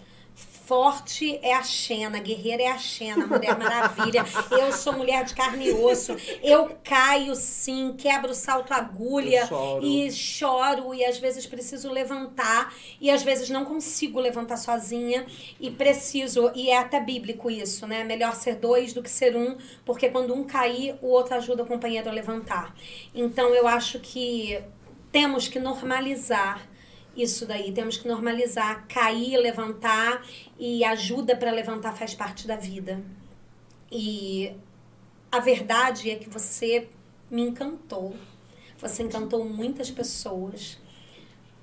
[0.68, 4.26] Forte é a Xena, guerreira é a Xena, Mulher Maravilha.
[4.52, 6.16] Eu sou mulher de carne e osso.
[6.44, 9.86] Eu caio sim, quebro o salto agulha choro.
[9.86, 15.26] e choro e às vezes preciso levantar e às vezes não consigo levantar sozinha
[15.58, 18.04] e preciso, e é até bíblico isso, né?
[18.04, 21.66] Melhor ser dois do que ser um, porque quando um cair, o outro ajuda o
[21.66, 22.76] companheiro a levantar.
[23.16, 24.62] Então eu acho que
[25.14, 26.68] temos que normalizar
[27.22, 27.72] isso daí.
[27.72, 28.88] Temos que normalizar.
[28.88, 30.26] Cair, levantar
[30.60, 33.04] e ajuda para levantar faz parte da vida.
[33.92, 34.54] E
[35.32, 36.88] a verdade é que você
[37.30, 38.16] me encantou.
[38.80, 40.78] Você encantou muitas pessoas.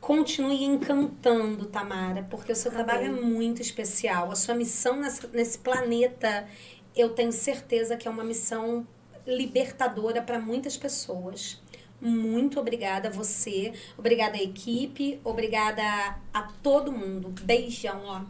[0.01, 4.31] Continue encantando, Tamara, porque o seu trabalho é muito especial.
[4.31, 5.01] A sua missão
[5.33, 6.47] nesse planeta,
[6.95, 8.87] eu tenho certeza que é uma missão
[9.27, 11.63] libertadora para muitas pessoas.
[12.01, 15.83] Muito obrigada a você, obrigada à equipe, obrigada
[16.33, 17.33] a todo mundo.
[17.43, 18.23] Beijão, ó.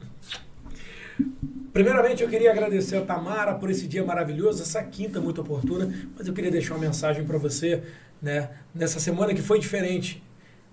[1.72, 6.28] Primeiramente, eu queria agradecer a Tamara por esse dia maravilhoso, essa quinta muito oportuna, mas
[6.28, 7.82] eu queria deixar uma mensagem para você,
[8.22, 8.50] né?
[8.72, 10.22] Nessa semana que foi diferente,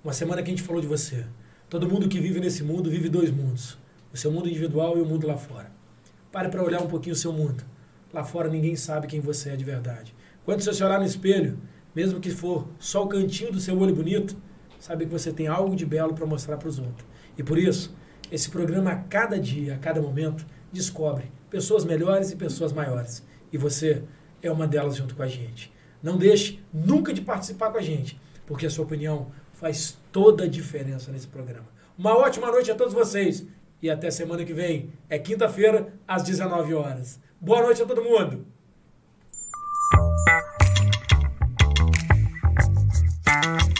[0.03, 1.25] uma semana que a gente falou de você.
[1.67, 3.79] Todo mundo que vive nesse mundo vive dois mundos,
[4.13, 5.71] o seu mundo individual e o mundo lá fora.
[6.31, 7.63] Pare para olhar um pouquinho o seu mundo.
[8.13, 10.13] Lá fora ninguém sabe quem você é de verdade.
[10.45, 11.57] Quando você olhar no espelho,
[11.95, 14.35] mesmo que for só o cantinho do seu olho bonito,
[14.79, 17.05] sabe que você tem algo de belo para mostrar para os outros.
[17.37, 17.95] E por isso,
[18.31, 23.25] esse programa a cada dia, a cada momento, descobre pessoas melhores e pessoas maiores.
[23.51, 24.03] E você
[24.41, 25.71] é uma delas junto com a gente.
[26.01, 30.47] Não deixe nunca de participar com a gente, porque a sua opinião faz toda a
[30.47, 31.67] diferença nesse programa.
[31.97, 33.45] Uma ótima noite a todos vocês
[33.81, 34.91] e até semana que vem.
[35.09, 37.19] É quinta-feira, às 19 horas.
[37.39, 38.45] Boa noite a todo mundo.
[43.31, 43.70] Bye.